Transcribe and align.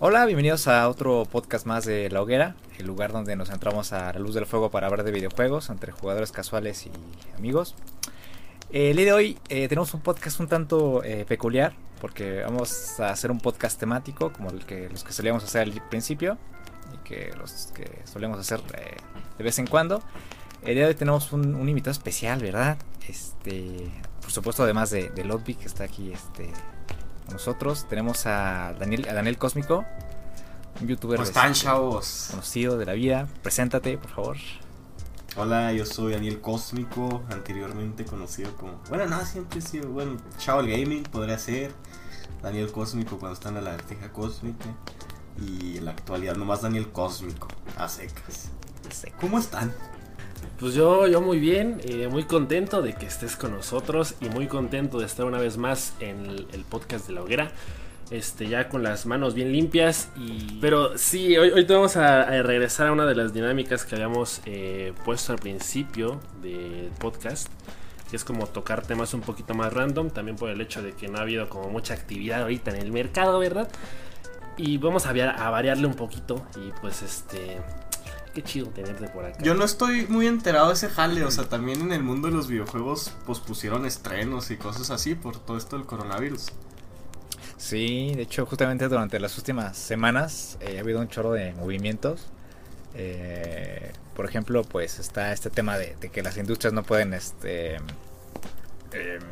Hola, 0.00 0.26
bienvenidos 0.26 0.68
a 0.68 0.88
otro 0.88 1.24
podcast 1.24 1.66
más 1.66 1.84
de 1.84 2.08
La 2.08 2.22
Hoguera, 2.22 2.54
el 2.78 2.86
lugar 2.86 3.10
donde 3.10 3.34
nos 3.34 3.50
entramos 3.50 3.92
a 3.92 4.12
la 4.12 4.20
luz 4.20 4.32
del 4.32 4.46
fuego 4.46 4.70
para 4.70 4.86
hablar 4.86 5.02
de 5.02 5.10
videojuegos 5.10 5.70
entre 5.70 5.90
jugadores 5.90 6.30
casuales 6.30 6.86
y 6.86 6.92
amigos. 7.36 7.74
el 8.70 8.96
día 8.96 9.06
de 9.06 9.12
hoy 9.12 9.38
eh, 9.48 9.66
tenemos 9.66 9.92
un 9.94 10.00
podcast 10.00 10.38
un 10.38 10.46
tanto 10.46 11.02
eh, 11.02 11.24
peculiar 11.26 11.72
porque 12.00 12.42
vamos 12.42 13.00
a 13.00 13.10
hacer 13.10 13.32
un 13.32 13.40
podcast 13.40 13.80
temático 13.80 14.32
como 14.32 14.52
los 14.52 14.64
que 15.02 15.12
solíamos 15.12 15.42
hacer 15.42 15.62
al 15.62 15.72
principio 15.88 16.38
y 16.94 16.98
que 16.98 17.32
los 17.36 17.72
que 17.74 18.02
solemos 18.04 18.38
hacer 18.38 18.60
eh, 18.74 18.98
de 19.36 19.42
vez 19.42 19.58
en 19.58 19.66
cuando. 19.66 20.00
El 20.62 20.76
día 20.76 20.84
de 20.84 20.90
hoy 20.90 20.94
tenemos 20.94 21.32
un, 21.32 21.68
invitado 21.68 21.90
especial, 21.90 22.40
¿verdad? 22.40 22.78
Este, 23.08 23.90
por 24.20 24.30
supuesto, 24.30 24.62
además 24.62 24.90
de, 24.90 25.08
de 25.10 25.24
Ludwig 25.24 25.58
que 25.58 25.66
está 25.66 25.82
aquí 25.82 26.12
este, 26.12 26.52
nosotros. 27.30 27.86
Tenemos 27.88 28.26
a 28.26 28.74
Daniel, 28.78 29.08
a 29.08 29.14
Daniel 29.14 29.38
Cósmico, 29.38 29.84
un 30.80 30.88
youtuber 30.88 31.20
están, 31.20 31.52
chavos? 31.52 32.28
conocido 32.30 32.78
de 32.78 32.86
la 32.86 32.92
vida. 32.92 33.28
Preséntate, 33.42 33.98
por 33.98 34.10
favor. 34.10 34.36
Hola, 35.36 35.72
yo 35.72 35.84
soy 35.86 36.14
Daniel 36.14 36.40
Cósmico, 36.40 37.22
anteriormente 37.30 38.04
conocido 38.04 38.56
como. 38.56 38.80
Bueno, 38.88 39.06
no, 39.06 39.24
siempre 39.24 39.60
he 39.60 39.62
sido. 39.62 39.88
Bueno, 39.90 40.16
Chavo 40.38 40.60
el 40.60 40.68
Gaming 40.68 41.04
podría 41.04 41.38
ser. 41.38 41.72
Daniel 42.42 42.70
Cósmico 42.70 43.18
cuando 43.18 43.34
está 43.34 43.48
en 43.48 43.62
la 43.62 43.70
verteja 43.72 44.12
cósmica. 44.12 44.66
Y 45.40 45.78
en 45.78 45.84
la 45.84 45.92
actualidad 45.92 46.34
nomás 46.36 46.62
Daniel 46.62 46.90
Cósmico, 46.90 47.48
a 47.76 47.88
secas. 47.88 48.50
¿Cómo 49.20 49.38
están? 49.38 49.72
Pues 50.58 50.74
yo, 50.74 51.06
yo 51.06 51.20
muy 51.20 51.38
bien, 51.38 51.80
eh, 51.84 52.08
muy 52.08 52.24
contento 52.24 52.82
de 52.82 52.92
que 52.92 53.06
estés 53.06 53.36
con 53.36 53.52
nosotros 53.52 54.16
y 54.20 54.28
muy 54.28 54.48
contento 54.48 54.98
de 54.98 55.06
estar 55.06 55.24
una 55.24 55.38
vez 55.38 55.56
más 55.56 55.94
en 56.00 56.26
el, 56.26 56.64
podcast 56.68 57.06
de 57.06 57.12
la 57.12 57.22
hoguera. 57.22 57.52
Este, 58.10 58.48
ya 58.48 58.68
con 58.68 58.82
las 58.82 59.06
manos 59.06 59.34
bien 59.34 59.52
limpias. 59.52 60.08
Y... 60.16 60.58
Pero 60.60 60.98
sí, 60.98 61.36
hoy, 61.36 61.50
hoy 61.50 61.64
te 61.64 61.72
vamos 61.74 61.96
a, 61.96 62.24
regresar 62.42 62.88
a 62.88 62.92
una 62.92 63.06
de 63.06 63.14
las 63.14 63.32
dinámicas 63.32 63.84
que 63.84 63.94
habíamos 63.94 64.40
eh, 64.46 64.92
puesto 65.04 65.32
al 65.32 65.38
principio 65.38 66.20
del 66.42 66.90
podcast. 66.98 67.46
Que 68.10 68.16
es 68.16 68.24
como 68.24 68.48
tocar 68.48 68.84
temas 68.84 69.14
un 69.14 69.20
poquito 69.20 69.54
más 69.54 69.72
random. 69.72 70.10
También 70.10 70.36
por 70.36 70.50
el 70.50 70.60
hecho 70.60 70.82
de 70.82 70.90
que 70.92 71.06
no 71.06 71.18
ha 71.18 71.20
habido 71.20 71.48
como 71.48 71.68
mucha 71.68 71.94
actividad 71.94 72.42
ahorita 72.42 72.72
en 72.72 72.82
el 72.82 72.90
mercado, 72.90 73.38
¿verdad? 73.38 73.68
Y 74.56 74.78
vamos 74.78 75.06
a, 75.06 75.10
a 75.10 75.50
variarle 75.50 75.86
un 75.86 75.94
poquito. 75.94 76.44
Y 76.56 76.72
pues 76.80 77.02
este 77.02 77.60
qué 78.28 78.42
chido 78.42 78.68
tenerte 78.68 79.08
por 79.08 79.24
acá. 79.24 79.42
Yo 79.42 79.54
no 79.54 79.64
estoy 79.64 80.06
muy 80.06 80.26
enterado 80.26 80.68
de 80.68 80.74
ese 80.74 80.88
jale, 80.88 81.24
o 81.24 81.30
sea, 81.30 81.44
también 81.44 81.80
en 81.80 81.92
el 81.92 82.02
mundo 82.02 82.28
de 82.28 82.34
los 82.34 82.48
videojuegos 82.48 83.12
pues 83.26 83.38
pusieron 83.40 83.86
estrenos 83.86 84.50
y 84.50 84.56
cosas 84.56 84.90
así 84.90 85.14
por 85.14 85.38
todo 85.38 85.56
esto 85.56 85.76
del 85.76 85.86
coronavirus. 85.86 86.52
Sí, 87.56 88.12
de 88.14 88.22
hecho 88.22 88.46
justamente 88.46 88.88
durante 88.88 89.18
las 89.18 89.36
últimas 89.36 89.76
semanas 89.76 90.58
eh, 90.60 90.78
ha 90.78 90.80
habido 90.80 91.00
un 91.00 91.08
chorro 91.08 91.32
de 91.32 91.52
movimientos. 91.54 92.28
Eh, 92.94 93.92
por 94.14 94.26
ejemplo, 94.26 94.62
pues 94.64 94.98
está 94.98 95.32
este 95.32 95.50
tema 95.50 95.76
de, 95.76 95.96
que 96.10 96.22
las 96.22 96.36
industrias 96.36 96.72
no 96.72 96.82
pueden 96.82 97.14
este, 97.14 97.76
em, 97.76 99.22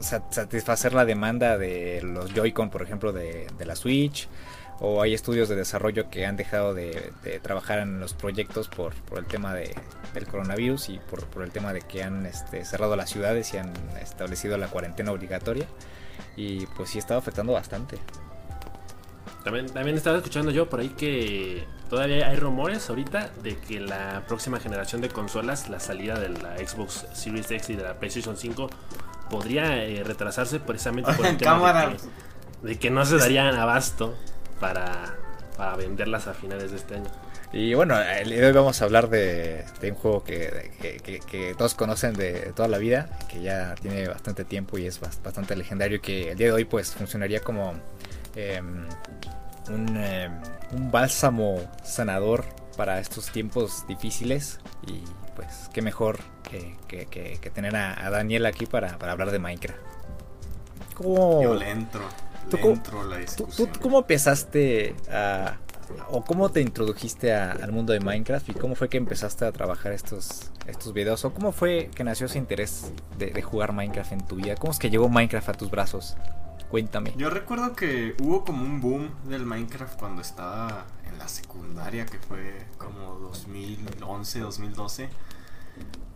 satisfacer 0.00 0.94
la 0.94 1.04
demanda 1.04 1.58
de 1.58 2.02
los 2.02 2.32
Joy-Con, 2.32 2.70
por 2.70 2.82
ejemplo, 2.82 3.12
de, 3.12 3.46
de 3.58 3.64
la 3.64 3.76
Switch 3.76 4.28
o 4.80 5.02
hay 5.02 5.14
estudios 5.14 5.48
de 5.48 5.56
desarrollo 5.56 6.10
que 6.10 6.26
han 6.26 6.36
dejado 6.36 6.74
de, 6.74 7.12
trabajar 7.42 7.78
en 7.78 7.98
los 8.00 8.14
proyectos 8.14 8.68
por, 8.68 8.92
el 9.16 9.24
tema 9.26 9.54
de, 9.54 9.74
del 10.12 10.26
coronavirus 10.26 10.90
y 10.90 10.98
por, 10.98 11.42
el 11.42 11.50
tema 11.50 11.72
de 11.72 11.80
que 11.80 12.02
han 12.02 12.26
este, 12.26 12.64
cerrado 12.64 12.96
las 12.96 13.10
ciudades 13.10 13.52
y 13.54 13.58
han 13.58 13.72
establecido 14.00 14.58
la 14.58 14.68
cuarentena 14.68 15.12
obligatoria. 15.12 15.66
Y 16.36 16.66
pues 16.66 16.90
sí 16.90 16.98
estado 16.98 17.18
afectando 17.18 17.52
bastante. 17.52 17.98
También, 19.44 19.66
también 19.66 19.96
estaba 19.96 20.16
escuchando 20.16 20.50
yo 20.50 20.68
por 20.68 20.80
ahí 20.80 20.90
que 20.90 21.64
todavía 21.88 22.28
hay 22.28 22.36
rumores 22.36 22.90
ahorita 22.90 23.30
de 23.42 23.56
que 23.56 23.80
la 23.80 24.24
próxima 24.26 24.58
generación 24.58 25.00
de 25.00 25.08
consolas, 25.08 25.68
la 25.68 25.78
salida 25.78 26.18
de 26.18 26.30
la 26.30 26.58
Xbox 26.58 27.06
Series 27.12 27.50
X 27.50 27.70
y 27.70 27.76
de 27.76 27.84
la 27.84 27.94
PlayStation 27.94 28.36
5 28.36 28.68
podría 29.30 29.84
eh, 29.84 30.02
retrasarse 30.04 30.58
precisamente 30.60 31.12
por 31.12 31.26
el 31.26 31.36
tema 31.38 31.94
de 32.62 32.78
que 32.78 32.90
no 32.90 33.04
se 33.06 33.18
darían 33.18 33.54
abasto 33.54 34.16
para, 34.60 35.14
para 35.56 35.76
venderlas 35.76 36.26
a 36.26 36.34
finales 36.34 36.70
de 36.70 36.76
este 36.76 36.94
año. 36.96 37.10
Y 37.52 37.74
bueno, 37.74 37.96
hoy 37.96 38.52
vamos 38.52 38.82
a 38.82 38.84
hablar 38.84 39.08
de, 39.08 39.64
un 39.82 39.94
juego 39.94 40.24
que, 40.24 40.72
que, 40.80 41.54
todos 41.56 41.74
conocen 41.74 42.14
de 42.14 42.52
toda 42.54 42.68
la 42.68 42.78
vida, 42.78 43.08
que 43.28 43.40
ya 43.40 43.74
tiene 43.76 44.08
bastante 44.08 44.44
tiempo 44.44 44.78
y 44.78 44.86
es 44.86 45.00
bastante 45.00 45.54
legendario, 45.56 46.00
que 46.00 46.32
el 46.32 46.38
día 46.38 46.48
de 46.48 46.52
hoy 46.52 46.64
pues 46.64 46.92
funcionaría 46.92 47.40
como 47.40 47.74
em, 48.34 48.86
un, 49.70 49.96
em, 49.96 50.32
un, 50.72 50.90
bálsamo 50.90 51.60
sanador 51.84 52.44
para 52.76 52.98
estos 52.98 53.30
tiempos 53.30 53.86
difíciles 53.86 54.58
y 54.86 55.02
pues 55.36 55.70
qué 55.72 55.82
mejor 55.82 56.18
que, 56.42 57.50
tener 57.54 57.76
a, 57.76 58.10
Daniel 58.10 58.46
aquí 58.46 58.66
para, 58.66 58.98
para 58.98 59.12
hablar 59.12 59.30
de 59.30 59.38
Minecraft. 59.38 59.80
¿Cómo, 60.94 61.40
Violento. 61.40 62.00
¿Tú, 62.48 62.58
cómo, 63.80 63.98
empezaste 63.98 64.94
a, 65.10 65.56
o 66.10 66.24
cómo 66.24 66.50
te 66.50 66.60
introdujiste 66.60 67.32
al 67.32 67.72
mundo 67.72 67.92
de 67.92 68.00
Minecraft 68.00 68.48
y 68.50 68.52
cómo 68.52 68.74
fue 68.74 68.88
que 68.88 68.96
empezaste 68.96 69.44
a 69.44 69.52
trabajar 69.52 69.92
estos, 69.92 70.50
estos 70.66 70.92
videos? 70.92 71.24
¿O 71.24 71.32
cómo 71.32 71.52
fue 71.52 71.90
que 71.94 72.04
nació 72.04 72.26
ese 72.26 72.38
interés 72.38 72.92
de, 73.18 73.42
jugar 73.42 73.72
Minecraft 73.72 74.12
en 74.12 74.26
tu 74.26 74.36
vida? 74.36 74.54
¿Cómo 74.56 74.72
es 74.72 74.78
que 74.78 74.90
llegó 74.90 75.08
Minecraft 75.08 75.48
a 75.48 75.52
tus 75.54 75.70
brazos? 75.70 76.16
Cuéntame. 76.70 77.14
Yo 77.16 77.30
recuerdo 77.30 77.76
que 77.76 78.16
hubo 78.20 78.44
como 78.44 78.64
un 78.64 78.80
boom 78.80 79.10
del 79.28 79.46
Minecraft 79.46 79.98
cuando 79.98 80.22
estaba 80.22 80.86
en 81.08 81.18
la 81.18 81.28
secundaria, 81.28 82.06
que 82.06 82.18
fue 82.18 82.66
como 82.76 83.14
2011, 83.20 84.40
2012. 84.40 85.08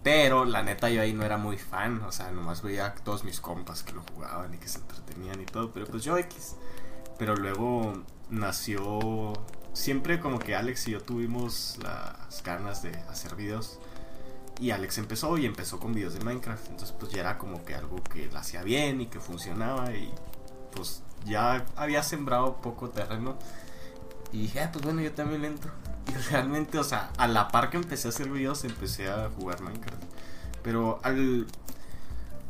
Pero 0.02 0.46
la 0.46 0.62
neta 0.62 0.88
yo 0.88 1.02
ahí 1.02 1.12
no 1.12 1.24
era 1.24 1.36
muy 1.36 1.58
fan, 1.58 2.02
o 2.02 2.12
sea, 2.12 2.30
nomás 2.30 2.62
veía 2.62 2.94
todos 2.94 3.22
mis 3.22 3.40
compas 3.40 3.82
que 3.82 3.92
lo 3.92 4.02
jugaban 4.14 4.54
y 4.54 4.58
que 4.58 4.66
se 4.68 4.78
entretenían 4.78 5.40
y 5.42 5.44
todo, 5.44 5.72
pero 5.72 5.86
pues 5.86 6.02
yo 6.04 6.16
X. 6.16 6.56
Pero 7.18 7.36
luego 7.36 7.92
nació, 8.30 9.34
siempre 9.74 10.20
como 10.20 10.38
que 10.38 10.56
Alex 10.56 10.88
y 10.88 10.92
yo 10.92 11.02
tuvimos 11.02 11.78
las 11.82 12.42
ganas 12.42 12.82
de 12.82 12.92
hacer 13.10 13.36
videos. 13.36 13.78
Y 14.58 14.70
Alex 14.72 14.98
empezó 14.98 15.36
y 15.38 15.46
empezó 15.46 15.78
con 15.78 15.92
videos 15.92 16.14
de 16.14 16.20
Minecraft, 16.20 16.70
entonces 16.70 16.94
pues 16.98 17.12
ya 17.12 17.20
era 17.20 17.38
como 17.38 17.64
que 17.64 17.74
algo 17.74 18.02
que 18.02 18.26
lo 18.26 18.38
hacía 18.38 18.62
bien 18.62 19.00
y 19.00 19.06
que 19.06 19.20
funcionaba 19.20 19.92
y 19.92 20.12
pues 20.72 21.02
ya 21.26 21.66
había 21.76 22.02
sembrado 22.02 22.56
poco 22.62 22.88
terreno. 22.88 23.36
Y 24.32 24.42
dije, 24.42 24.60
ah, 24.60 24.70
pues 24.72 24.84
bueno, 24.84 25.00
yo 25.02 25.12
también 25.12 25.44
entro. 25.44 25.72
Y 26.08 26.12
realmente, 26.30 26.78
o 26.78 26.84
sea, 26.84 27.10
a 27.16 27.28
la 27.28 27.48
par 27.48 27.70
que 27.70 27.76
empecé 27.76 28.08
a 28.08 28.10
hacer 28.10 28.28
videos, 28.28 28.64
empecé 28.64 29.10
a 29.10 29.30
jugar 29.36 29.60
Minecraft. 29.60 30.02
Pero 30.62 31.00
al. 31.02 31.46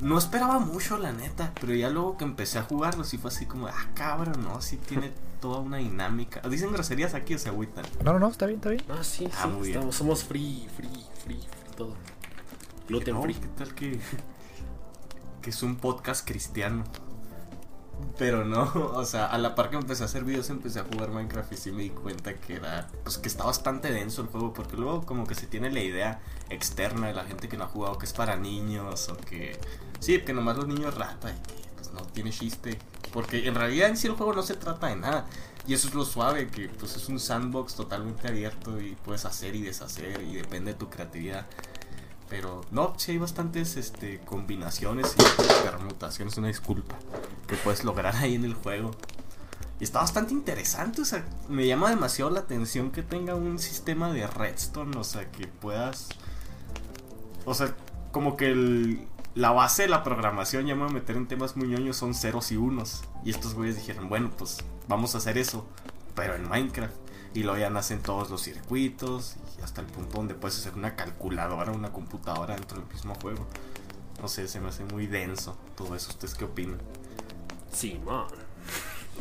No 0.01 0.17
esperaba 0.17 0.59
mucho, 0.59 0.97
la 0.97 1.13
neta. 1.13 1.53
Pero 1.61 1.75
ya 1.75 1.91
luego 1.91 2.17
que 2.17 2.25
empecé 2.25 2.59
a 2.59 2.63
jugarlo, 2.63 3.05
sí 3.05 3.19
fue 3.19 3.31
así 3.31 3.45
como, 3.45 3.67
ah, 3.67 3.87
cabrón, 3.95 4.43
¿no? 4.43 4.63
Sí 4.63 4.79
tiene 4.79 5.13
toda 5.41 5.59
una 5.59 5.77
dinámica. 5.77 6.41
Dicen 6.49 6.73
groserías 6.73 7.15
aquí 7.15 7.35
o 7.35 7.39
se 7.39 7.51
agüitan. 7.51 7.85
No, 8.03 8.15
no, 8.15 8.19
no, 8.19 8.29
está 8.29 8.47
bien, 8.47 8.59
está 8.59 8.71
bien. 8.71 8.83
Ah, 8.89 9.05
sí, 9.05 9.29
ah, 9.37 9.49
sí. 9.63 9.71
Estamos, 9.71 9.95
somos 9.95 10.25
free, 10.25 10.67
free, 10.75 10.89
free, 10.89 11.41
free, 11.41 11.77
todo. 11.77 11.95
Gluten 12.89 13.21
free. 13.23 13.35
¿Qué 13.35 13.49
tal 13.49 13.75
que.? 13.75 14.01
Que 15.43 15.51
es 15.51 15.63
un 15.63 15.77
podcast 15.77 16.27
cristiano. 16.27 16.85
Pero 18.19 18.45
no, 18.45 18.63
o 18.95 19.05
sea, 19.05 19.27
a 19.27 19.39
la 19.39 19.55
par 19.55 19.71
que 19.71 19.77
empecé 19.77 20.03
a 20.03 20.07
hacer 20.07 20.25
videos 20.25 20.51
empecé 20.51 20.81
a 20.81 20.85
jugar 20.85 21.11
Minecraft 21.11 21.53
y 21.53 21.57
sí 21.57 21.73
me 21.73 21.83
di 21.83 21.91
cuenta 21.91 22.35
que 22.35 22.57
era, 22.57 22.89
pues 23.03 23.19
que 23.19 23.29
está 23.29 23.45
bastante 23.45 23.91
denso 23.93 24.23
el 24.23 24.29
juego, 24.29 24.53
porque 24.53 24.77
luego 24.77 25.03
como 25.03 25.27
que 25.27 25.35
se 25.35 25.47
tiene 25.47 25.71
la 25.71 25.81
idea 25.81 26.21
externa 26.51 27.09
de 27.09 27.15
la 27.15 27.25
gente 27.25 27.49
que 27.49 27.57
no 27.57 27.65
ha 27.65 27.69
jugado 27.69 27.99
que 27.99 28.07
es 28.07 28.13
para 28.13 28.37
niños 28.37 29.09
o 29.09 29.17
que, 29.17 29.59
sí, 30.01 30.21
que 30.21 30.33
nomás 30.33 30.57
los 30.57 30.67
niños 30.67 30.95
rata 30.95 31.31
y 31.31 31.35
que 31.35 31.69
pues 31.77 31.93
no 31.93 32.03
tiene 32.03 32.31
chiste, 32.31 32.79
porque 33.13 33.47
en 33.47 33.55
realidad 33.55 33.89
en 33.89 33.97
sí 33.97 34.07
el 34.07 34.15
juego 34.15 34.35
no 34.35 34.43
se 34.43 34.55
trata 34.55 34.89
de 34.89 34.97
nada. 34.97 35.27
Y 35.67 35.75
eso 35.75 35.89
es 35.89 35.95
lo 35.95 36.05
suave, 36.05 36.49
que 36.49 36.69
pues 36.69 36.97
es 36.97 37.09
un 37.09 37.21
sandbox 37.21 37.75
totalmente 37.75 38.27
abierto 38.29 38.81
y 38.81 38.97
puedes 39.05 39.25
hacer 39.25 39.55
y 39.55 39.63
deshacer 39.63 40.21
y 40.23 40.35
depende 40.35 40.73
de 40.73 40.79
tu 40.79 40.89
creatividad. 40.89 41.47
Pero 42.31 42.65
no, 42.71 42.95
sí 42.97 43.13
hay 43.13 43.19
bastantes 43.19 43.77
este, 43.77 44.21
combinaciones 44.21 45.15
y 45.19 45.65
permutaciones, 45.65 46.39
una 46.39 46.47
disculpa, 46.47 46.95
que 47.47 47.57
puedes 47.57 47.85
lograr 47.85 48.17
ahí 48.17 48.37
en 48.37 48.45
el 48.45 48.55
juego. 48.55 48.93
Y 49.81 49.85
está 49.85 49.99
bastante 49.99 50.33
interesante, 50.33 51.03
o 51.03 51.05
sea, 51.05 51.27
me 51.49 51.67
llama 51.67 51.91
demasiado 51.91 52.31
la 52.31 52.41
atención 52.41 52.91
que 52.91 53.03
tenga 53.03 53.35
un 53.35 53.59
sistema 53.59 54.13
de 54.13 54.27
redstone, 54.27 54.97
o 54.97 55.05
sea, 55.05 55.31
que 55.31 55.47
puedas... 55.49 56.09
O 57.47 57.55
sea, 57.55 57.75
como 58.13 58.37
que 58.37 59.09
la 59.35 59.51
base 59.53 59.83
de 59.83 59.89
la 59.89 60.03
programación, 60.03 60.67
ya 60.67 60.75
me 60.75 60.83
voy 60.83 60.91
a 60.91 60.95
meter 60.95 61.17
en 61.17 61.27
temas 61.27 61.57
muy 61.57 61.69
ñoños, 61.69 61.97
son 61.97 62.15
ceros 62.15 62.53
y 62.53 62.57
unos. 62.57 63.03
Y 63.25 63.31
estos 63.31 63.55
güeyes 63.55 63.77
dijeron, 63.77 64.09
bueno, 64.09 64.31
pues 64.37 64.59
vamos 64.87 65.15
a 65.15 65.19
hacer 65.19 65.39
eso, 65.39 65.67
pero 66.15 66.35
en 66.35 66.49
Minecraft. 66.49 66.95
Y 67.33 67.43
luego 67.45 67.59
ya 67.59 67.71
nacen 67.71 68.01
todos 68.03 68.29
los 68.31 68.43
circuitos 68.43 69.37
y 69.59 69.63
hasta 69.63 69.81
el 69.81 69.87
punto 69.87 70.17
donde 70.17 70.35
puedes 70.35 70.59
hacer 70.59 70.75
una 70.75 70.97
calculadora, 70.97 71.71
una 71.71 71.93
computadora 71.93 72.57
dentro 72.57 72.79
del 72.79 72.89
mismo 72.89 73.15
juego. 73.15 73.47
No 74.21 74.29
sé, 74.29 74.49
se 74.49 74.61
me 74.61 74.69
hace 74.69 74.85
muy 74.85 75.07
denso 75.07 75.57
todo 75.77 75.95
eso. 75.95 76.11
¿Ustedes 76.11 76.35
qué 76.35 76.45
opinan? 76.45 76.79
Sí, 77.73 78.01
man. 78.05 78.27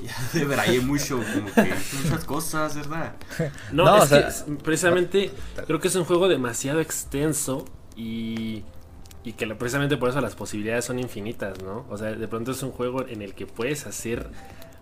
Ya 0.03 0.15
de 0.31 0.45
verdad 0.45 0.65
hay 0.65 0.79
mucho, 0.79 1.17
como 1.17 1.51
que 1.53 1.73
muchas 2.03 2.23
cosas, 2.23 2.75
¿verdad? 2.75 3.15
No, 3.73 4.01
es 4.01 4.09
que 4.44 4.53
precisamente 4.63 5.29
creo 5.65 5.81
que 5.81 5.89
es 5.89 5.95
un 5.95 6.06
juego 6.06 6.29
demasiado 6.29 6.79
extenso 6.79 7.65
y, 7.97 8.63
y 9.25 9.33
que 9.33 9.45
precisamente 9.56 9.97
por 9.97 10.09
eso 10.09 10.21
las 10.21 10.35
posibilidades 10.35 10.85
son 10.85 11.00
infinitas, 11.00 11.61
¿no? 11.61 11.85
O 11.89 11.97
sea, 11.97 12.13
de 12.13 12.27
pronto 12.29 12.51
es 12.51 12.63
un 12.63 12.71
juego 12.71 13.06
en 13.06 13.21
el 13.21 13.33
que 13.33 13.45
puedes 13.45 13.85
hacer 13.88 14.31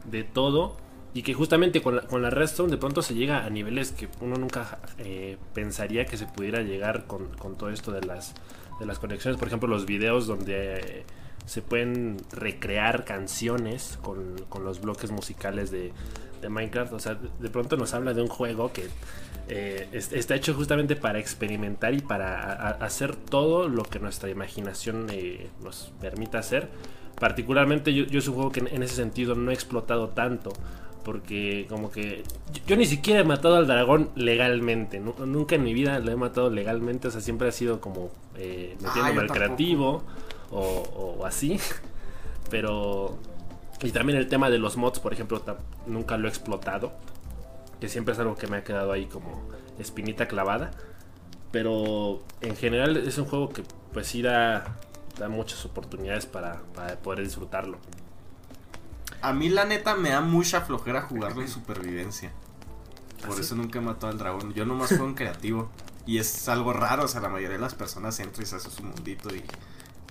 de 0.05 0.23
todo 0.23 0.77
y 1.17 1.23
que 1.23 1.33
justamente 1.33 1.81
con 1.81 1.95
la, 1.95 2.01
con 2.03 2.21
la 2.21 2.29
Redstone 2.29 2.69
de 2.69 2.77
pronto 2.77 3.01
se 3.01 3.15
llega 3.15 3.43
a 3.43 3.49
niveles 3.49 3.91
que 3.91 4.07
uno 4.21 4.35
nunca 4.35 4.77
eh, 4.99 5.37
pensaría 5.55 6.05
que 6.05 6.15
se 6.15 6.27
pudiera 6.27 6.61
llegar 6.61 7.07
con, 7.07 7.29
con 7.37 7.57
todo 7.57 7.71
esto 7.71 7.91
de 7.91 8.01
las, 8.01 8.35
de 8.79 8.85
las 8.85 8.99
conexiones. 8.99 9.39
Por 9.39 9.47
ejemplo, 9.47 9.67
los 9.67 9.87
videos 9.87 10.27
donde 10.27 11.05
se 11.47 11.63
pueden 11.63 12.17
recrear 12.31 13.03
canciones 13.03 13.97
con, 14.03 14.35
los 14.63 14.79
bloques 14.79 15.09
musicales 15.09 15.71
de, 15.71 15.91
Minecraft. 16.47 16.93
O 16.93 16.99
sea, 16.99 17.15
de 17.15 17.49
pronto 17.49 17.77
nos 17.77 17.95
habla 17.95 18.13
de 18.13 18.21
un 18.21 18.27
juego 18.27 18.71
que 18.71 18.87
eh, 19.49 19.87
está 19.91 20.35
hecho 20.35 20.53
justamente 20.53 20.95
para 20.95 21.17
experimentar 21.17 21.95
y 21.95 22.01
para 22.01 22.69
hacer 22.73 23.15
todo 23.15 23.69
lo 23.69 23.81
que 23.81 23.97
nuestra 23.97 24.29
imaginación 24.29 25.07
eh, 25.09 25.49
nos 25.63 25.91
permita 25.99 26.37
hacer. 26.37 26.69
Particularmente 27.19 27.91
yo, 27.91 28.05
yo, 28.05 28.19
es 28.19 28.27
un 28.27 28.35
juego 28.35 28.51
que 28.51 28.59
en, 28.59 28.83
ese 28.83 28.93
sentido 28.93 29.33
no 29.33 29.49
he 29.49 29.55
explotado 29.55 30.09
tanto. 30.09 30.53
Porque 31.07 31.67
como 31.69 31.89
que 31.89 32.25
yo, 32.67 32.75
ni 32.75 32.85
siquiera 32.85 33.21
he 33.21 33.23
matado 33.23 33.55
al 33.55 33.65
dragón 33.65 34.09
legalmente. 34.15 34.99
Nunca 34.99 35.55
en 35.55 35.63
mi 35.63 35.73
vida 35.73 35.99
lo 35.99 36.11
he 36.11 36.17
matado 36.17 36.49
legalmente. 36.49 37.07
O 37.07 37.11
sea, 37.11 37.21
siempre 37.21 37.47
ha 37.47 37.53
sido 37.53 37.79
como 37.79 38.11
eh, 38.35 38.75
metiéndome 38.81 39.21
al 39.21 39.27
creativo 39.27 40.03
o, 40.51 41.25
así. 41.25 41.61
Pero... 42.49 43.17
Y 43.81 43.91
también 43.91 44.19
el 44.19 44.27
tema 44.27 44.49
de 44.49 44.59
los 44.59 44.75
mods, 44.75 44.99
por 44.99 45.13
ejemplo, 45.13 45.41
nunca 45.85 46.17
lo 46.17 46.27
he 46.27 46.29
explotado. 46.29 46.91
Que 47.79 47.87
siempre 47.87 48.13
es 48.13 48.19
algo 48.19 48.35
que 48.35 48.47
me 48.47 48.57
ha 48.57 48.65
quedado 48.65 48.91
ahí 48.91 49.05
como 49.05 49.47
espinita 49.79 50.27
clavada. 50.27 50.71
Pero 51.53 52.19
en 52.41 52.57
general 52.57 52.97
es 52.97 53.17
un 53.17 53.27
juego 53.27 53.47
que 53.47 53.63
pues 53.93 54.07
sí 54.07 54.21
da, 54.21 54.75
da 55.17 55.29
muchas 55.29 55.63
oportunidades 55.63 56.25
para, 56.25 56.63
poder 57.01 57.23
disfrutarlo. 57.23 57.77
A 59.27 59.33
mí 59.33 59.49
la 59.49 59.65
neta 59.65 59.93
me 59.93 60.11
da 60.11 60.21
mucha 60.21 60.61
flojera 60.61 61.01
jugarlo 61.01 61.41
en 61.41 61.49
supervivencia. 61.49 62.31
Por 63.25 63.35
¿Ah, 63.35 63.41
eso 63.41 63.55
nunca 63.55 63.79
he 63.79 63.81
matado 63.81 64.07
al 64.09 64.17
dragón. 64.17 64.53
Yo 64.53 64.65
nomás 64.65 64.87
juego 64.87 65.05
en 65.05 65.15
creativo. 65.15 65.69
Y 66.05 66.19
es 66.19 66.47
algo 66.47 66.71
raro, 66.71 67.03
o 67.03 67.07
sea, 67.09 67.19
la 67.19 67.27
mayoría 67.27 67.57
de 67.57 67.61
las 67.61 67.75
personas 67.75 68.17
entran 68.21 68.43
y 68.43 68.45
se 68.45 68.55
hace 68.55 68.69
su 68.71 68.83
mundito 68.83 69.27
y 69.35 69.43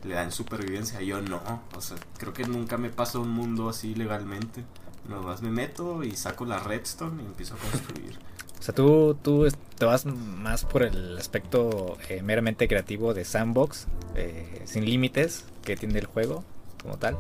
le 0.07 0.15
dan 0.15 0.33
supervivencia. 0.33 1.01
Yo 1.01 1.23
no, 1.23 1.41
o 1.75 1.81
sea, 1.81 1.97
creo 2.19 2.35
que 2.35 2.45
nunca 2.45 2.77
me 2.77 2.91
paso 2.91 3.23
un 3.23 3.31
mundo 3.31 3.71
así 3.71 3.95
legalmente. 3.95 4.67
Nomás 5.09 5.41
me 5.41 5.49
meto 5.49 6.05
y 6.05 6.15
saco 6.15 6.45
la 6.45 6.59
redstone 6.59 7.23
y 7.23 7.25
empiezo 7.25 7.55
a 7.55 7.57
construir. 7.57 8.19
O 8.61 8.63
sea, 8.63 8.75
tú, 8.75 9.17
tú 9.23 9.49
te 9.79 9.87
vas 9.87 10.05
más 10.05 10.67
por 10.67 10.83
el 10.83 11.17
aspecto 11.17 11.97
eh, 12.11 12.21
meramente 12.21 12.69
creativo 12.69 13.15
de 13.15 13.25
sandbox, 13.25 13.87
eh, 14.15 14.61
sin 14.67 14.85
límites 14.85 15.47
que 15.65 15.75
tiene 15.75 16.01
el 16.01 16.07
juego 16.07 16.45
como 16.83 16.99
tal. 16.99 17.17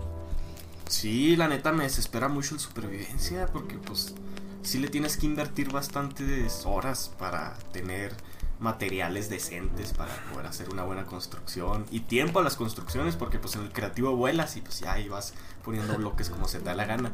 Sí, 0.88 1.37
la 1.37 1.49
neta 1.49 1.73
me 1.73 1.85
desespera 1.85 2.29
mucho 2.29 2.55
el 2.55 2.61
supervivencia 2.61 3.47
porque 3.53 3.77
pues 3.77 4.15
sí 4.62 4.79
le 4.79 4.88
tienes 4.88 5.17
que 5.17 5.27
invertir 5.27 5.71
bastantes 5.71 6.65
horas 6.65 7.12
para 7.19 7.55
tener 7.73 8.15
materiales 8.59 9.29
decentes 9.29 9.93
para 9.93 10.15
poder 10.33 10.47
hacer 10.47 10.71
una 10.71 10.83
buena 10.83 11.05
construcción 11.05 11.85
y 11.91 12.00
tiempo 12.00 12.38
a 12.38 12.43
las 12.43 12.56
construcciones 12.56 13.15
porque 13.15 13.38
pues 13.38 13.55
en 13.56 13.62
el 13.62 13.73
creativo 13.73 14.17
vuelas 14.17 14.56
y 14.56 14.61
pues 14.61 14.81
ya 14.81 14.93
ahí 14.93 15.09
vas 15.09 15.35
poniendo 15.65 15.97
bloques 15.97 16.31
como 16.31 16.49
se 16.49 16.59
te 16.59 16.67
da 16.67 16.75
la 16.75 16.85
gana. 16.85 17.11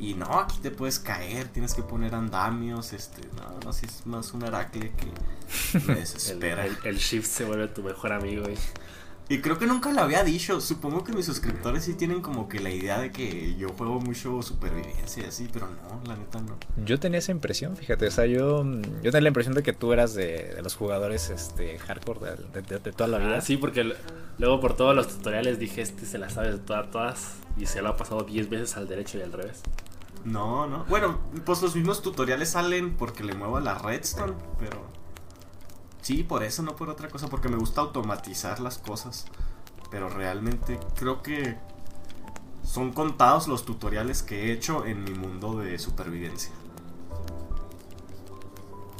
Y 0.00 0.14
no 0.14 0.38
aquí 0.38 0.58
te 0.60 0.70
puedes 0.70 1.00
caer 1.00 1.48
tienes 1.48 1.74
que 1.74 1.82
poner 1.82 2.14
andamios 2.14 2.92
este 2.92 3.20
no 3.36 3.58
no 3.64 3.72
si 3.72 3.86
es 3.86 4.06
más 4.06 4.32
un 4.32 4.44
aracle 4.44 4.92
que 4.92 5.80
me 5.80 5.94
desespera. 6.00 6.66
El, 6.66 6.96
shift 6.98 7.26
se 7.26 7.44
vuelve 7.44 7.68
tu 7.68 7.82
mejor 7.82 8.12
amigo 8.12 8.44
y 9.30 9.40
creo 9.40 9.58
que 9.58 9.66
nunca 9.66 9.92
lo 9.92 10.00
había 10.00 10.24
dicho. 10.24 10.60
Supongo 10.60 11.04
que 11.04 11.12
mis 11.12 11.26
suscriptores 11.26 11.84
sí 11.84 11.94
tienen 11.94 12.22
como 12.22 12.48
que 12.48 12.60
la 12.60 12.70
idea 12.70 12.98
de 12.98 13.12
que 13.12 13.56
yo 13.56 13.68
juego 13.70 14.00
mucho 14.00 14.40
supervivencia 14.40 15.24
y 15.24 15.26
así, 15.26 15.48
pero 15.52 15.66
no, 15.66 16.00
la 16.06 16.16
neta 16.16 16.40
no. 16.40 16.56
Yo 16.84 16.98
tenía 16.98 17.18
esa 17.18 17.32
impresión, 17.32 17.76
fíjate. 17.76 18.06
O 18.06 18.10
sea, 18.10 18.24
yo, 18.24 18.64
yo 18.64 19.10
tenía 19.10 19.20
la 19.20 19.28
impresión 19.28 19.54
de 19.54 19.62
que 19.62 19.74
tú 19.74 19.92
eras 19.92 20.14
de, 20.14 20.58
los 20.62 20.76
jugadores 20.76 21.28
este, 21.28 21.78
hardcore 21.78 22.36
de, 22.54 22.92
toda 22.92 23.06
la 23.08 23.18
vida. 23.18 23.36
Ah, 23.36 23.40
sí, 23.42 23.58
porque 23.58 23.92
luego 24.38 24.60
por 24.60 24.74
todos 24.76 24.96
los 24.96 25.08
tutoriales 25.08 25.58
dije, 25.58 25.82
este 25.82 26.06
se 26.06 26.16
la 26.16 26.30
sabe 26.30 26.52
de 26.52 26.58
todas, 26.58 26.90
todas. 26.90 27.34
Y 27.58 27.66
se 27.66 27.82
lo 27.82 27.90
ha 27.90 27.96
pasado 27.96 28.22
10 28.22 28.48
veces 28.48 28.76
al 28.78 28.88
derecho 28.88 29.18
y 29.18 29.22
al 29.22 29.32
revés. 29.32 29.62
No, 30.24 30.66
no. 30.66 30.84
Bueno, 30.84 31.20
pues 31.44 31.60
los 31.60 31.76
mismos 31.76 32.00
tutoriales 32.00 32.50
salen 32.50 32.96
porque 32.96 33.24
le 33.24 33.34
muevo 33.34 33.58
a 33.58 33.60
la 33.60 33.76
redstone, 33.76 34.32
pero 34.58 34.97
Sí, 36.02 36.22
por 36.22 36.42
eso, 36.42 36.62
no 36.62 36.76
por 36.76 36.88
otra 36.88 37.08
cosa, 37.08 37.28
porque 37.28 37.48
me 37.48 37.56
gusta 37.56 37.80
automatizar 37.80 38.60
las 38.60 38.78
cosas. 38.78 39.26
Pero 39.90 40.08
realmente 40.08 40.78
creo 40.96 41.22
que 41.22 41.56
son 42.64 42.92
contados 42.92 43.48
los 43.48 43.64
tutoriales 43.64 44.22
que 44.22 44.46
he 44.46 44.52
hecho 44.52 44.84
en 44.86 45.04
mi 45.04 45.12
mundo 45.12 45.58
de 45.58 45.78
supervivencia. 45.78 46.52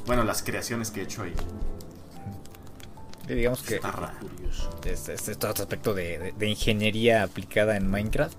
Bueno, 0.06 0.24
las 0.24 0.42
creaciones 0.42 0.90
que 0.90 1.00
he 1.00 1.02
hecho 1.04 1.22
ahí. 1.22 1.34
digamos 3.28 3.62
que 3.62 3.78
este, 4.86 5.12
este, 5.12 5.34
todo 5.34 5.50
este 5.50 5.62
aspecto 5.62 5.92
de, 5.92 6.34
ingeniería 6.40 7.22
aplicada 7.22 7.76
en 7.76 7.90
Minecraft. 7.90 8.38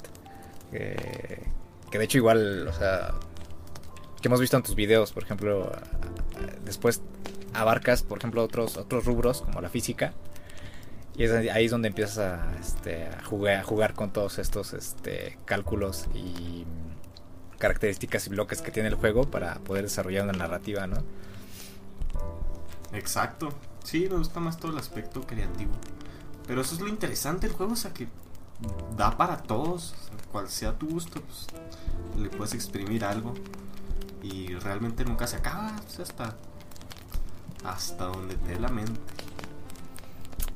que 0.71 1.97
de 1.97 2.03
hecho 2.03 2.17
igual, 2.17 2.67
o 2.67 2.73
sea, 2.73 3.13
que 4.19 4.27
hemos 4.27 4.39
visto 4.39 4.57
en 4.57 4.63
tus 4.63 4.73
videos, 4.73 5.11
por 5.11 5.23
ejemplo, 5.23 5.71
después 6.65 7.01
abarcas, 7.53 8.03
por 8.03 8.17
ejemplo, 8.17 8.43
otros, 8.43 8.77
otros 8.77 9.05
rubros 9.05 9.41
como 9.41 9.61
la 9.61 9.69
física. 9.69 10.13
Y 11.15 11.23
es 11.23 11.31
ahí 11.31 11.65
es 11.65 11.71
donde 11.71 11.89
empiezas 11.89 12.17
a, 12.19 12.57
este, 12.59 13.09
jugar, 13.25 13.57
a 13.57 13.63
jugar 13.63 13.93
con 13.93 14.11
todos 14.11 14.39
estos 14.39 14.73
este, 14.73 15.37
cálculos 15.45 16.07
y 16.13 16.65
características 17.57 18.27
y 18.27 18.29
bloques 18.29 18.61
que 18.61 18.71
tiene 18.71 18.87
el 18.87 18.95
juego 18.95 19.29
para 19.29 19.55
poder 19.55 19.83
desarrollar 19.83 20.23
una 20.23 20.33
narrativa, 20.33 20.87
¿no? 20.87 21.03
Exacto. 22.93 23.49
Sí, 23.83 24.07
me 24.09 24.17
gusta 24.17 24.39
más 24.39 24.57
todo 24.57 24.71
el 24.71 24.77
aspecto 24.77 25.21
creativo. 25.21 25.73
Pero 26.47 26.61
eso 26.61 26.75
es 26.75 26.81
lo 26.81 26.87
interesante 26.87 27.47
del 27.47 27.55
juego, 27.55 27.73
o 27.73 27.75
sea 27.75 27.93
que 27.93 28.07
da 28.95 29.17
para 29.17 29.37
todos, 29.37 29.93
cual 30.31 30.49
sea 30.49 30.77
tu 30.77 30.87
gusto, 30.87 31.21
pues 31.21 31.47
le 32.17 32.29
puedes 32.29 32.53
exprimir 32.53 33.03
algo 33.05 33.33
y 34.21 34.53
realmente 34.55 35.05
nunca 35.05 35.27
se 35.27 35.37
acaba, 35.37 35.75
o 35.85 35.89
sea, 35.89 36.03
hasta 36.03 36.35
hasta 37.63 38.05
donde 38.05 38.35
te 38.35 38.49
dé 38.49 38.59
la 38.59 38.69
mente. 38.69 38.99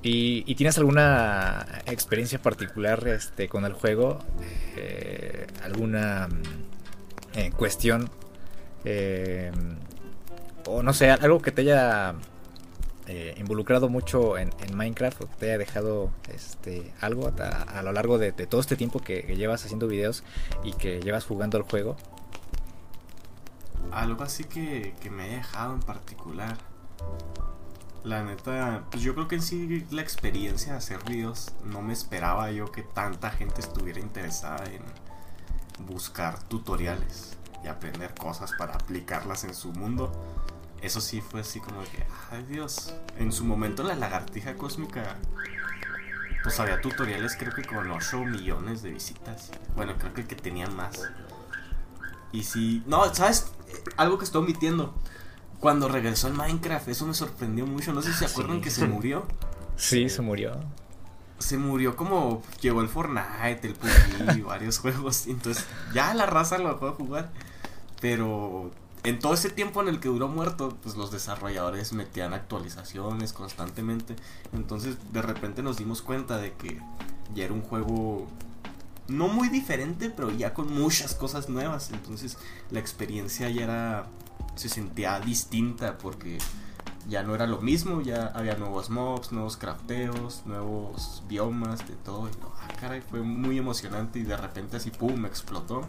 ¿Y, 0.06 0.56
tienes 0.56 0.78
alguna 0.78 1.66
experiencia 1.86 2.42
particular 2.42 3.08
este, 3.08 3.48
con 3.48 3.64
el 3.64 3.72
juego? 3.72 4.20
Eh, 4.76 5.48
¿Alguna 5.64 6.28
mm, 6.28 7.40
eh, 7.40 7.52
cuestión? 7.56 8.10
Eh, 8.84 9.50
o 10.68 10.84
no 10.84 10.92
sé, 10.92 11.10
algo 11.10 11.42
que 11.42 11.52
te 11.52 11.62
haya 11.62 12.16
involucrado 13.38 13.90
mucho 13.90 14.38
en, 14.38 14.50
Minecraft 14.74 15.22
o 15.22 15.28
te 15.28 15.48
haya 15.48 15.58
dejado 15.58 16.12
este, 16.34 16.94
algo 17.00 17.32
a, 17.68 17.82
lo 17.84 17.92
largo 17.94 18.18
de, 18.18 18.32
todo 18.32 18.60
este 18.60 18.76
tiempo 18.76 19.00
que, 19.00 19.24
que, 19.24 19.36
llevas 19.38 19.64
haciendo 19.64 19.88
videos 19.88 20.24
y 20.64 20.74
que 20.74 21.00
llevas 21.00 21.26
jugando 21.26 21.58
el 21.58 21.64
juego? 21.64 21.96
Algo 23.92 24.24
así 24.24 24.44
que, 24.46 24.96
que 25.02 25.10
me 25.10 25.24
haya 25.24 25.38
dejado 25.38 25.76
en 25.76 25.82
particular. 25.82 26.58
La 28.04 28.22
neta, 28.22 28.84
pues 28.92 29.02
yo 29.02 29.14
creo 29.14 29.30
que 29.30 29.36
en 29.36 29.42
sí 29.42 29.86
la 29.92 30.02
experiencia 30.02 30.74
de 30.74 30.78
hacer 30.78 31.02
videos 31.06 31.54
no 31.64 31.82
me 31.82 31.94
esperaba 31.94 32.52
yo 32.52 32.70
que 32.70 32.82
tanta 32.82 33.32
gente 33.32 33.62
estuviera 33.62 34.02
interesada 34.02 34.66
en 34.66 34.84
buscar 35.86 36.44
tutoriales 36.44 37.38
y 37.64 37.70
aprender 37.70 38.14
cosas 38.14 38.52
para 38.58 38.74
aplicarlas 38.74 39.46
en 39.46 39.54
su 39.54 39.72
mundo. 39.72 40.12
Eso 40.82 41.00
sí 41.00 41.22
fue 41.22 41.42
así 41.42 41.62
como 41.62 41.82
que, 41.84 42.06
ay 42.32 42.44
Dios, 42.44 42.94
en 43.18 43.32
su 43.32 43.46
momento 43.46 43.84
la 43.84 43.96
lagartija 43.96 44.56
cósmica, 44.56 45.16
pues 46.44 46.60
había 46.60 46.82
tutoriales 46.82 47.38
creo 47.38 47.54
que 47.54 47.64
con 47.64 47.90
8 47.90 48.26
millones 48.26 48.82
de 48.82 48.92
visitas. 48.92 49.50
Bueno, 49.78 49.94
creo 49.98 50.14
que 50.14 50.22
el 50.22 50.28
que 50.28 50.36
tenían 50.36 50.76
más. 50.76 51.10
Y 52.34 52.44
si, 52.44 52.84
no, 52.86 53.14
¿sabes? 53.16 53.54
Algo 53.96 54.18
que 54.18 54.26
estoy 54.26 54.44
omitiendo 54.44 54.94
cuando 55.64 55.88
regresó 55.88 56.28
al 56.28 56.34
Minecraft. 56.34 56.90
Eso 56.90 57.08
me 57.08 57.14
sorprendió 57.14 57.66
mucho. 57.66 57.94
No 57.94 58.02
sé 58.02 58.12
si 58.12 58.20
se 58.20 58.26
acuerdan 58.26 58.60
que 58.60 58.70
se 58.70 58.86
murió. 58.86 59.26
Sí, 59.78 60.10
se 60.10 60.22
murió. 60.22 60.60
Se 61.40 61.58
murió 61.58 61.96
como 61.96 62.44
llegó 62.60 62.82
el 62.82 62.90
Fortnite, 62.90 63.62
el 63.64 63.74
PUBG 63.74 64.40
y 64.40 64.42
varios 64.42 64.80
juegos. 64.80 65.26
Entonces 65.26 65.64
ya 65.94 66.14
la 66.16 66.26
raza 66.26 66.58
lo 66.58 66.68
dejó 66.74 66.88
de 66.88 66.92
jugar. 66.92 67.32
Pero 68.02 68.72
en 69.06 69.20
todo 69.20 69.36
ese 69.36 69.50
tiempo 69.52 69.82
en 69.82 69.88
el 69.88 70.02
que 70.02 70.10
duró 70.10 70.28
muerto, 70.28 70.78
pues 70.84 70.98
los 70.98 71.12
desarrolladores 71.12 71.94
metían 71.94 72.34
actualizaciones 72.34 73.32
constantemente. 73.32 74.18
Entonces 74.52 74.98
de 75.14 75.22
repente 75.22 75.64
nos 75.64 75.78
dimos 75.78 76.02
cuenta 76.02 76.40
de 76.40 76.52
que 76.52 76.82
ya 77.34 77.46
era 77.46 77.54
un 77.54 77.62
juego 77.62 78.28
no 79.08 79.30
muy 79.30 79.48
diferente, 79.48 80.10
pero 80.10 80.30
ya 80.30 80.54
con 80.54 80.74
muchas 80.74 81.16
cosas 81.16 81.48
nuevas. 81.48 81.92
Entonces 81.92 82.38
la 82.70 82.80
experiencia 82.80 83.50
ya 83.50 83.64
era, 83.64 84.08
se 84.56 84.70
sentía 84.70 85.20
distinta 85.20 85.98
porque 85.98 86.38
ya 87.08 87.24
no 87.24 87.36
era 87.36 87.48
lo 87.48 87.60
mismo, 87.60 88.02
ya 88.02 88.28
había 88.34 88.56
nuevos 88.56 88.90
mobs, 88.90 89.32
nuevos 89.32 89.58
crafteos, 89.58 90.44
nuevos 90.46 91.24
biomas, 91.28 91.88
de 91.88 91.96
todo. 91.96 92.28
Y 92.28 92.32
ah, 92.44 92.68
caray, 92.80 93.02
fue 93.02 93.22
muy 93.22 93.58
emocionante 93.58 94.20
y 94.20 94.24
de 94.24 94.38
repente 94.38 94.78
así, 94.78 94.90
¡pum!, 94.90 95.26
explotó. 95.26 95.88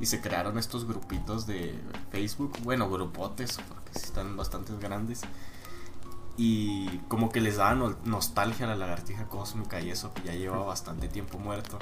Y 0.00 0.06
se 0.06 0.20
crearon 0.20 0.58
estos 0.58 0.86
grupitos 0.86 1.46
de 1.46 1.78
Facebook, 2.10 2.52
bueno, 2.62 2.90
grupotes, 2.90 3.58
porque 3.68 3.98
están 3.98 4.36
bastante 4.36 4.72
grandes. 4.78 5.22
Y 6.36 6.88
como 7.08 7.30
que 7.30 7.40
les 7.40 7.56
daba 7.56 7.74
nostalgia 8.04 8.64
a 8.66 8.70
la 8.70 8.76
lagartija 8.76 9.26
cósmica 9.26 9.80
y 9.80 9.90
eso 9.90 10.14
que 10.14 10.22
ya 10.22 10.32
llevaba 10.32 10.64
bastante 10.64 11.08
tiempo 11.08 11.38
muerto. 11.38 11.78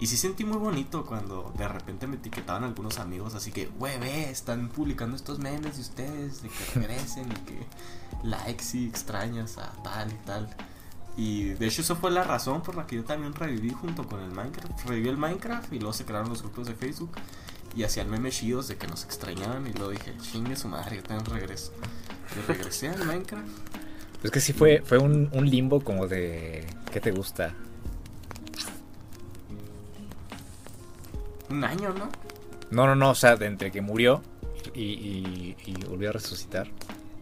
Y 0.00 0.06
sí 0.06 0.16
sentí 0.16 0.44
muy 0.44 0.58
bonito 0.58 1.04
cuando 1.04 1.52
de 1.58 1.66
repente 1.66 2.06
me 2.06 2.16
etiquetaban 2.16 2.62
algunos 2.62 2.98
amigos, 2.98 3.34
así 3.34 3.50
que, 3.50 3.68
wey, 3.80 3.98
ve, 3.98 4.30
están 4.30 4.68
publicando 4.68 5.16
estos 5.16 5.40
memes 5.40 5.76
de 5.76 5.82
ustedes, 5.82 6.42
de 6.42 6.48
que 6.48 6.80
regresen 6.80 7.32
y 7.32 7.34
que 7.34 7.66
likes 8.22 8.64
y 8.74 8.86
extrañas 8.86 9.58
a 9.58 9.72
tal 9.82 10.12
y 10.12 10.26
tal. 10.26 10.48
Y 11.16 11.44
de 11.54 11.66
hecho 11.66 11.82
eso 11.82 11.96
fue 11.96 12.12
la 12.12 12.22
razón 12.22 12.62
por 12.62 12.76
la 12.76 12.86
que 12.86 12.94
yo 12.94 13.04
también 13.04 13.34
reviví 13.34 13.70
junto 13.70 14.06
con 14.06 14.20
el 14.20 14.30
Minecraft. 14.30 14.84
Reviví 14.86 15.08
el 15.08 15.16
Minecraft 15.16 15.72
y 15.72 15.80
luego 15.80 15.92
se 15.92 16.04
crearon 16.04 16.28
los 16.28 16.42
grupos 16.42 16.68
de 16.68 16.74
Facebook 16.74 17.10
y 17.74 17.82
hacían 17.82 18.08
memes 18.08 18.36
chidos 18.36 18.68
de 18.68 18.76
que 18.76 18.86
nos 18.86 19.04
extrañaban 19.04 19.66
y 19.66 19.72
luego 19.72 19.90
dije, 19.90 20.14
chingue 20.20 20.54
su 20.54 20.68
madre, 20.68 20.96
yo 20.96 21.02
también 21.02 21.26
regreso. 21.26 21.72
Y 22.36 22.46
regresé 22.46 22.88
al 22.88 23.04
Minecraft. 23.04 23.48
Es 24.22 24.30
que 24.30 24.40
sí 24.40 24.52
fue, 24.52 24.82
fue 24.84 24.98
un, 24.98 25.28
un 25.32 25.50
limbo 25.50 25.80
como 25.80 26.06
de, 26.06 26.66
¿qué 26.92 27.00
te 27.00 27.10
gusta? 27.10 27.52
Un 31.50 31.64
año, 31.64 31.94
¿no? 31.94 32.08
No, 32.70 32.86
no, 32.86 32.94
no, 32.94 33.10
o 33.10 33.14
sea, 33.14 33.36
de 33.36 33.46
entre 33.46 33.70
que 33.70 33.80
murió 33.80 34.22
y, 34.74 35.54
volvió 35.88 36.10
a 36.10 36.12
resucitar. 36.12 36.68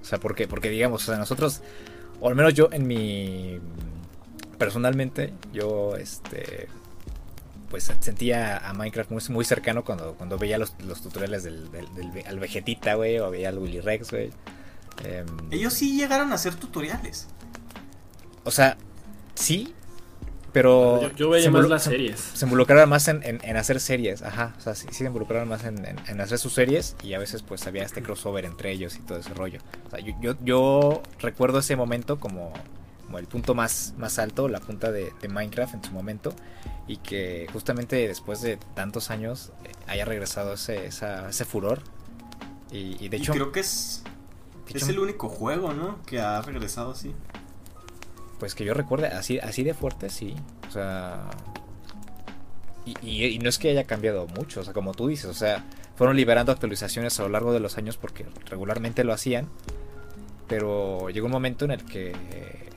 O 0.00 0.04
sea, 0.04 0.18
¿por 0.18 0.34
qué? 0.34 0.48
Porque 0.48 0.68
digamos, 0.68 1.02
o 1.02 1.06
sea, 1.06 1.18
nosotros, 1.18 1.62
o 2.20 2.28
al 2.28 2.34
menos 2.34 2.54
yo 2.54 2.68
en 2.72 2.86
mi... 2.86 3.60
Personalmente, 4.58 5.32
yo, 5.52 5.96
este... 5.96 6.68
Pues 7.70 7.92
sentía 8.00 8.58
a 8.58 8.72
Minecraft 8.74 9.10
muy, 9.10 9.22
muy 9.30 9.44
cercano 9.44 9.84
cuando, 9.84 10.14
cuando 10.14 10.38
veía 10.38 10.56
los, 10.56 10.76
tutoriales 11.02 11.42
del, 11.42 11.68
al 12.26 12.38
Vegetita, 12.38 12.94
güey, 12.94 13.18
o 13.18 13.28
veía 13.30 13.48
al 13.48 13.58
Willy 13.58 13.80
Rex, 13.80 14.12
güey. 14.12 14.30
Em, 15.04 15.26
Ellos 15.50 15.74
sí 15.74 15.96
llegaron 15.96 16.30
a 16.30 16.36
hacer 16.36 16.54
tutoriales. 16.54 17.26
O 18.44 18.52
sea, 18.52 18.76
sí, 19.34 19.74
pero. 20.56 21.12
Yo, 21.16 21.28
veía 21.28 21.50
más 21.50 21.68
las 21.68 21.82
series. 21.82 22.18
Se 22.18 22.46
involucraron 22.46 22.88
más 22.88 23.08
en, 23.08 23.56
hacer 23.58 23.78
series, 23.78 24.22
ajá. 24.22 24.54
O 24.56 24.60
sea, 24.62 24.74
sí, 24.74 24.86
se 24.90 25.04
involucraron 25.04 25.46
más 25.50 25.64
en, 25.64 25.84
hacer 26.18 26.38
sus 26.38 26.54
series 26.54 26.96
y 27.02 27.12
a 27.12 27.18
veces, 27.18 27.42
pues 27.42 27.66
había 27.66 27.82
este 27.82 28.02
crossover 28.02 28.46
entre 28.46 28.70
ellos 28.70 28.96
y 28.96 29.00
todo 29.00 29.18
ese 29.18 29.34
rollo. 29.34 29.60
O 29.86 29.90
sea, 29.90 29.98
yo, 30.00 30.34
yo, 30.42 31.02
recuerdo 31.20 31.58
ese 31.58 31.76
momento 31.76 32.18
como, 32.18 32.54
como, 33.04 33.18
el 33.18 33.26
punto 33.26 33.54
más, 33.54 33.92
más 33.98 34.18
alto, 34.18 34.48
la 34.48 34.60
punta 34.60 34.90
de, 34.92 35.12
Minecraft 35.28 35.74
en 35.74 35.84
su 35.84 35.92
momento. 35.92 36.34
Y 36.88 36.96
que 36.98 37.46
justamente 37.52 38.08
después 38.08 38.40
de 38.40 38.56
tantos 38.74 39.10
años 39.10 39.52
eh, 39.64 39.72
haya 39.88 40.06
regresado 40.06 40.54
ese, 40.54 40.86
ese 40.86 41.44
furor. 41.44 41.82
Y, 42.72 43.10
de 43.10 43.18
hecho. 43.18 43.34
creo 43.34 43.52
que 43.52 43.60
es. 43.60 44.04
es 44.72 44.88
el 44.88 45.00
único 45.00 45.28
juego, 45.28 45.74
¿no? 45.74 46.00
Que 46.06 46.18
ha 46.18 46.40
regresado 46.40 46.92
así. 46.92 47.14
Pues 48.38 48.54
que 48.54 48.64
yo 48.64 48.74
recuerde, 48.74 49.08
así, 49.08 49.38
así 49.38 49.62
de 49.62 49.74
fuerte, 49.74 50.10
sí. 50.10 50.34
O 50.68 50.72
sea. 50.72 51.30
Y, 53.02 53.38
no 53.40 53.48
es 53.48 53.58
que 53.58 53.70
haya 53.70 53.84
cambiado 53.84 54.28
mucho, 54.28 54.60
o 54.60 54.64
sea, 54.64 54.72
como 54.72 54.94
tú 54.94 55.08
dices, 55.08 55.26
o 55.26 55.34
sea, 55.34 55.64
fueron 55.96 56.16
liberando 56.16 56.52
actualizaciones 56.52 57.18
a 57.18 57.24
lo 57.24 57.30
largo 57.30 57.52
de 57.52 57.58
los 57.58 57.78
años 57.78 57.96
porque 57.96 58.24
regularmente 58.48 59.02
lo 59.02 59.12
hacían. 59.12 59.48
Pero 60.46 61.10
llegó 61.10 61.26
un 61.26 61.32
momento 61.32 61.64
en 61.64 61.72
el 61.72 61.84
que, 61.84 62.14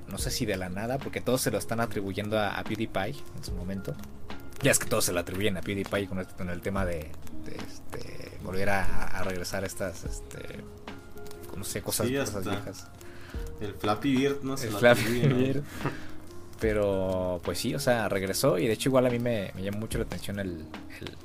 no 0.07 0.17
sé 0.17 0.31
si 0.31 0.47
de 0.47 0.57
la 0.57 0.69
nada, 0.69 0.97
porque 0.97 1.21
todos 1.21 1.41
se 1.41 1.51
lo 1.51 1.59
están 1.59 1.79
atribuyendo 1.79 2.39
a, 2.39 2.63
PewDiePie 2.63 3.15
en 3.37 3.43
su 3.43 3.51
momento. 3.51 3.93
Ya 4.63 4.71
es 4.71 4.79
que 4.79 4.87
todos 4.87 5.05
se 5.05 5.13
lo 5.13 5.19
atribuyen 5.19 5.55
a 5.57 5.61
PewDiePie 5.61 6.07
con 6.07 6.17
el, 6.17 6.49
el 6.49 6.61
tema 6.61 6.85
de, 6.85 7.11
este, 7.45 8.37
volver 8.43 8.69
a, 8.69 9.21
regresar 9.23 9.63
a 9.63 9.67
estas, 9.67 10.03
este, 10.05 10.63
no 11.55 11.63
sé, 11.63 11.81
cosas, 11.81 12.09
cosas 12.09 12.45
viejas. 12.45 12.87
El 13.61 13.73
Flappy 13.73 14.15
Bird, 14.15 14.43
no 14.43 14.57
sé. 14.57 14.67
El 14.67 14.73
Flappy 14.73 15.19
Bird. 15.27 15.63
Pero 16.59 17.39
pues 17.43 17.57
sí, 17.57 17.73
o 17.73 17.79
sea, 17.79 18.09
regresó 18.09 18.57
y 18.57 18.67
de 18.67 18.73
hecho 18.73 18.89
igual 18.89 19.05
a 19.05 19.09
mí 19.09 19.19
me, 19.19 19.53
llamó 19.61 19.79
mucho 19.79 19.97
la 19.97 20.03
atención 20.03 20.39
el, 20.39 20.65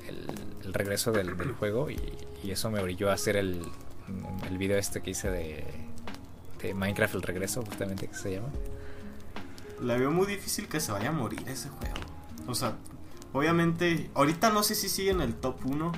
el, 0.07 0.73
regreso 0.73 1.11
del, 1.11 1.33
juego 1.53 1.89
y, 1.89 1.99
eso 2.49 2.69
me 2.69 2.81
brilló 2.81 3.09
a 3.09 3.13
hacer 3.13 3.37
el, 3.37 3.63
el 4.49 4.57
video 4.57 4.77
este 4.77 5.01
que 5.01 5.09
hice 5.11 5.31
de, 5.31 5.65
de 6.61 6.73
Minecraft 6.73 7.15
el 7.15 7.21
regreso, 7.23 7.63
justamente 7.63 8.07
que 8.07 8.13
se 8.13 8.33
llama. 8.33 8.49
La 9.81 9.97
veo 9.97 10.11
muy 10.11 10.27
difícil 10.27 10.67
que 10.67 10.79
se 10.79 10.91
vaya 10.91 11.09
a 11.09 11.11
morir 11.11 11.41
ese 11.47 11.69
juego. 11.69 11.95
O 12.47 12.55
sea, 12.55 12.75
obviamente, 13.33 14.09
ahorita 14.13 14.51
no 14.51 14.63
sé 14.63 14.75
si 14.75 14.89
sigue 14.89 15.11
en 15.11 15.21
el 15.21 15.33
top 15.35 15.65
1. 15.65 15.91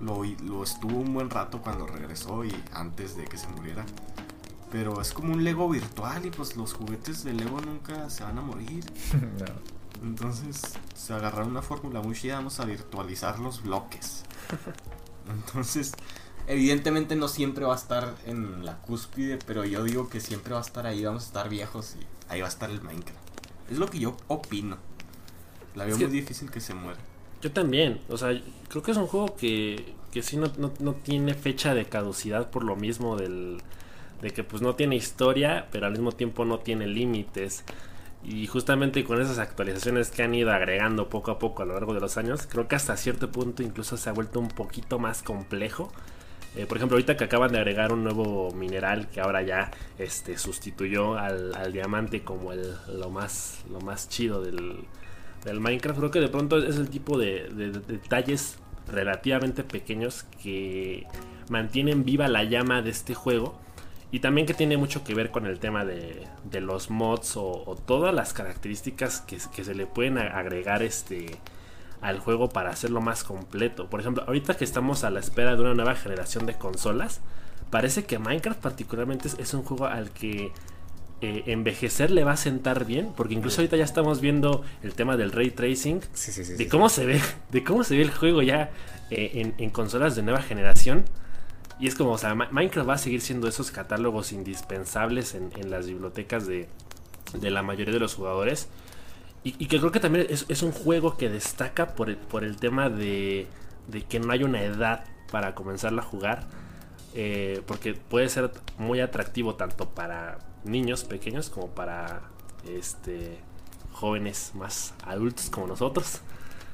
Lo, 0.00 0.24
lo 0.44 0.62
estuvo 0.62 0.98
un 0.98 1.14
buen 1.14 1.30
rato 1.30 1.62
cuando 1.62 1.86
regresó 1.86 2.44
y 2.44 2.54
antes 2.72 3.16
de 3.16 3.24
que 3.24 3.38
se 3.38 3.48
muriera. 3.48 3.84
Pero 4.70 5.00
es 5.00 5.12
como 5.12 5.32
un 5.32 5.44
Lego 5.44 5.68
virtual 5.68 6.26
y 6.26 6.30
pues 6.30 6.56
los 6.56 6.72
juguetes 6.72 7.24
de 7.24 7.32
Lego 7.32 7.60
nunca 7.60 8.10
se 8.10 8.24
van 8.24 8.38
a 8.38 8.42
morir. 8.42 8.84
Entonces 10.02 10.74
se 10.94 11.12
agarraron 11.12 11.50
una 11.50 11.62
fórmula 11.62 12.00
muy 12.00 12.14
chida, 12.14 12.36
vamos 12.36 12.60
a 12.60 12.64
virtualizar 12.64 13.38
los 13.38 13.62
bloques. 13.62 14.24
Entonces, 15.28 15.92
evidentemente 16.46 17.16
no 17.16 17.28
siempre 17.28 17.64
va 17.64 17.74
a 17.74 17.76
estar 17.76 18.14
en 18.26 18.64
la 18.64 18.76
cúspide, 18.78 19.38
pero 19.46 19.64
yo 19.64 19.84
digo 19.84 20.08
que 20.08 20.20
siempre 20.20 20.52
va 20.52 20.60
a 20.60 20.62
estar 20.62 20.86
ahí, 20.86 21.04
vamos 21.04 21.24
a 21.24 21.26
estar 21.26 21.48
viejos 21.48 21.96
y 22.00 22.32
ahí 22.32 22.40
va 22.40 22.46
a 22.46 22.50
estar 22.50 22.70
el 22.70 22.82
Minecraft. 22.82 23.18
Es 23.70 23.78
lo 23.78 23.88
que 23.88 23.98
yo 23.98 24.16
opino. 24.28 24.76
La 25.74 25.84
veo 25.84 25.96
muy 25.98 26.06
difícil 26.06 26.50
que 26.50 26.60
se 26.60 26.74
muera. 26.74 26.98
Yo 27.42 27.52
también, 27.52 28.00
o 28.08 28.16
sea, 28.16 28.30
creo 28.68 28.82
que 28.82 28.92
es 28.92 28.96
un 28.96 29.06
juego 29.06 29.36
que, 29.36 29.94
que 30.10 30.22
sí 30.22 30.36
no, 30.36 30.50
no 30.56 30.94
tiene 30.94 31.34
fecha 31.34 31.74
de 31.74 31.86
caducidad 31.86 32.50
por 32.50 32.64
lo 32.64 32.76
mismo 32.76 33.16
del 33.16 33.60
de 34.20 34.30
que 34.30 34.44
pues 34.44 34.62
no 34.62 34.74
tiene 34.74 34.96
historia, 34.96 35.68
pero 35.70 35.86
al 35.86 35.92
mismo 35.92 36.12
tiempo 36.12 36.44
no 36.44 36.58
tiene 36.58 36.86
límites. 36.86 37.64
Y 38.24 38.46
justamente 38.46 39.04
con 39.04 39.20
esas 39.20 39.38
actualizaciones 39.38 40.10
que 40.10 40.22
han 40.22 40.34
ido 40.34 40.50
agregando 40.50 41.08
poco 41.08 41.30
a 41.30 41.38
poco 41.38 41.62
a 41.62 41.66
lo 41.66 41.74
largo 41.74 41.94
de 41.94 42.00
los 42.00 42.16
años, 42.16 42.46
creo 42.50 42.66
que 42.66 42.74
hasta 42.74 42.96
cierto 42.96 43.30
punto 43.30 43.62
incluso 43.62 43.96
se 43.96 44.10
ha 44.10 44.12
vuelto 44.12 44.40
un 44.40 44.48
poquito 44.48 44.98
más 44.98 45.22
complejo. 45.22 45.92
Eh, 46.56 46.66
por 46.66 46.78
ejemplo, 46.78 46.96
ahorita 46.96 47.16
que 47.16 47.24
acaban 47.24 47.52
de 47.52 47.58
agregar 47.58 47.92
un 47.92 48.02
nuevo 48.02 48.50
mineral 48.52 49.08
que 49.10 49.20
ahora 49.20 49.42
ya 49.42 49.70
este, 49.98 50.38
sustituyó 50.38 51.16
al, 51.18 51.72
diamante 51.72 52.22
como 52.22 52.52
el, 52.52 52.74
lo, 52.98 53.10
más, 53.10 53.64
lo 53.70 53.80
más 53.80 54.08
chido 54.08 54.42
del, 54.42 54.78
del 55.44 55.60
Minecraft, 55.60 55.98
creo 55.98 56.10
que 56.10 56.20
de 56.20 56.28
pronto 56.28 56.58
es 56.58 56.76
el 56.76 56.88
tipo 56.88 57.18
de 57.18 57.48
detalles 57.86 58.58
relativamente 58.88 59.64
pequeños 59.64 60.24
que 60.42 61.06
mantienen 61.48 62.04
viva 62.04 62.26
la 62.28 62.44
llama 62.44 62.82
de 62.82 62.90
este 62.90 63.14
juego 63.14 63.58
y 64.12 64.20
también 64.20 64.46
que 64.46 64.54
tiene 64.54 64.76
mucho 64.76 65.02
que 65.02 65.14
ver 65.14 65.30
con 65.30 65.46
el 65.46 65.58
tema 65.58 65.84
de, 65.84 66.26
los 66.60 66.90
mods 66.90 67.36
o, 67.36 67.76
todas 67.86 68.14
las 68.14 68.32
características 68.32 69.20
que, 69.20 69.38
se 69.38 69.74
le 69.74 69.86
pueden 69.86 70.18
agregar 70.18 70.82
este, 70.82 71.38
al 72.00 72.20
juego 72.20 72.48
para 72.48 72.70
hacerlo 72.70 73.00
más 73.00 73.24
completo. 73.24 73.90
Por 73.90 74.00
ejemplo, 74.00 74.24
ahorita 74.26 74.56
que 74.56 74.64
estamos 74.64 75.02
a 75.04 75.10
la 75.10 75.20
espera 75.20 75.56
de 75.56 75.60
una 75.60 75.74
nueva 75.74 75.96
generación 75.96 76.46
de 76.46 76.54
consolas, 76.54 77.20
parece 77.70 78.04
que 78.04 78.18
Minecraft 78.18 78.60
particularmente 78.60 79.28
es, 79.38 79.54
un 79.54 79.62
juego 79.62 79.86
al 79.86 80.10
que 80.10 80.52
eh, 81.20 81.42
envejecer 81.46 82.12
le 82.12 82.22
va 82.22 82.32
a 82.32 82.36
sentar 82.36 82.84
bien, 82.84 83.12
porque 83.16 83.34
incluso 83.34 83.60
ahorita 83.60 83.76
ya 83.76 83.84
estamos 83.84 84.20
viendo 84.20 84.62
el 84.84 84.94
tema 84.94 85.16
del 85.16 85.32
ray 85.32 85.50
tracing, 85.50 86.00
de 86.56 86.68
cómo 86.68 86.88
se 86.88 87.06
ve, 87.06 87.20
de 87.50 87.64
cómo 87.64 87.82
se 87.82 87.96
ve 87.96 88.02
el 88.02 88.12
juego 88.12 88.42
ya 88.42 88.70
eh, 89.10 89.32
en, 89.34 89.54
en 89.58 89.70
consolas 89.70 90.14
de 90.14 90.22
nueva 90.22 90.42
generación. 90.42 91.04
Y 91.78 91.88
es 91.88 91.94
como, 91.94 92.12
o 92.12 92.18
sea, 92.18 92.34
Minecraft 92.34 92.88
va 92.88 92.94
a 92.94 92.98
seguir 92.98 93.20
siendo 93.20 93.48
esos 93.48 93.70
catálogos 93.70 94.32
indispensables 94.32 95.34
en, 95.34 95.70
las 95.70 95.86
bibliotecas 95.86 96.46
de, 96.46 96.68
la 97.40 97.62
mayoría 97.62 97.92
de 97.92 98.00
los 98.00 98.14
jugadores. 98.14 98.68
Y, 99.44 99.66
que 99.66 99.78
creo 99.78 99.92
que 99.92 100.00
también 100.00 100.26
es, 100.28 100.62
un 100.62 100.72
juego 100.72 101.16
que 101.16 101.28
destaca 101.28 101.94
por 101.94 102.08
el, 102.08 102.16
por 102.16 102.42
el 102.42 102.56
tema 102.56 102.88
de, 102.88 103.46
que 104.08 104.18
no 104.18 104.32
hay 104.32 104.42
una 104.42 104.62
edad 104.62 105.04
para 105.30 105.54
comenzarla 105.54 106.02
a 106.02 106.04
jugar. 106.04 106.46
Eh, 107.14 107.62
porque 107.66 107.94
puede 107.94 108.28
ser 108.28 108.50
muy 108.76 109.00
atractivo 109.00 109.54
tanto 109.54 109.88
para 109.88 110.38
niños 110.64 111.04
pequeños 111.04 111.48
como 111.48 111.68
para 111.68 112.20
este 112.68 113.38
jóvenes 113.92 114.52
más 114.54 114.94
adultos 115.04 115.48
como 115.48 115.66
nosotros. 115.68 116.20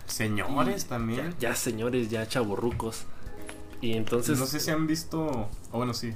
Señores 0.07 0.87
también. 0.87 1.35
Ya, 1.39 1.51
ya 1.51 1.55
señores, 1.55 2.11
ya 2.11 2.27
chaburrucos. 2.27 3.07
Y 3.83 3.95
entonces. 3.95 4.39
No 4.39 4.47
sé 4.47 4.61
si 4.61 4.71
han 4.71 4.87
visto. 4.87 5.49
O 5.73 5.77
bueno, 5.77 5.93
sí. 5.93 6.15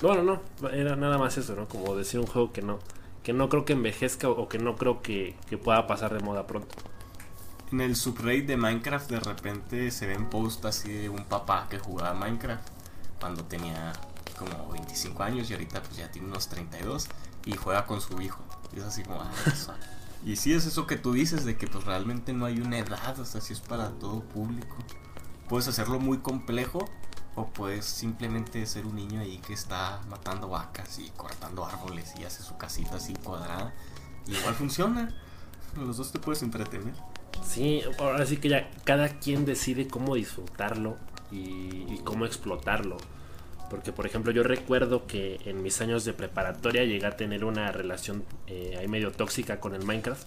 Bueno, 0.00 0.22
no, 0.22 0.68
era 0.68 0.94
nada 0.94 1.16
más 1.16 1.38
eso, 1.38 1.56
¿no? 1.56 1.66
Como 1.66 1.96
decir 1.96 2.20
un 2.20 2.26
juego 2.26 2.52
que 2.52 2.60
no, 2.60 2.78
que 3.22 3.32
no 3.32 3.48
creo 3.48 3.64
que 3.64 3.72
envejezca 3.72 4.28
o 4.28 4.48
que 4.48 4.58
no 4.58 4.76
creo 4.76 5.00
que, 5.02 5.34
pueda 5.64 5.86
pasar 5.86 6.12
de 6.12 6.20
moda 6.20 6.46
pronto. 6.46 6.76
En 7.72 7.80
el 7.80 7.96
subreddit 7.96 8.46
de 8.46 8.56
Minecraft 8.58 9.10
de 9.10 9.20
repente 9.20 9.90
se 9.90 10.06
ven 10.06 10.28
posts 10.28 10.64
así 10.66 10.92
de 10.92 11.08
un 11.08 11.24
papá 11.24 11.66
que 11.68 11.78
jugaba 11.78 12.14
Minecraft 12.14 12.68
cuando 13.18 13.44
tenía 13.44 13.94
como 14.38 14.70
25 14.72 15.22
años 15.22 15.50
y 15.50 15.54
ahorita 15.54 15.82
pues 15.82 15.96
ya 15.96 16.10
tiene 16.12 16.28
unos 16.28 16.48
32 16.48 17.08
y 17.46 17.56
juega 17.56 17.86
con 17.86 18.02
su 18.02 18.20
hijo. 18.20 18.44
Y 18.74 18.80
es 18.80 18.84
así 18.84 19.02
como, 19.02 19.22
ah, 19.22 19.32
Y 20.24 20.36
sí 20.36 20.52
es 20.52 20.66
eso 20.66 20.86
que 20.86 20.98
tú 20.98 21.14
dices 21.14 21.46
de 21.46 21.56
que 21.56 21.66
pues 21.66 21.84
realmente 21.84 22.34
no 22.34 22.44
hay 22.44 22.60
una 22.60 22.78
edad, 22.78 23.18
o 23.18 23.24
sea, 23.24 23.40
si 23.40 23.54
es 23.54 23.60
para 23.60 23.92
todo 23.92 24.20
público. 24.20 24.76
Puedes 25.48 25.66
hacerlo 25.68 25.98
muy 25.98 26.18
complejo 26.18 26.84
o 27.36 27.46
puedes 27.46 27.84
simplemente 27.84 28.64
ser 28.66 28.86
un 28.86 28.96
niño 28.96 29.20
ahí 29.20 29.38
que 29.46 29.52
está 29.52 30.00
matando 30.08 30.48
vacas 30.48 30.98
y 30.98 31.10
cortando 31.10 31.64
árboles 31.64 32.14
y 32.18 32.24
hace 32.24 32.42
su 32.42 32.56
casita 32.56 32.96
así 32.96 33.14
cuadrada. 33.14 33.74
Y 34.26 34.34
igual 34.34 34.54
funciona. 34.54 35.14
Los 35.76 35.98
dos 35.98 36.10
te 36.10 36.18
puedes 36.18 36.42
entretener. 36.42 36.94
Sí, 37.44 37.82
ahora 37.98 38.24
sí 38.24 38.38
que 38.38 38.48
ya 38.48 38.70
cada 38.84 39.10
quien 39.18 39.44
decide 39.44 39.86
cómo 39.86 40.14
disfrutarlo 40.14 40.96
y, 41.30 41.98
cómo 42.04 42.24
explotarlo. 42.24 42.96
Porque, 43.68 43.92
por 43.92 44.06
ejemplo, 44.06 44.32
yo 44.32 44.42
recuerdo 44.42 45.06
que 45.06 45.40
en 45.44 45.62
mis 45.62 45.80
años 45.80 46.04
de 46.04 46.14
preparatoria 46.14 46.84
llegué 46.84 47.04
a 47.04 47.16
tener 47.16 47.44
una 47.44 47.70
relación 47.70 48.24
eh, 48.46 48.76
ahí 48.78 48.88
medio 48.88 49.12
tóxica 49.12 49.60
con 49.60 49.74
el 49.74 49.84
Minecraft. 49.84 50.26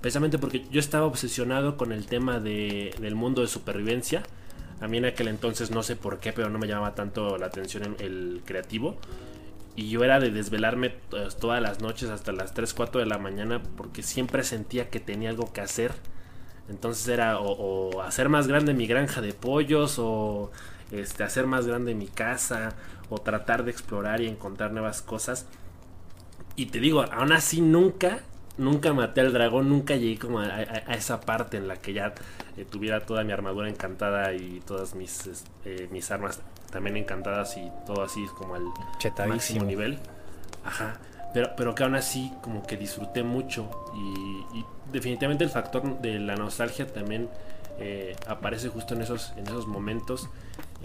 Precisamente 0.00 0.38
porque 0.38 0.64
yo 0.70 0.80
estaba 0.80 1.04
obsesionado 1.04 1.76
con 1.76 1.92
el 1.92 2.06
tema 2.06 2.38
de, 2.38 2.94
del 3.00 3.16
mundo 3.16 3.42
de 3.42 3.48
supervivencia. 3.48 4.22
A 4.80 4.88
mí 4.88 4.98
en 4.98 5.06
aquel 5.06 5.28
entonces 5.28 5.70
no 5.70 5.82
sé 5.82 5.96
por 5.96 6.18
qué, 6.20 6.32
pero 6.32 6.50
no 6.50 6.58
me 6.58 6.66
llamaba 6.66 6.94
tanto 6.94 7.36
la 7.38 7.46
atención 7.46 7.96
el 7.98 8.42
creativo. 8.44 8.96
Y 9.76 9.90
yo 9.90 10.02
era 10.02 10.18
de 10.18 10.30
desvelarme 10.30 10.90
pues, 11.10 11.36
todas 11.36 11.62
las 11.62 11.80
noches 11.80 12.10
hasta 12.10 12.32
las 12.32 12.52
3, 12.54 12.74
4 12.74 13.00
de 13.00 13.06
la 13.06 13.18
mañana 13.18 13.62
porque 13.76 14.02
siempre 14.02 14.42
sentía 14.42 14.90
que 14.90 15.00
tenía 15.00 15.30
algo 15.30 15.52
que 15.52 15.60
hacer. 15.60 15.92
Entonces 16.68 17.06
era 17.08 17.38
o 17.38 18.02
hacer 18.02 18.28
más 18.28 18.46
grande 18.46 18.74
mi 18.74 18.86
granja 18.86 19.20
de 19.20 19.32
pollos 19.32 19.98
o 19.98 20.50
este, 20.90 21.22
hacer 21.22 21.46
más 21.46 21.66
grande 21.66 21.94
mi 21.94 22.06
casa 22.06 22.74
o 23.10 23.18
tratar 23.18 23.64
de 23.64 23.70
explorar 23.70 24.20
y 24.20 24.26
encontrar 24.26 24.72
nuevas 24.72 25.02
cosas. 25.02 25.46
Y 26.56 26.66
te 26.66 26.80
digo, 26.80 27.02
aún 27.02 27.32
así 27.32 27.60
nunca, 27.60 28.20
nunca 28.56 28.92
maté 28.92 29.20
al 29.20 29.32
dragón, 29.32 29.68
nunca 29.68 29.96
llegué 29.96 30.18
como 30.18 30.40
a, 30.40 30.62
esa 30.62 31.20
parte 31.20 31.56
en 31.56 31.68
la 31.68 31.76
que 31.76 31.92
ya 31.92 32.14
eh, 32.58 32.64
tuviera 32.68 33.06
toda 33.06 33.22
mi 33.22 33.32
armadura 33.32 33.68
encantada 33.68 34.32
y 34.32 34.60
todas 34.66 34.96
mis, 34.96 35.44
eh, 35.64 35.88
mis 35.92 36.10
armas 36.10 36.40
también 36.72 36.96
encantadas 36.96 37.56
y 37.56 37.70
todo 37.86 38.02
así 38.02 38.26
como 38.36 38.56
al 38.56 38.64
máximo 39.28 39.64
nivel. 39.64 40.00
Ajá. 40.64 40.98
Pero, 41.32 41.50
pero 41.56 41.74
que 41.76 41.84
aún 41.84 41.94
así 41.94 42.32
como 42.42 42.66
que 42.66 42.76
disfruté 42.76 43.22
mucho 43.22 43.70
y, 43.94 44.58
y 44.58 44.64
definitivamente 44.90 45.44
el 45.44 45.50
factor 45.50 46.00
de 46.00 46.18
la 46.18 46.34
nostalgia 46.34 46.92
también 46.92 47.28
eh, 47.78 48.16
aparece 48.26 48.70
justo 48.70 48.94
en 48.94 49.02
esos, 49.02 49.32
en 49.36 49.46
esos 49.46 49.68
momentos 49.68 50.28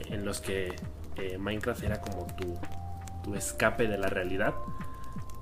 en 0.10 0.26
los 0.26 0.42
que 0.42 0.76
Minecraft 1.40 1.84
era 1.84 2.02
como 2.02 2.28
tu, 2.36 2.56
tu, 3.24 3.34
escape 3.36 3.88
de 3.88 3.98
la 3.98 4.10
realidad 4.10 4.54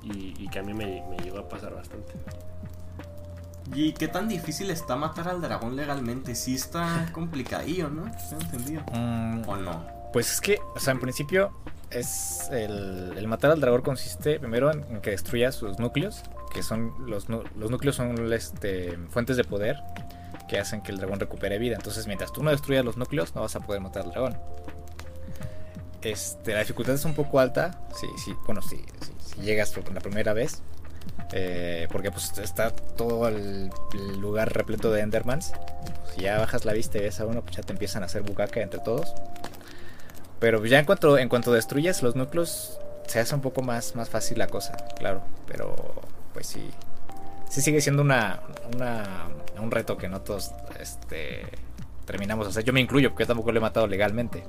y, 0.03 0.47
que 0.49 0.59
a 0.59 0.63
mí 0.63 0.73
me, 0.73 1.03
me, 1.09 1.17
llegó 1.17 1.39
a 1.39 1.49
pasar 1.49 1.73
bastante. 1.73 2.13
¿Y 3.73 3.93
qué 3.93 4.07
tan 4.07 4.27
difícil 4.27 4.69
está 4.69 4.95
matar 4.95 5.29
al 5.29 5.41
dragón 5.41 5.75
legalmente? 5.75 6.35
Sí 6.35 6.55
está 6.55 7.09
complicadillo, 7.13 7.89
¿no? 7.89 8.11
¿Se 8.19 8.35
entendido? 8.35 8.83
Mm, 8.91 9.47
¿O 9.47 9.57
no? 9.57 9.85
Pues 10.13 10.31
es 10.31 10.41
que, 10.41 10.59
o 10.75 10.79
sea, 10.79 10.91
en 10.93 10.99
principio 10.99 11.51
es 11.89 12.49
el, 12.51 13.13
el 13.17 13.27
matar 13.27 13.51
al 13.51 13.61
dragón 13.61 13.81
consiste 13.81 14.39
primero 14.39 14.71
en, 14.71 15.01
que 15.01 15.11
destruya 15.11 15.51
sus 15.51 15.79
núcleos, 15.79 16.23
que 16.53 16.63
son 16.63 16.93
los, 17.07 17.27
los 17.29 17.71
núcleos 17.71 17.95
son 17.95 18.31
este, 18.33 18.97
fuentes 19.09 19.37
de 19.37 19.43
poder 19.43 19.77
que 20.51 20.59
hacen 20.59 20.81
que 20.81 20.91
el 20.91 20.97
dragón 20.97 21.19
recupere 21.19 21.57
vida. 21.57 21.75
Entonces, 21.75 22.07
mientras 22.07 22.33
tú 22.33 22.43
no 22.43 22.51
destruyas 22.51 22.83
los 22.83 22.97
núcleos, 22.97 23.33
no 23.35 23.41
vas 23.41 23.55
a 23.55 23.61
poder 23.61 23.81
matar 23.81 24.03
al 24.03 24.11
dragón. 24.11 24.37
Este, 26.01 26.53
la 26.53 26.59
dificultad 26.59 26.95
es 26.95 27.05
un 27.05 27.13
poco 27.13 27.39
alta. 27.39 27.79
Sí, 27.95 28.07
sí, 28.17 28.35
bueno, 28.45 28.61
si 28.61 28.77
sí, 28.77 29.41
llegas 29.41 29.71
por 29.71 29.89
la 29.93 30.01
primera 30.01 30.33
vez. 30.33 30.61
Eh, 31.33 31.87
porque 31.91 32.11
pues 32.11 32.37
está 32.39 32.71
todo 32.71 33.27
el, 33.27 33.69
lugar 34.19 34.53
repleto 34.53 34.91
de 34.91 35.01
Endermans. 35.01 35.53
Si 36.13 36.21
ya 36.21 36.37
bajas 36.37 36.65
la 36.65 36.73
vista 36.73 36.97
y 36.97 37.01
ves 37.01 37.19
a 37.19 37.25
uno, 37.25 37.41
pues 37.41 37.55
ya 37.55 37.63
te 37.63 37.71
empiezan 37.71 38.03
a 38.03 38.07
hacer 38.07 38.21
bucaca 38.21 38.61
entre 38.61 38.79
todos. 38.79 39.13
Pero 40.39 40.65
ya 40.65 40.79
en 40.79 40.85
cuanto, 40.85 41.17
en 41.17 41.29
cuanto 41.29 41.53
destruyes 41.53 42.01
los 42.03 42.15
núcleos, 42.15 42.79
se 43.07 43.19
hace 43.19 43.35
un 43.35 43.41
poco 43.41 43.61
más, 43.61 43.95
más 43.95 44.09
fácil 44.09 44.39
la 44.39 44.47
cosa, 44.47 44.75
claro. 44.97 45.21
Pero 45.47 45.75
pues 46.33 46.47
sí. 46.47 46.69
Sí 47.49 47.61
sigue 47.61 47.81
siendo 47.81 48.01
una, 48.01 48.39
una 48.73 49.27
un 49.59 49.71
reto 49.71 49.97
que 49.97 50.09
no 50.09 50.21
todos 50.21 50.51
este, 50.79 51.45
terminamos. 52.05 52.47
O 52.47 52.51
sea, 52.51 52.63
yo 52.63 52.73
me 52.73 52.81
incluyo 52.81 53.09
porque 53.09 53.23
yo 53.23 53.27
tampoco 53.27 53.51
lo 53.51 53.59
he 53.59 53.61
matado 53.61 53.87
legalmente. 53.87 54.43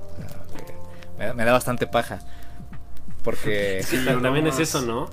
Me, 1.18 1.44
da 1.44 1.52
bastante 1.52 1.86
paja. 1.86 2.20
Porque... 3.22 3.82
Sí, 3.84 4.04
también 4.22 4.46
es 4.46 4.58
eso, 4.58 4.80
¿no? 4.82 5.10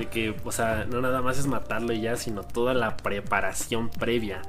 De 0.00 0.08
que, 0.08 0.34
o 0.44 0.50
sea, 0.50 0.86
no 0.86 1.02
nada 1.02 1.20
más 1.20 1.36
es 1.36 1.46
matarlo 1.46 1.92
y 1.92 2.00
ya, 2.00 2.16
sino 2.16 2.42
toda 2.42 2.72
la 2.72 2.96
preparación 2.96 3.90
previa 3.90 4.40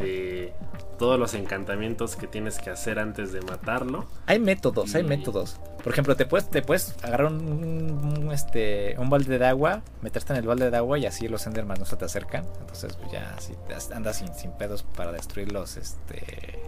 de 0.00 0.54
todos 0.98 1.20
los 1.20 1.34
encantamientos 1.34 2.16
que 2.16 2.26
tienes 2.26 2.58
que 2.58 2.70
hacer 2.70 2.98
antes 2.98 3.30
de 3.30 3.42
matarlo. 3.42 4.06
Hay 4.24 4.38
métodos, 4.38 4.94
hay 4.94 5.02
métodos. 5.02 5.60
Por 5.84 5.92
ejemplo, 5.92 6.16
te 6.16 6.24
puedes, 6.24 6.48
te 6.48 6.62
puedes 6.62 6.96
agarrar 7.02 7.26
un, 7.30 8.30
este, 8.32 8.96
un 8.98 9.10
balde 9.10 9.38
de 9.38 9.46
agua, 9.46 9.82
meterte 10.00 10.32
en 10.32 10.38
el 10.38 10.46
balde 10.46 10.70
de 10.70 10.76
agua 10.78 10.98
y 10.98 11.04
así 11.04 11.28
los 11.28 11.46
Enderman 11.46 11.78
no 11.78 11.84
se 11.84 11.96
te 11.96 12.06
acercan. 12.06 12.46
Entonces, 12.58 12.96
pues 12.96 13.12
ya 13.12 13.34
así 13.36 13.52
andas 13.94 14.16
sin, 14.16 14.34
sin 14.34 14.52
pedos 14.52 14.82
para 14.82 15.12
destruir 15.12 15.52
los, 15.52 15.76
este, 15.76 16.62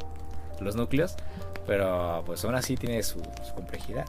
los 0.60 0.76
núcleos. 0.76 1.16
Pero 1.66 2.24
pues 2.26 2.44
aún 2.44 2.56
así 2.56 2.76
tiene 2.76 3.02
su, 3.02 3.22
su 3.42 3.54
complejidad. 3.54 4.04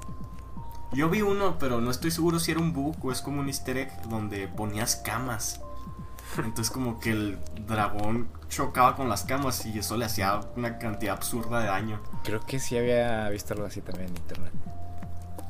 Yo 0.91 1.09
vi 1.09 1.21
uno, 1.21 1.57
pero 1.59 1.81
no 1.81 1.91
estoy 1.91 2.11
seguro 2.11 2.39
si 2.39 2.51
era 2.51 2.59
un 2.59 2.73
bug 2.73 2.95
o 3.05 3.11
es 3.11 3.21
como 3.21 3.41
un 3.41 3.47
easter 3.47 3.77
egg 3.77 4.01
donde 4.09 4.47
ponías 4.47 4.95
camas. 4.95 5.61
Entonces 6.37 6.71
como 6.71 6.99
que 6.99 7.11
el 7.11 7.39
dragón 7.67 8.29
chocaba 8.49 8.95
con 8.95 9.09
las 9.09 9.23
camas 9.23 9.65
y 9.65 9.79
eso 9.79 9.97
le 9.97 10.05
hacía 10.05 10.39
una 10.55 10.77
cantidad 10.77 11.15
absurda 11.15 11.59
de 11.59 11.67
daño. 11.67 12.01
Creo 12.23 12.39
que 12.39 12.59
sí 12.59 12.77
había 12.77 13.29
visto 13.29 13.53
algo 13.53 13.65
así 13.65 13.81
también 13.81 14.09
en 14.09 14.17
internet. 14.17 14.53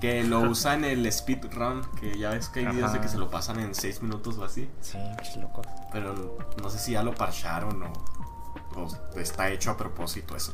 Que 0.01 0.23
lo 0.23 0.41
usa 0.41 0.75
en 0.75 0.85
el 0.85 1.11
speedrun, 1.11 1.81
que 1.99 2.17
ya 2.17 2.29
ves 2.29 2.47
que 2.47 2.61
hay 2.61 2.67
videos 2.67 2.93
de 2.93 3.01
que 3.01 3.09
se 3.09 3.17
lo 3.17 3.29
pasan 3.29 3.59
en 3.59 3.75
6 3.75 4.01
minutos 4.01 4.37
o 4.37 4.45
así. 4.45 4.69
Sí, 4.79 4.97
es 5.21 5.35
loco. 5.35 5.61
Pero 5.91 6.37
no 6.61 6.69
sé 6.69 6.79
si 6.79 6.93
ya 6.93 7.03
lo 7.03 7.13
parcharon 7.13 7.83
o, 7.83 7.93
o 8.75 9.19
está 9.19 9.49
hecho 9.49 9.71
a 9.71 9.77
propósito 9.77 10.37
eso. 10.37 10.53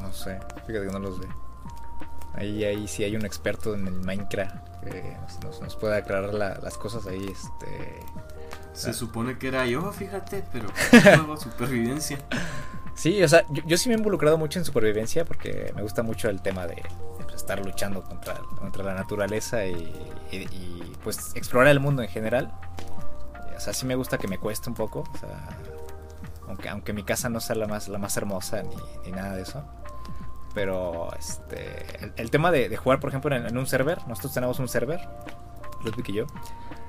No 0.00 0.12
sé, 0.12 0.38
fíjate 0.66 0.86
que 0.86 0.92
no 0.92 1.00
los 1.00 1.18
ve. 1.18 1.26
Ahí, 2.36 2.64
ahí 2.64 2.86
sí 2.86 3.02
hay 3.02 3.16
un 3.16 3.24
experto 3.24 3.74
en 3.74 3.86
el 3.86 3.94
Minecraft 3.94 4.54
que 4.84 5.16
nos, 5.62 5.76
puede 5.76 5.96
aclarar 5.96 6.34
las 6.34 6.76
cosas 6.78 7.06
ahí. 7.06 7.24
Este, 7.24 8.00
Se 8.72 8.92
supone 8.92 9.38
que 9.38 9.48
era 9.48 9.66
yo, 9.66 9.90
fíjate, 9.92 10.44
pero 10.52 10.68
juego 11.16 11.36
supervivencia. 11.36 12.18
Sí, 12.94 13.22
o 13.22 13.28
sea, 13.28 13.44
yo, 13.50 13.76
sí 13.76 13.88
me 13.88 13.94
he 13.94 13.98
involucrado 13.98 14.38
mucho 14.38 14.58
en 14.58 14.64
supervivencia 14.64 15.24
porque 15.24 15.72
me 15.74 15.82
gusta 15.82 16.02
mucho 16.02 16.30
el 16.30 16.40
tema 16.40 16.66
de, 16.66 16.82
pues, 17.22 17.34
estar 17.36 17.64
luchando 17.64 18.02
contra, 18.02 18.34
contra 18.58 18.84
la 18.84 18.94
naturaleza 18.94 19.66
y, 19.66 19.92
pues 21.04 21.32
explorar 21.34 21.68
el 21.68 21.80
mundo 21.80 22.02
en 22.02 22.08
general. 22.08 22.52
O 23.54 23.60
sea, 23.60 23.72
sí 23.72 23.86
me 23.86 23.94
gusta 23.94 24.18
que 24.18 24.28
me 24.28 24.38
cueste 24.38 24.68
un 24.68 24.74
poco. 24.74 25.04
O 25.14 25.18
sea, 25.18 25.48
aunque, 26.48 26.68
aunque 26.68 26.92
mi 26.92 27.02
casa 27.02 27.28
no 27.28 27.40
sea 27.40 27.56
la 27.56 27.66
más, 27.66 27.88
la 27.88 27.98
más 27.98 28.16
hermosa 28.16 28.62
ni, 28.62 28.76
ni 29.04 29.12
nada 29.12 29.34
de 29.34 29.42
eso. 29.42 29.64
Pero 30.56 31.10
este 31.18 31.84
el, 32.16 32.30
tema 32.30 32.50
de, 32.50 32.74
jugar, 32.78 32.98
por 32.98 33.10
ejemplo, 33.10 33.36
en, 33.36 33.58
un 33.58 33.66
server, 33.66 33.98
nosotros 34.08 34.32
tenemos 34.32 34.58
un 34.58 34.68
server, 34.68 35.06
Ludwig 35.84 36.08
y 36.08 36.12
yo. 36.14 36.26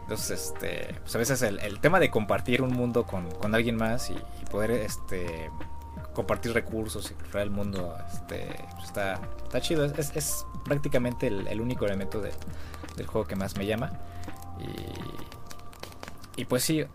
Entonces, 0.04 0.54
este, 0.54 0.96
pues 1.02 1.14
a 1.14 1.18
veces 1.18 1.42
el, 1.42 1.80
tema 1.82 2.00
de 2.00 2.10
compartir 2.10 2.62
un 2.62 2.72
mundo 2.72 3.06
con, 3.06 3.28
alguien 3.54 3.76
más 3.76 4.10
y, 4.10 4.16
poder 4.50 4.72
este, 4.72 5.52
compartir 6.14 6.54
recursos 6.54 7.12
y 7.12 7.14
explorar 7.14 7.42
el 7.42 7.52
mundo 7.52 7.94
este, 8.10 8.48
pues 8.76 8.86
está, 8.86 9.20
está 9.44 9.60
chido. 9.60 9.84
Es, 9.84 10.46
prácticamente 10.64 11.28
el, 11.28 11.60
único 11.60 11.86
elemento 11.86 12.22
del 12.22 13.06
juego 13.06 13.28
que 13.28 13.36
más 13.36 13.58
me 13.58 13.66
llama. 13.66 13.92
Y, 16.38 16.42
y 16.42 16.46
pues 16.46 16.64
sí, 16.64 16.86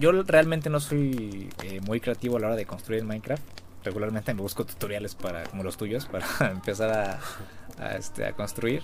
yo 0.00 0.10
realmente 0.24 0.68
no 0.68 0.80
soy 0.80 1.48
eh, 1.62 1.80
muy 1.82 2.00
creativo 2.00 2.38
a 2.38 2.40
la 2.40 2.48
hora 2.48 2.56
de 2.56 2.66
construir 2.66 3.04
Minecraft 3.04 3.67
regularmente 3.88 4.34
me 4.34 4.42
busco 4.42 4.66
tutoriales 4.66 5.14
para 5.14 5.44
como 5.44 5.62
los 5.62 5.78
tuyos 5.78 6.04
para 6.04 6.26
empezar 6.50 7.20
a, 7.80 7.96
este, 7.96 8.26
a 8.26 8.32
construir. 8.32 8.82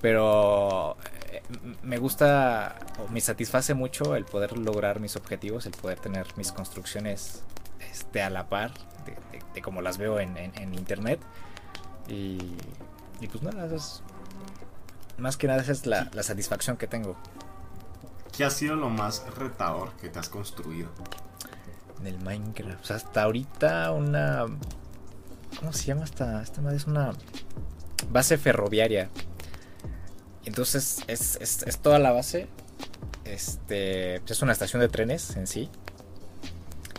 Pero 0.00 0.96
eh, 1.32 1.42
me 1.82 1.98
gusta 1.98 2.76
o 2.98 3.08
me 3.08 3.20
satisface 3.20 3.74
mucho 3.74 4.14
el 4.14 4.24
poder 4.24 4.56
lograr 4.56 5.00
mis 5.00 5.16
objetivos, 5.16 5.66
el 5.66 5.72
poder 5.72 5.98
tener 5.98 6.26
mis 6.36 6.52
construcciones 6.52 7.42
este, 7.90 8.22
a 8.22 8.30
la 8.30 8.48
par 8.48 8.72
de, 9.54 9.62
como 9.62 9.82
las 9.82 9.98
veo 9.98 10.20
en, 10.20 10.74
internet. 10.74 11.20
Y, 12.08 12.38
y, 13.20 13.28
pues 13.28 13.42
nada, 13.42 13.74
es, 13.74 14.02
más 15.18 15.36
que 15.36 15.46
nada 15.46 15.62
esa 15.62 15.72
es 15.72 15.86
la, 15.86 16.10
la 16.12 16.22
satisfacción 16.22 16.76
que 16.76 16.86
tengo. 16.86 17.16
¿Qué 18.36 18.44
ha 18.44 18.50
sido 18.50 18.76
lo 18.76 18.88
más 18.88 19.24
retador 19.36 19.92
que 20.00 20.08
te 20.08 20.18
has 20.18 20.28
construido? 20.28 20.90
En 22.02 22.08
el 22.08 22.18
Minecraft. 22.18 22.82
O 22.82 22.84
sea, 22.84 22.96
hasta 22.96 23.22
ahorita 23.22 23.92
una. 23.92 24.46
¿Cómo 25.58 25.72
se 25.72 25.84
llama 25.84 26.02
esta? 26.02 26.42
Esta 26.42 26.60
madre 26.60 26.76
es 26.76 26.86
una 26.86 27.12
base 28.10 28.38
ferroviaria. 28.38 29.08
Entonces 30.44 31.04
es, 31.06 31.38
es, 31.40 31.62
es 31.62 31.78
toda 31.78 32.00
la 32.00 32.10
base. 32.10 32.48
Este. 33.24 34.16
Es 34.16 34.42
una 34.42 34.50
estación 34.50 34.80
de 34.80 34.88
trenes 34.88 35.36
en 35.36 35.46
sí. 35.46 35.70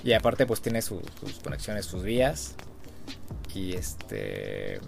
Y 0.06 0.14
aparte, 0.14 0.46
pues 0.46 0.62
tiene 0.62 0.82
sus 0.82 1.02
conexiones, 1.44 1.86
sus 1.86 2.04
vías. 2.04 2.56
Y 3.54 3.74
este. 3.74 4.80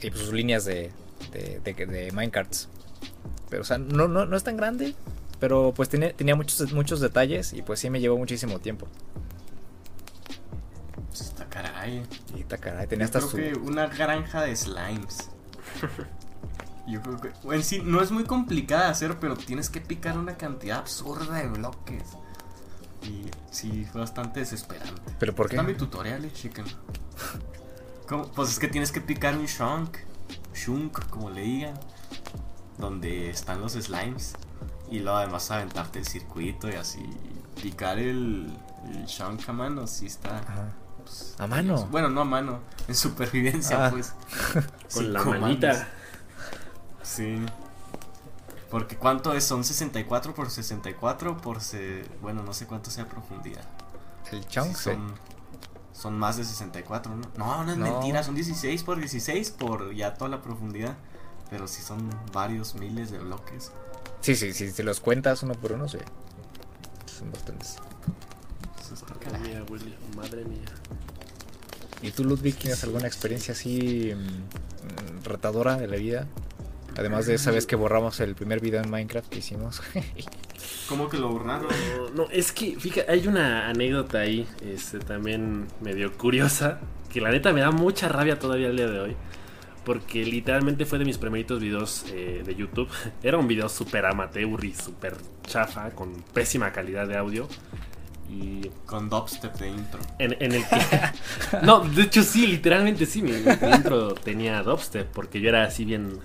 Y 0.00 0.10
pues 0.10 0.22
sus 0.22 0.32
líneas 0.32 0.64
de, 0.64 0.90
de, 1.32 1.60
de, 1.62 1.86
de 1.86 2.10
minecarts. 2.12 2.68
Pero, 3.50 3.62
o 3.62 3.64
sea, 3.66 3.76
no, 3.76 4.08
no, 4.08 4.24
no 4.24 4.34
es 4.34 4.44
tan 4.44 4.56
grande. 4.56 4.94
Pero 5.40 5.74
pues 5.74 5.90
tenía, 5.90 6.12
tenía 6.14 6.36
muchos, 6.36 6.72
muchos 6.72 7.00
detalles. 7.00 7.52
Y 7.52 7.60
pues 7.60 7.80
sí 7.80 7.90
me 7.90 8.00
llevó 8.00 8.16
muchísimo 8.16 8.58
tiempo. 8.60 8.86
Caray. 11.82 12.02
Y 12.36 12.44
caray. 12.44 12.86
Tenía 12.86 13.06
hasta 13.06 13.18
creo 13.18 13.30
su. 13.30 13.36
que 13.36 13.54
una 13.54 13.86
granja 13.86 14.42
de 14.42 14.54
slimes. 14.54 15.30
Yo 16.86 17.00
creo 17.02 17.20
que. 17.20 17.32
En 17.54 17.62
sí, 17.62 17.82
no 17.84 18.00
es 18.00 18.10
muy 18.10 18.24
complicada 18.24 18.84
de 18.84 18.90
hacer, 18.90 19.18
pero 19.18 19.36
tienes 19.36 19.70
que 19.70 19.80
picar 19.80 20.18
una 20.18 20.36
cantidad 20.36 20.78
absurda 20.78 21.36
de 21.36 21.48
bloques. 21.48 22.04
Y 23.02 23.24
sí, 23.50 23.86
fue 23.90 24.00
bastante 24.00 24.40
desesperante. 24.40 25.12
¿Pero 25.18 25.34
por 25.34 25.48
qué? 25.48 25.56
Está 25.56 25.66
mi 25.66 25.74
tutorial, 25.74 26.24
eh, 26.24 26.32
chicken. 26.32 26.64
¿Cómo? 28.08 28.30
Pues 28.30 28.50
es 28.50 28.58
que 28.58 28.68
tienes 28.68 28.92
que 28.92 29.00
picar 29.00 29.36
un 29.36 29.46
shunk. 29.46 29.96
Shunk, 30.54 31.08
como 31.08 31.30
le 31.30 31.42
digan. 31.42 31.74
Donde 32.78 33.30
están 33.30 33.60
los 33.60 33.72
slimes. 33.72 34.34
Y 34.90 35.00
luego 35.00 35.18
además 35.18 35.50
aventarte 35.50 35.98
el 35.98 36.06
circuito 36.06 36.68
y 36.68 36.74
así. 36.74 37.04
Picar 37.60 37.98
el, 37.98 38.52
el 38.92 39.04
shunk 39.06 39.48
a 39.48 39.52
mano, 39.52 39.86
sí 39.86 40.06
está. 40.06 40.38
Ajá. 40.38 40.72
Pues, 41.18 41.34
¿A 41.38 41.46
mano? 41.46 41.86
Bueno, 41.90 42.08
no 42.10 42.22
a 42.22 42.24
mano. 42.24 42.60
En 42.88 42.94
supervivencia, 42.94 43.86
Ah. 43.86 43.90
pues. 43.90 44.14
Con 44.94 45.12
la 45.12 45.22
manita. 45.22 45.88
Sí. 47.02 47.44
Porque 48.70 48.96
¿cuánto 48.96 49.34
es? 49.34 49.44
Son 49.44 49.64
64 49.64 50.34
por 50.34 50.50
64 50.50 51.36
por 51.38 51.60
se... 51.60 52.04
Bueno, 52.22 52.42
no 52.42 52.54
sé 52.54 52.66
cuánto 52.66 52.90
sea 52.90 53.06
profundidad. 53.06 53.64
El 54.30 54.46
chunk, 54.48 54.74
Sí, 54.74 54.84
son, 54.84 55.14
son 55.92 56.18
más 56.18 56.38
de 56.38 56.44
64, 56.44 57.14
¿no? 57.14 57.22
No, 57.36 57.64
no 57.64 57.72
es 57.72 57.76
No. 57.76 57.84
mentira, 57.84 58.22
son 58.22 58.34
16 58.34 58.82
por 58.82 58.98
16 58.98 59.50
por 59.50 59.92
ya 59.94 60.14
toda 60.14 60.30
la 60.30 60.40
profundidad. 60.40 60.96
Pero 61.50 61.68
sí 61.68 61.82
son 61.82 62.08
varios 62.32 62.74
miles 62.76 63.10
de 63.10 63.18
bloques. 63.18 63.72
Sí, 64.22 64.34
sí, 64.36 64.54
sí. 64.54 64.70
Si 64.70 64.82
los 64.82 65.00
cuentas 65.00 65.42
uno 65.42 65.52
por 65.54 65.72
uno, 65.72 65.86
sí. 65.86 65.98
Son 67.18 67.30
bastantes. 67.30 67.76
Mía, 69.42 69.62
William, 69.70 69.98
madre 70.16 70.44
mía. 70.44 70.64
¿Y 72.02 72.10
tú, 72.10 72.24
Ludwig, 72.24 72.56
tienes 72.56 72.82
alguna 72.82 73.06
experiencia 73.06 73.52
así 73.52 74.12
mm, 74.14 75.24
retadora 75.24 75.76
de 75.76 75.86
la 75.86 75.96
vida? 75.96 76.26
Además 76.96 77.26
de 77.26 77.34
esa 77.34 77.50
vez 77.50 77.64
que 77.64 77.76
borramos 77.76 78.20
el 78.20 78.34
primer 78.34 78.60
video 78.60 78.82
en 78.82 78.90
Minecraft 78.90 79.28
que 79.28 79.38
hicimos. 79.38 79.80
¿Cómo 80.88 81.08
que 81.08 81.16
lo 81.16 81.28
borraron? 81.30 81.68
No, 81.96 82.24
no, 82.24 82.30
es 82.30 82.52
que, 82.52 82.78
fíjate, 82.78 83.10
hay 83.10 83.26
una 83.26 83.68
anécdota 83.68 84.18
ahí, 84.18 84.46
este, 84.62 84.98
también 84.98 85.68
medio 85.80 86.12
curiosa, 86.12 86.80
que 87.10 87.20
la 87.20 87.30
neta 87.30 87.52
me 87.52 87.60
da 87.60 87.70
mucha 87.70 88.08
rabia 88.08 88.38
todavía 88.38 88.68
el 88.68 88.76
día 88.76 88.88
de 88.88 89.00
hoy, 89.00 89.16
porque 89.84 90.24
literalmente 90.24 90.84
fue 90.84 90.98
de 90.98 91.04
mis 91.04 91.18
primeritos 91.18 91.60
videos 91.60 92.04
eh, 92.08 92.42
de 92.44 92.54
YouTube. 92.54 92.88
Era 93.22 93.38
un 93.38 93.48
video 93.48 93.68
súper 93.68 94.04
amateur 94.04 94.62
y 94.64 94.74
súper 94.74 95.16
chafa, 95.46 95.90
con 95.90 96.22
pésima 96.34 96.72
calidad 96.72 97.06
de 97.06 97.16
audio. 97.16 97.48
Y 98.32 98.70
Con 98.86 99.10
dubstep 99.10 99.54
de 99.58 99.68
intro. 99.68 100.00
en, 100.18 100.34
en 100.40 100.52
el 100.52 100.64
que... 100.66 100.76
No, 101.62 101.80
de 101.80 102.02
hecho 102.02 102.22
sí, 102.22 102.46
literalmente 102.46 103.04
sí, 103.04 103.20
mi, 103.22 103.32
mi 103.32 103.70
intro 103.76 104.14
tenía 104.14 104.62
dubstep, 104.62 105.06
porque 105.12 105.40
yo 105.40 105.50
era 105.50 105.64
así 105.64 105.84
bien... 105.84 106.18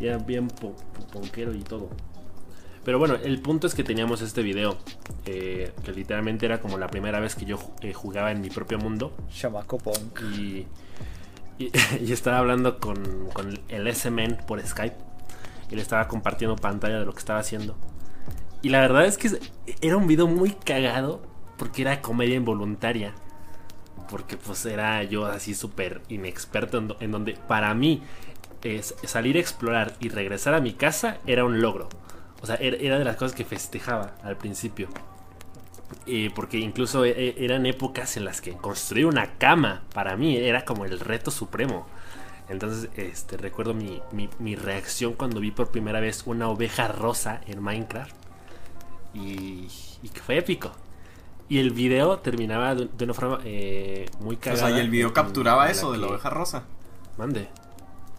Ya 0.00 0.18
bien 0.18 0.48
po- 0.48 0.74
po- 0.74 1.06
ponquero 1.12 1.54
y 1.54 1.62
todo. 1.62 1.88
Pero 2.84 2.98
bueno, 2.98 3.14
el 3.14 3.40
punto 3.40 3.66
es 3.68 3.74
que 3.74 3.84
teníamos 3.84 4.20
este 4.22 4.42
video, 4.42 4.76
eh, 5.24 5.72
que 5.84 5.92
literalmente 5.92 6.44
era 6.46 6.60
como 6.60 6.76
la 6.78 6.88
primera 6.88 7.20
vez 7.20 7.34
que 7.36 7.44
yo 7.46 7.58
eh, 7.80 7.94
jugaba 7.94 8.32
en 8.32 8.40
mi 8.40 8.50
propio 8.50 8.78
mundo. 8.78 9.16
Chamaco 9.32 9.78
Punk. 9.78 10.20
Y, 10.36 10.66
y, 11.58 11.70
y 12.04 12.12
estaba 12.12 12.38
hablando 12.38 12.78
con, 12.80 13.28
con 13.32 13.58
el 13.68 13.86
S-Man 13.86 14.38
por 14.46 14.60
Skype. 14.66 14.96
Y 15.70 15.76
le 15.76 15.82
estaba 15.82 16.08
compartiendo 16.08 16.56
pantalla 16.56 16.98
de 16.98 17.06
lo 17.06 17.12
que 17.12 17.20
estaba 17.20 17.38
haciendo. 17.38 17.76
Y 18.64 18.70
la 18.70 18.80
verdad 18.80 19.06
es 19.06 19.18
que 19.18 19.30
era 19.82 19.96
un 19.96 20.08
video 20.08 20.26
muy 20.26 20.50
cagado 20.52 21.22
porque 21.58 21.82
era 21.82 22.02
comedia 22.02 22.36
involuntaria. 22.36 23.14
Porque 24.10 24.36
pues 24.36 24.66
era 24.66 25.02
yo 25.04 25.26
así 25.26 25.54
súper 25.54 26.02
inexperto 26.08 26.78
en, 26.78 26.88
do- 26.88 26.96
en 27.00 27.12
donde 27.12 27.34
para 27.48 27.74
mí 27.74 28.02
es 28.62 28.94
salir 29.04 29.36
a 29.36 29.40
explorar 29.40 29.94
y 30.00 30.10
regresar 30.10 30.54
a 30.54 30.60
mi 30.60 30.74
casa 30.74 31.18
era 31.26 31.44
un 31.44 31.60
logro. 31.62 31.88
O 32.42 32.46
sea, 32.46 32.56
era, 32.56 32.76
era 32.78 32.98
de 32.98 33.04
las 33.06 33.16
cosas 33.16 33.36
que 33.36 33.44
festejaba 33.46 34.14
al 34.24 34.36
principio. 34.38 34.88
Porque 36.34 36.58
incluso 36.58 37.04
eh, 37.04 37.14
eh, 37.16 37.34
eran 37.38 37.66
épocas 37.66 38.16
en 38.16 38.24
las 38.24 38.40
que 38.40 38.52
construir 38.52 39.06
una 39.06 39.34
cama 39.38 39.82
para 39.94 40.16
mí 40.16 40.36
era 40.36 40.64
como 40.64 40.84
el 40.84 41.00
reto 41.00 41.30
supremo. 41.30 41.86
Entonces, 42.48 42.90
este, 42.96 43.36
recuerdo 43.38 43.74
mi- 43.74 44.28
mi 44.38 44.56
reacción 44.56 45.14
cuando 45.14 45.40
vi 45.40 45.50
por 45.50 45.70
primera 45.70 46.00
vez 46.00 46.22
una 46.26 46.48
oveja 46.48 46.88
rosa 46.88 47.40
en 47.46 47.62
Minecraft. 47.62 48.14
Y, 49.14 49.68
y 50.02 50.08
que 50.08 50.20
fue 50.20 50.38
épico. 50.38 50.72
Y 51.48 51.58
el 51.58 51.70
video 51.70 52.18
terminaba 52.18 52.74
de, 52.74 52.86
de 52.86 53.04
una 53.04 53.14
forma 53.14 53.38
eh, 53.44 54.06
muy 54.20 54.36
O 54.36 54.40
cagada. 54.40 54.68
sea, 54.68 54.76
y 54.76 54.80
el 54.80 54.90
video 54.90 55.12
capturaba 55.12 55.70
eso 55.70 55.92
de 55.92 55.98
la 55.98 56.06
oveja 56.08 56.30
rosa. 56.30 56.64
Mande. 57.18 57.48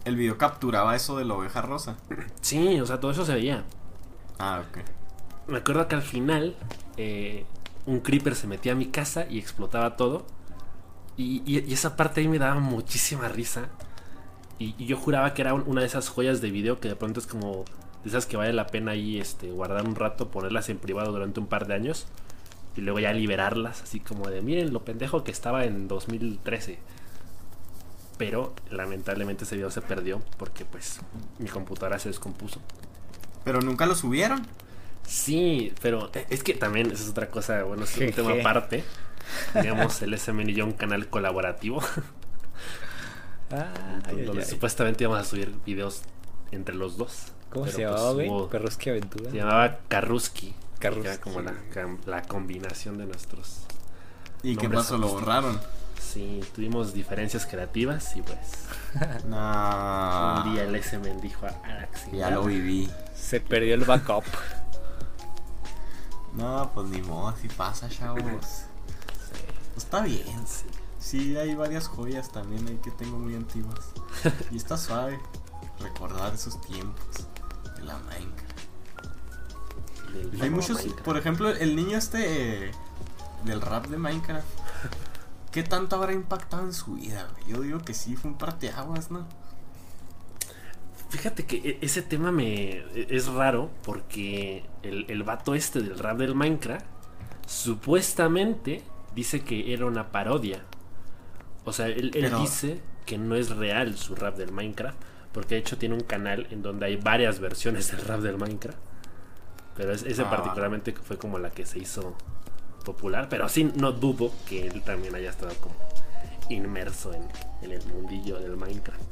El 0.04 0.14
video 0.16 0.38
capturaba 0.38 0.94
eso 0.94 1.18
de 1.18 1.24
la 1.24 1.34
oveja 1.34 1.60
rosa. 1.62 1.96
Sí, 2.40 2.80
o 2.80 2.86
sea, 2.86 3.00
todo 3.00 3.10
eso 3.10 3.24
se 3.26 3.34
veía. 3.34 3.64
Ah, 4.38 4.62
ok. 4.68 4.78
Me 5.48 5.58
acuerdo 5.58 5.86
que 5.88 5.96
al 5.96 6.02
final 6.02 6.56
eh, 6.96 7.44
un 7.86 8.00
creeper 8.00 8.34
se 8.36 8.46
metía 8.46 8.72
a 8.72 8.74
mi 8.76 8.86
casa 8.86 9.26
y 9.28 9.38
explotaba 9.38 9.96
todo. 9.96 10.24
Y, 11.16 11.42
y- 11.44 11.64
y 11.66 11.72
esa 11.72 11.96
parte 11.96 12.20
ahí 12.20 12.28
me 12.28 12.38
daba 12.38 12.60
muchísima 12.60 13.28
risa. 13.28 13.68
Y, 14.58 14.74
y 14.78 14.86
yo 14.86 14.96
juraba 14.96 15.34
que 15.34 15.42
era 15.42 15.52
un- 15.54 15.64
una 15.66 15.80
de 15.80 15.88
esas 15.88 16.08
joyas 16.08 16.40
de 16.40 16.50
video 16.50 16.78
que 16.78 16.88
de 16.88 16.96
pronto 16.96 17.18
es 17.20 17.26
como 17.26 17.64
de 18.06 18.10
esas 18.10 18.26
que 18.26 18.36
vale 18.36 18.52
la 18.52 18.68
pena 18.68 18.92
ahí 18.92 19.18
este, 19.18 19.50
guardar 19.50 19.84
un 19.84 19.96
rato, 19.96 20.30
ponerlas 20.30 20.68
en 20.68 20.78
privado 20.78 21.10
durante 21.10 21.40
un 21.40 21.48
par 21.48 21.66
de 21.66 21.74
años. 21.74 22.06
Y 22.76 22.82
luego 22.82 23.00
ya 23.00 23.12
liberarlas, 23.12 23.82
así 23.82 24.00
como 24.00 24.28
de 24.28 24.42
miren 24.42 24.72
lo 24.72 24.84
pendejo 24.84 25.24
que 25.24 25.32
estaba 25.32 25.64
en 25.64 25.88
2013. 25.88 26.78
Pero 28.16 28.54
lamentablemente 28.70 29.44
ese 29.44 29.56
video 29.56 29.70
se 29.70 29.80
perdió 29.82 30.22
porque 30.38 30.64
pues 30.64 31.00
mi 31.38 31.48
computadora 31.48 31.98
se 31.98 32.08
descompuso. 32.08 32.60
Pero 33.44 33.60
nunca 33.60 33.86
lo 33.86 33.94
subieron. 33.94 34.46
Sí, 35.04 35.72
pero 35.82 36.10
es 36.30 36.44
que 36.44 36.54
también 36.54 36.90
esa 36.92 37.02
es 37.02 37.10
otra 37.10 37.28
cosa, 37.28 37.64
bueno, 37.64 37.84
es 37.84 37.96
un 37.96 38.10
tema 38.12 38.32
aparte. 38.32 38.84
Teníamos 39.52 40.00
el 40.02 40.16
SMN 40.16 40.50
y 40.50 40.54
yo 40.54 40.64
un 40.64 40.72
canal 40.72 41.08
colaborativo 41.08 41.82
Ah, 43.50 44.00
donde 44.08 44.30
ay, 44.30 44.38
ay. 44.38 44.44
supuestamente 44.44 45.04
íbamos 45.04 45.20
a 45.20 45.24
subir 45.28 45.52
videos 45.64 46.02
entre 46.52 46.74
los 46.74 46.96
dos. 46.96 47.32
¿Cómo 47.50 47.64
Pero, 47.64 47.76
se 47.76 47.82
pues, 47.82 47.90
llamaba, 47.96 48.12
güey? 48.12 48.28
que 48.78 48.90
aventura. 48.90 49.30
Se 49.30 49.36
llamaba. 49.36 49.78
Karruski. 49.88 50.54
que 50.80 50.86
Era 50.88 51.20
como 51.20 51.40
la, 51.40 51.54
la 52.06 52.22
combinación 52.22 52.98
de 52.98 53.06
nuestros. 53.06 53.62
¿Y 54.42 54.56
qué 54.56 54.68
pasó? 54.68 54.98
Lo 54.98 55.08
borraron. 55.08 55.60
Sí, 56.00 56.40
tuvimos 56.54 56.92
diferencias 56.92 57.46
creativas 57.46 58.14
y 58.16 58.22
pues 58.22 58.38
No. 59.26 60.44
un 60.44 60.52
día 60.54 60.64
el 60.64 60.82
SMN 60.82 61.20
dijo 61.20 61.46
a. 61.46 61.88
Ya 62.12 62.30
lo 62.30 62.44
viví. 62.44 62.90
Se 63.14 63.40
perdió 63.40 63.74
el 63.74 63.84
backup. 63.84 64.24
No, 66.34 66.70
pues 66.74 66.88
ni 66.88 67.00
modo, 67.02 67.28
así 67.28 67.48
pasa, 67.48 67.88
chavos. 67.88 68.22
Pues 68.22 68.66
está 69.76 70.02
bien. 70.02 70.44
Sí, 70.98 71.36
hay 71.36 71.54
varias 71.54 71.88
joyas 71.88 72.30
también 72.30 72.66
ahí 72.68 72.78
que 72.82 72.90
tengo 72.90 73.18
muy 73.18 73.34
antiguas. 73.34 73.80
Y 74.50 74.56
está 74.56 74.76
suave 74.76 75.18
recordar 75.80 76.34
esos 76.34 76.60
tiempos 76.62 77.04
la 77.86 77.98
Minecraft. 77.98 78.60
Hay 80.40 80.50
muchos, 80.50 80.82
por 81.04 81.16
ejemplo, 81.16 81.50
el 81.50 81.76
niño 81.76 81.98
este 81.98 82.68
eh, 82.68 82.70
del 83.44 83.60
rap 83.60 83.86
de 83.86 83.98
Minecraft. 83.98 84.46
¿Qué 85.52 85.62
tanto 85.62 85.96
habrá 85.96 86.12
impactado 86.12 86.64
en 86.64 86.72
su 86.74 86.94
vida? 86.94 87.28
Yo 87.46 87.60
digo 87.62 87.80
que 87.80 87.94
sí, 87.94 88.16
fue 88.16 88.30
un 88.30 88.38
parteaguas, 88.38 89.10
¿no? 89.10 89.26
Fíjate 91.08 91.46
que 91.46 91.56
e- 91.56 91.78
ese 91.80 92.02
tema 92.02 92.32
me 92.32 92.78
e- 92.78 93.06
es 93.10 93.26
raro 93.28 93.70
porque 93.84 94.64
el, 94.82 95.06
el 95.08 95.22
vato 95.22 95.54
este 95.54 95.80
del 95.80 95.98
rap 95.98 96.18
del 96.18 96.34
Minecraft 96.34 96.84
supuestamente 97.46 98.82
dice 99.14 99.40
que 99.42 99.72
era 99.72 99.86
una 99.86 100.08
parodia. 100.12 100.62
O 101.64 101.72
sea, 101.72 101.86
él, 101.88 102.10
él 102.14 102.32
dice 102.38 102.80
que 103.06 103.18
no 103.18 103.34
es 103.34 103.50
real 103.50 103.96
su 103.96 104.14
rap 104.14 104.36
del 104.36 104.52
Minecraft 104.52 104.98
porque 105.36 105.54
de 105.56 105.60
hecho 105.60 105.76
tiene 105.76 105.94
un 105.94 106.00
canal 106.00 106.46
en 106.50 106.62
donde 106.62 106.86
hay 106.86 106.96
varias 106.96 107.40
versiones 107.40 107.90
del 107.92 108.00
rap 108.00 108.20
del 108.20 108.38
Minecraft. 108.38 108.78
Pero 109.76 109.92
es- 109.92 110.02
ese 110.04 110.22
Ah. 110.22 110.30
particularmente 110.30 110.94
fue 110.94 111.18
como 111.18 111.38
la 111.38 111.50
que 111.50 111.66
se 111.66 111.78
hizo 111.78 112.16
popular, 112.86 113.28
pero 113.28 113.46
sí 113.50 113.70
no 113.76 113.92
dudo 113.92 114.32
que 114.48 114.66
él 114.66 114.82
también 114.82 115.14
haya 115.14 115.28
estado 115.28 115.52
como 115.60 115.74
inmerso 116.48 117.12
en, 117.12 117.28
el 117.70 117.84
mundillo 117.86 118.38
del 118.40 118.56
Minecraft. 118.56 119.02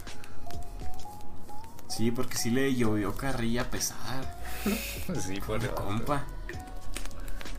Sí, 1.89 2.11
porque 2.11 2.37
sí 2.39 2.49
le 2.51 2.75
llovió 2.75 3.15
carrilla 3.15 3.71
pesar. 3.71 4.39
sí, 5.21 5.41
por 5.47 5.61
compa. 5.75 6.25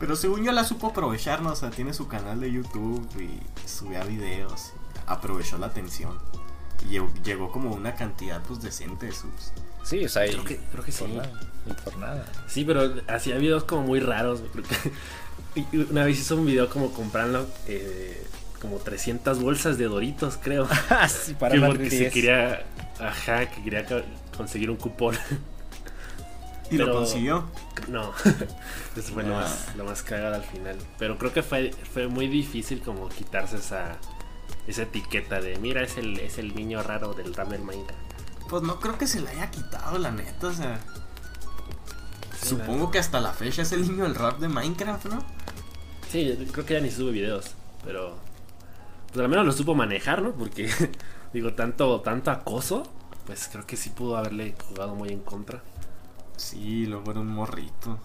Pero 0.00 0.16
según 0.16 0.44
yo 0.44 0.50
la 0.52 0.64
supo 0.64 0.88
aprovechar, 0.88 1.40
¿no? 1.40 1.52
O 1.52 1.56
sea, 1.56 1.70
tiene 1.70 1.94
su 1.94 2.08
canal 2.08 2.40
de 2.40 2.50
YouTube 2.52 3.08
y 3.20 3.40
subía 3.68 4.02
videos. 4.02 4.72
aprovechó 5.06 5.56
la 5.56 5.66
atención. 5.68 6.18
Llegó 7.24 7.50
como 7.50 7.74
una 7.74 7.94
cantidad 7.94 8.42
pues 8.42 8.62
decente 8.62 9.06
de 9.06 9.12
subs. 9.12 9.52
Sí, 9.84 10.04
o 10.04 10.08
sea, 10.08 10.26
creo 10.26 10.44
que, 10.44 10.56
creo 10.56 10.84
que 10.84 10.92
sí. 10.92 11.04
por 11.84 11.96
nada. 11.96 12.26
Sí, 12.48 12.64
pero 12.64 12.94
hacía 13.08 13.38
videos 13.38 13.64
como 13.64 13.82
muy 13.82 14.00
raros. 14.00 14.42
una 15.90 16.04
vez 16.04 16.18
hizo 16.18 16.36
un 16.36 16.46
video 16.46 16.68
como 16.68 16.92
comprando 16.92 17.48
eh, 17.66 18.26
como 18.60 18.78
300 18.78 19.40
bolsas 19.40 19.78
de 19.78 19.84
Doritos, 19.84 20.38
creo. 20.42 20.68
Ah, 20.90 21.08
sí, 21.08 21.34
para 21.34 21.54
que 21.54 21.60
porque 21.60 21.90
se 21.90 22.10
quería, 22.10 22.64
ajá, 22.98 23.46
que 23.46 23.62
quería 23.62 23.86
conseguir 24.36 24.70
un 24.70 24.76
cupón. 24.76 25.16
¿Y 26.70 26.78
lo 26.78 26.92
consiguió? 26.92 27.48
No, 27.88 28.12
eso 28.96 29.12
fue 29.12 29.22
lo, 29.22 29.34
más, 29.34 29.68
lo 29.76 29.84
más 29.84 30.02
cagado 30.02 30.34
al 30.34 30.42
final. 30.42 30.76
Pero 30.98 31.16
creo 31.16 31.32
que 31.32 31.42
fue, 31.42 31.70
fue 31.92 32.08
muy 32.08 32.26
difícil 32.26 32.80
como 32.80 33.08
quitarse 33.08 33.56
esa, 33.56 33.96
esa 34.66 34.82
etiqueta 34.82 35.40
de, 35.40 35.56
mira, 35.58 35.82
es 35.82 35.96
el, 35.96 36.18
es 36.18 36.38
el 36.38 36.54
niño 36.54 36.82
raro 36.82 37.14
del 37.14 37.34
rap 37.34 37.48
del 37.48 37.62
Minecraft. 37.62 38.00
Pues 38.48 38.62
no 38.62 38.78
creo 38.78 38.98
que 38.98 39.06
se 39.06 39.20
le 39.20 39.30
haya 39.30 39.50
quitado, 39.50 39.98
la 39.98 40.10
neta, 40.10 40.48
o 40.48 40.52
sea... 40.52 40.80
Supongo 42.42 42.90
que 42.90 42.98
hasta 42.98 43.20
la 43.20 43.32
fecha 43.32 43.62
es 43.62 43.72
el 43.72 43.82
niño 43.82 44.04
del 44.04 44.14
rap 44.14 44.38
de 44.38 44.48
Minecraft, 44.48 45.06
¿no? 45.06 45.24
Sí, 46.10 46.48
creo 46.52 46.64
que 46.64 46.74
ya 46.74 46.80
ni 46.80 46.90
sube 46.90 47.10
videos, 47.10 47.52
pero... 47.84 48.16
Pues 49.08 49.20
al 49.20 49.28
menos 49.28 49.46
lo 49.46 49.52
supo 49.52 49.74
manejar, 49.74 50.22
¿no? 50.22 50.32
Porque, 50.32 50.70
digo, 51.32 51.54
tanto, 51.54 52.00
tanto 52.02 52.30
acoso, 52.30 52.84
pues 53.26 53.48
creo 53.50 53.66
que 53.66 53.76
sí 53.76 53.90
pudo 53.90 54.16
haberle 54.16 54.54
jugado 54.68 54.94
muy 54.94 55.08
en 55.08 55.20
contra. 55.20 55.62
Sí, 56.36 56.86
luego 56.86 57.10
era 57.10 57.20
un 57.20 57.28
morrito. 57.28 57.98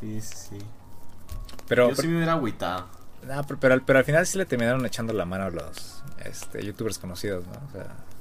Sí, 0.00 0.20
sí. 0.20 0.58
Pero, 1.66 1.88
Yo 1.88 1.96
sí 1.96 2.06
me 2.06 2.16
hubiera 2.16 2.34
agüitado. 2.34 2.86
Pero, 3.60 3.82
pero, 3.84 3.98
al 3.98 4.04
final 4.04 4.26
sí 4.26 4.38
le 4.38 4.46
terminaron 4.46 4.84
echando 4.86 5.12
la 5.12 5.24
mano 5.24 5.44
a 5.44 5.50
los 5.50 6.02
este, 6.24 6.64
youtubers 6.64 6.98
conocidos, 6.98 7.46
¿no? 7.46 7.52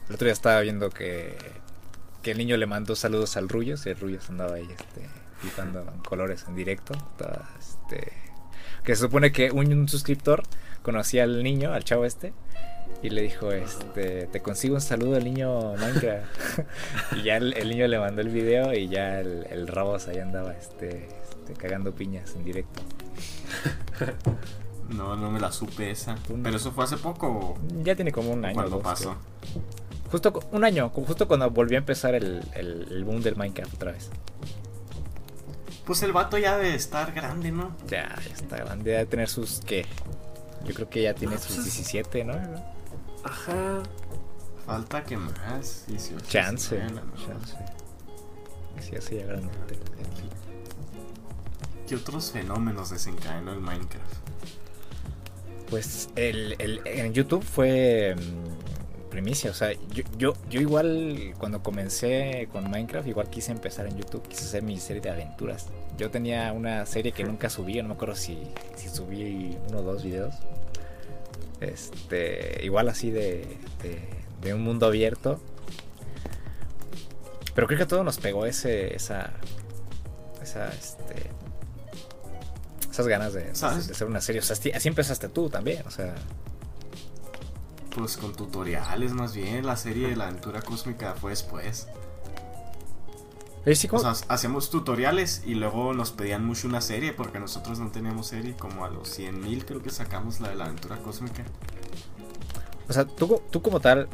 El 0.10 0.16
otro 0.16 0.26
día 0.26 0.34
estaba 0.34 0.60
viendo 0.62 0.90
que, 0.90 1.38
el 2.24 2.38
niño 2.38 2.56
le 2.58 2.66
mandó 2.66 2.96
saludos 2.96 3.36
al 3.36 3.50
Ruyos 3.50 3.86
y 3.86 3.90
el 3.90 4.00
Ruyos 4.00 4.30
andaba 4.30 4.56
ahí 4.56 4.68
este, 4.70 5.10
flipando 5.40 5.86
colores 6.08 6.46
en 6.48 6.56
directo. 6.56 6.94
este, 7.60 8.14
que 8.84 8.96
se 8.96 9.02
supone 9.02 9.32
que 9.32 9.52
un 9.52 9.88
suscriptor 9.88 10.44
conocía 10.82 11.24
al 11.24 11.44
niño, 11.44 11.74
al 11.74 11.84
chavo 11.84 12.06
este, 12.06 12.34
y 13.02 13.10
le 13.10 13.22
dijo, 13.22 13.52
este, 13.52 14.28
te 14.28 14.42
consigo 14.42 14.76
un 14.76 14.82
saludo 14.82 15.18
al 15.18 15.24
niño 15.24 15.74
Minecraft. 15.74 16.60
y 17.18 17.24
ya 17.24 17.38
el, 17.38 17.70
niño 17.70 17.88
le 17.88 18.00
mandó 18.00 18.22
el 18.22 18.30
video 18.30 18.74
y 18.74 18.88
ya 18.88 19.20
el, 19.20 19.46
el 19.50 19.68
Rabos 19.68 20.08
ahí 20.08 20.20
andaba 20.20 20.54
este, 20.54 21.08
este, 21.22 21.54
cagando 21.54 21.94
piñas 21.94 22.34
en 22.36 22.44
directo. 22.46 22.82
No, 24.96 25.16
no 25.16 25.32
me 25.32 25.40
la 25.40 25.52
supe 25.52 25.92
esa. 25.92 26.16
Pero 26.44 26.58
eso 26.58 26.72
fue 26.72 26.84
hace 26.84 26.98
poco. 26.98 27.58
Ya 27.84 27.96
tiene 27.96 28.12
como 28.12 28.32
un 28.32 28.46
año. 28.46 28.56
Cuando 28.56 28.80
pasó. 28.80 29.16
Justo 30.12 30.48
un 30.52 30.64
año, 30.64 30.90
justo 30.90 31.28
cuando 31.28 31.50
volvió 31.50 31.78
a 31.78 31.80
empezar 31.80 32.14
el, 32.14 32.44
el, 32.54 33.04
boom 33.04 33.22
del 33.22 33.36
Minecraft 33.36 33.74
otra 33.74 33.92
vez. 33.94 34.12
Pues 35.86 36.04
el 36.04 36.12
vato 36.12 36.38
ya 36.38 36.56
debe 36.58 36.76
estar 36.76 37.14
grande, 37.14 37.52
¿no? 37.52 37.76
Ya, 37.88 38.16
ya 38.24 38.34
está 38.34 38.58
grande, 38.58 38.92
debe 38.92 39.06
tener 39.08 39.28
sus, 39.28 39.62
¿qué? 39.66 39.88
Yo 40.66 40.76
creo 40.76 40.88
que 40.88 41.02
ya 41.02 41.16
tiene 41.16 41.38
sus 41.40 41.64
17, 41.64 42.26
¿no? 42.26 42.34
Ajá. 43.24 43.82
Falta 44.66 45.04
que 45.04 45.18
más. 45.18 45.86
18, 45.88 46.26
chance. 46.28 46.78
chance. 46.78 47.58
Sí, 48.80 48.96
así 48.96 49.16
ya 49.16 49.26
grande. 49.26 49.50
¿Qué 51.88 51.96
otros 51.96 52.32
fenómenos 52.32 52.92
desencadenó 52.92 53.52
el 53.52 53.60
Minecraft? 53.60 54.14
Pues 55.74 56.10
el, 56.16 56.56
el, 56.60 56.82
en 56.86 57.14
YouTube 57.16 57.44
fue 57.44 58.14
mm, 58.16 59.10
primicia. 59.10 59.50
O 59.50 59.56
sea, 59.56 59.74
yo, 59.92 60.04
yo, 60.20 60.34
yo 60.48 60.62
igual 60.62 61.34
cuando 61.40 61.64
comencé 61.64 62.48
con 62.52 62.70
Minecraft, 62.70 63.08
igual 63.08 63.28
quise 63.32 63.52
empezar 63.52 63.88
en 63.88 63.98
YouTube, 63.98 64.22
quise 64.28 64.44
hacer 64.44 64.62
mi 64.62 64.78
serie 64.78 65.02
de 65.02 65.10
aventuras. 65.10 65.70
Yo 65.98 66.12
tenía 66.12 66.54
una 66.54 66.86
serie 66.86 67.12
que 67.12 67.24
nunca 67.24 67.50
subí, 67.50 67.82
no 67.82 67.88
me 67.88 67.96
acuerdo 67.96 68.16
si, 68.16 68.38
si 68.76 68.88
subí 68.88 69.58
uno 69.70 69.80
o 69.80 69.82
dos 69.82 70.04
videos. 70.04 70.36
Este, 71.60 72.64
igual 72.64 72.88
así 72.88 73.10
de, 73.10 73.58
de, 74.44 74.54
un 74.54 74.62
mundo 74.62 74.86
abierto. 74.86 75.42
Pero 77.56 77.66
creo 77.66 77.80
que 77.80 77.86
a 77.86 77.88
todos 77.88 78.06
nos 78.06 78.20
pegó 78.20 78.46
ese, 78.46 78.96
esa, 78.96 79.34
esa, 80.40 80.70
este, 80.70 81.32
esas 82.94 83.08
ganas 83.08 83.34
de, 83.34 83.50
hacer 83.50 84.08
una 84.08 84.22
serie. 84.22 84.40
O 84.40 84.44
sea, 84.44 84.56
así, 84.56 84.88
empezaste 84.88 85.28
tú 85.28 85.50
también, 85.50 85.84
o 85.88 85.90
sea. 85.90 86.14
Pues 87.96 88.18
con 88.18 88.36
tutoriales 88.36 89.14
más 89.14 89.34
bien, 89.34 89.66
la 89.66 89.78
serie 89.78 90.10
de 90.10 90.16
la 90.16 90.26
aventura 90.26 90.62
cósmica 90.62 91.16
fue 91.20 91.32
después. 91.32 91.88
O 93.66 94.00
sea, 94.00 94.14
hacíamos 94.28 94.70
tutoriales 94.70 95.42
y 95.46 95.56
luego 95.56 95.94
nos 95.94 96.12
pedían 96.12 96.46
mucho 96.46 96.68
una 96.68 96.82
serie 96.82 97.14
porque 97.14 97.40
nosotros 97.40 97.80
no 97.80 97.90
teníamos 97.90 98.28
serie. 98.28 98.56
Como 98.56 98.86
a 98.86 98.90
los 98.90 99.18
100.000 99.18 99.66
creo 99.66 99.82
que 99.82 99.90
sacamos 99.90 100.40
la 100.40 100.50
de 100.50 100.56
la 100.56 100.66
aventura 100.66 100.98
cósmica. 100.98 101.44
O 102.88 102.94
sea, 102.94 103.06
tú, 103.06 103.42
tú 103.50 103.64
como 103.64 103.80
tal, 103.80 104.08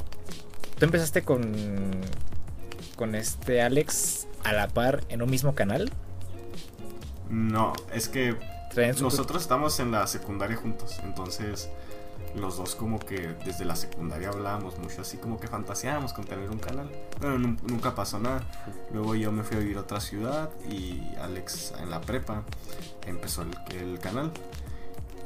tú 0.77 0.85
empezaste 0.85 1.23
con, 1.23 1.51
con 2.95 3.13
este 3.13 3.61
Alex 3.61 4.27
a 4.45 4.53
la 4.53 4.69
par 4.69 5.03
en 5.09 5.21
un 5.21 5.29
mismo 5.29 5.53
canal. 5.53 5.91
No, 7.29 7.73
es 7.91 8.07
que 8.07 8.37
nosotros 9.01 9.41
estamos 9.41 9.79
en 9.79 9.91
la 9.91 10.07
secundaria 10.07 10.57
juntos, 10.57 10.99
entonces 11.03 11.69
los 12.35 12.57
dos 12.57 12.75
como 12.75 12.99
que 12.99 13.35
desde 13.45 13.65
la 13.65 13.75
secundaria 13.75 14.29
hablábamos 14.29 14.77
mucho 14.77 15.01
así 15.01 15.17
como 15.17 15.39
que 15.39 15.47
fantaseábamos 15.47 16.13
con 16.13 16.25
tener 16.25 16.49
un 16.49 16.59
canal. 16.59 16.89
Pero 17.19 17.37
nunca 17.37 17.95
pasó 17.95 18.19
nada. 18.19 18.43
Luego 18.93 19.15
yo 19.15 19.31
me 19.31 19.43
fui 19.43 19.57
a 19.57 19.59
vivir 19.59 19.77
a 19.77 19.81
otra 19.81 19.99
ciudad 19.99 20.49
y 20.69 21.01
Alex 21.21 21.73
en 21.79 21.89
la 21.89 22.01
prepa 22.01 22.43
empezó 23.05 23.43
el, 23.71 23.99
canal. 23.99 24.31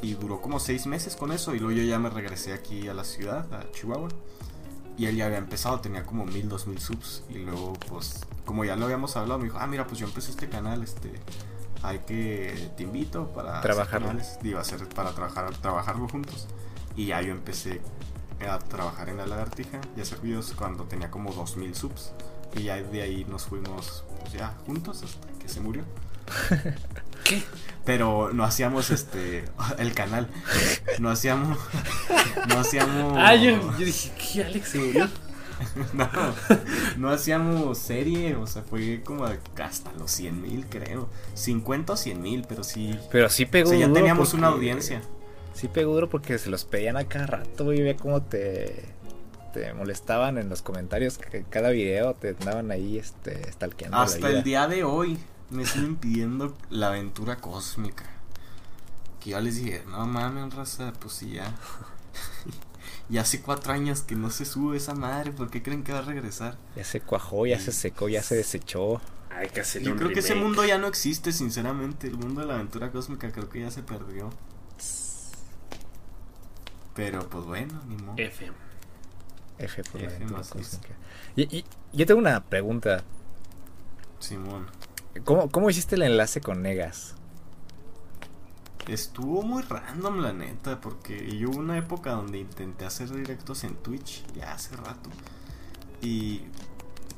Y 0.02 0.16
duró 0.16 0.42
como 0.42 0.60
seis 0.60 0.86
meses 0.86 1.16
con 1.16 1.32
eso 1.32 1.56
y 1.56 1.60
luego 1.60 1.80
yo 1.80 1.84
ya 1.84 1.98
me 1.98 2.10
regresé 2.10 2.54
aquí 2.54 2.88
a 2.88 2.94
la 2.94 3.04
ciudad, 3.04 3.54
a 3.54 3.70
Chihuahua. 3.72 4.10
Y 4.98 5.08
él 5.08 5.16
ya 5.16 5.26
había 5.26 5.40
empezado, 5.40 5.80
tenía 5.80 6.04
como 6.04 6.26
mil, 6.26 6.48
dos 6.50 6.68
mil 6.68 6.80
subs. 6.80 7.24
Y 7.30 7.40
luego 7.40 7.74
pues 7.90 8.22
como 8.46 8.66
ya 8.66 8.76
lo 8.76 8.86
habíamos 8.86 9.16
hablado, 9.16 9.40
me 9.40 9.46
dijo, 9.46 9.58
ah 9.60 9.68
mira 9.68 9.88
pues 9.88 10.00
yo 10.00 10.08
empecé 10.08 10.32
este 10.32 10.50
canal, 10.50 10.84
este 10.84 11.12
hay 11.84 12.00
que 12.00 12.72
te 12.76 12.84
invito 12.84 13.28
para 13.34 13.62
trabajar 13.62 14.02
iba 14.42 14.62
a 14.62 14.64
ser 14.64 14.88
para 14.90 15.12
trabajar 15.12 15.56
trabajarlo 15.58 16.08
juntos 16.08 16.48
y 16.96 17.08
ya 17.08 17.22
yo 17.22 17.32
empecé 17.32 17.82
a 18.50 18.60
trabajar 18.60 19.10
en 19.10 19.18
la 19.18 19.26
lagartija 19.26 19.80
y 19.96 20.02
hacer 20.02 20.20
videos 20.20 20.54
cuando 20.56 20.84
tenía 20.86 21.10
como 21.10 21.32
2000 21.34 21.76
subs. 21.76 22.14
Y 22.56 22.64
ya 22.64 22.76
de 22.76 23.02
ahí 23.02 23.26
nos 23.26 23.46
fuimos 23.46 24.04
pues 24.20 24.34
ya 24.34 24.56
juntos 24.66 25.04
hasta 25.04 25.28
que 25.40 25.48
se 25.48 25.60
murió. 25.60 25.84
¿Qué? 27.24 27.44
Pero 27.86 28.32
no 28.34 28.44
hacíamos 28.44 28.92
este 28.92 29.46
el 29.78 29.94
canal. 29.94 30.30
No 31.00 31.10
hacíamos 31.10 31.58
no 32.48 32.60
hacíamos 32.60 33.18
Ah, 33.18 33.36
yo, 33.36 33.72
dije, 33.78 34.12
¿qué 34.18 34.44
Alex 34.44 34.70
se 34.70 34.80
murió? 34.80 35.10
no, 35.94 36.10
no 36.98 37.10
hacíamos 37.10 37.78
serie, 37.78 38.36
o 38.36 38.48
sea, 38.48 38.64
fue 38.64 39.02
como 39.04 39.26
hasta 39.26 39.92
los 39.94 40.12
100 40.12 40.42
mil, 40.42 40.66
creo. 40.68 41.10
50 41.34 41.94
o 41.94 41.98
100 41.98 42.22
mil, 42.22 42.46
pero 42.48 42.64
sí. 42.64 42.98
Pero 43.12 43.30
sí 43.30 43.46
pegó. 43.46 43.72
O 43.72 43.74
ya 43.74 43.92
teníamos 43.92 44.34
una 44.34 44.48
audiencia. 44.48 45.02
Sí 45.54 45.68
pegó 45.68 45.94
duro 45.94 46.10
porque 46.10 46.38
se 46.38 46.50
los 46.50 46.66
pedían 46.66 46.98
a 46.98 47.06
cada 47.06 47.28
rato 47.28 47.74
y 47.74 47.82
ve 47.82 47.96
cómo 47.96 48.22
te, 48.22 48.86
te 49.54 49.74
molestaban 49.74 50.38
en 50.38 50.50
los 50.50 50.62
comentarios. 50.62 51.18
Que 51.18 51.44
cada 51.44 51.70
video 51.70 52.14
te 52.16 52.30
andaban 52.30 52.72
ahí 52.72 52.98
este, 52.98 53.52
stalkeando. 53.52 53.98
Hasta 53.98 54.30
el 54.30 54.44
día 54.44 54.68
de 54.68 54.84
hoy 54.84 55.20
me 55.50 55.66
siguen 55.66 55.96
pidiendo 55.96 56.56
la 56.70 56.88
aventura 56.88 57.38
cósmica. 57.38 58.06
Que 59.20 59.32
yo 59.32 59.40
les 59.40 59.64
dije, 59.64 59.84
no 59.88 60.06
mames, 60.06 60.54
raza, 60.54 60.92
pues 61.00 61.14
sí 61.14 61.34
ya. 61.34 61.56
y 63.10 63.18
hace 63.18 63.42
cuatro 63.42 63.74
años 63.74 64.02
que 64.02 64.16
no 64.16 64.30
se 64.30 64.46
sube 64.46 64.78
esa 64.78 64.96
madre, 64.96 65.32
¿por 65.32 65.50
qué 65.50 65.62
creen 65.62 65.84
que 65.84 65.92
va 65.92 66.00
a 66.00 66.04
regresar? 66.04 66.58
Ya 66.76 66.84
se 66.84 67.02
cuajó, 67.02 67.46
ya 67.46 67.60
se 67.60 67.72
secó, 67.72 68.10
ya 68.10 68.24
se 68.24 68.36
desechó. 68.36 69.02
Hay 69.30 69.50
que 69.50 69.62
hacer 69.62 69.82
Yo 69.82 69.96
creo 69.96 70.10
que 70.10 70.20
ese 70.20 70.36
mundo 70.36 70.64
ya 70.66 70.78
no 70.78 70.88
existe, 70.88 71.32
sinceramente. 71.32 72.08
El 72.08 72.18
mundo 72.18 72.42
de 72.42 72.48
la 72.48 72.56
aventura 72.56 72.92
cósmica 72.92 73.32
creo 73.32 73.50
que 73.50 73.62
ya 73.62 73.72
se 73.72 73.84
perdió. 73.84 74.30
Pero 76.96 77.28
pues 77.28 77.46
bueno, 77.46 77.82
ni 77.88 77.98
modo. 77.98 78.14
F. 78.18 78.52
F 79.58 79.84
por 79.84 80.02
F 80.02 80.26
y, 81.36 81.58
y, 81.58 81.66
yo 81.94 82.06
tengo 82.06 82.20
una 82.20 82.44
pregunta. 82.44 83.04
Simón. 84.20 84.68
¿Cómo, 85.24 85.50
¿Cómo 85.50 85.70
hiciste 85.70 85.96
el 85.96 86.04
enlace 86.04 86.42
con 86.42 86.62
Negas? 86.62 87.16
Estuvo 88.88 89.42
muy 89.42 89.64
random 89.64 90.22
la 90.22 90.34
neta, 90.34 90.82
porque 90.82 91.38
yo 91.38 91.50
hubo 91.50 91.60
una 91.60 91.78
época 91.78 92.12
donde 92.12 92.40
intenté 92.40 92.86
hacer 92.86 93.14
directos 93.14 93.64
en 93.64 93.76
Twitch, 93.76 94.24
ya 94.36 94.54
hace 94.54 94.76
rato, 94.76 95.10
y 96.02 96.42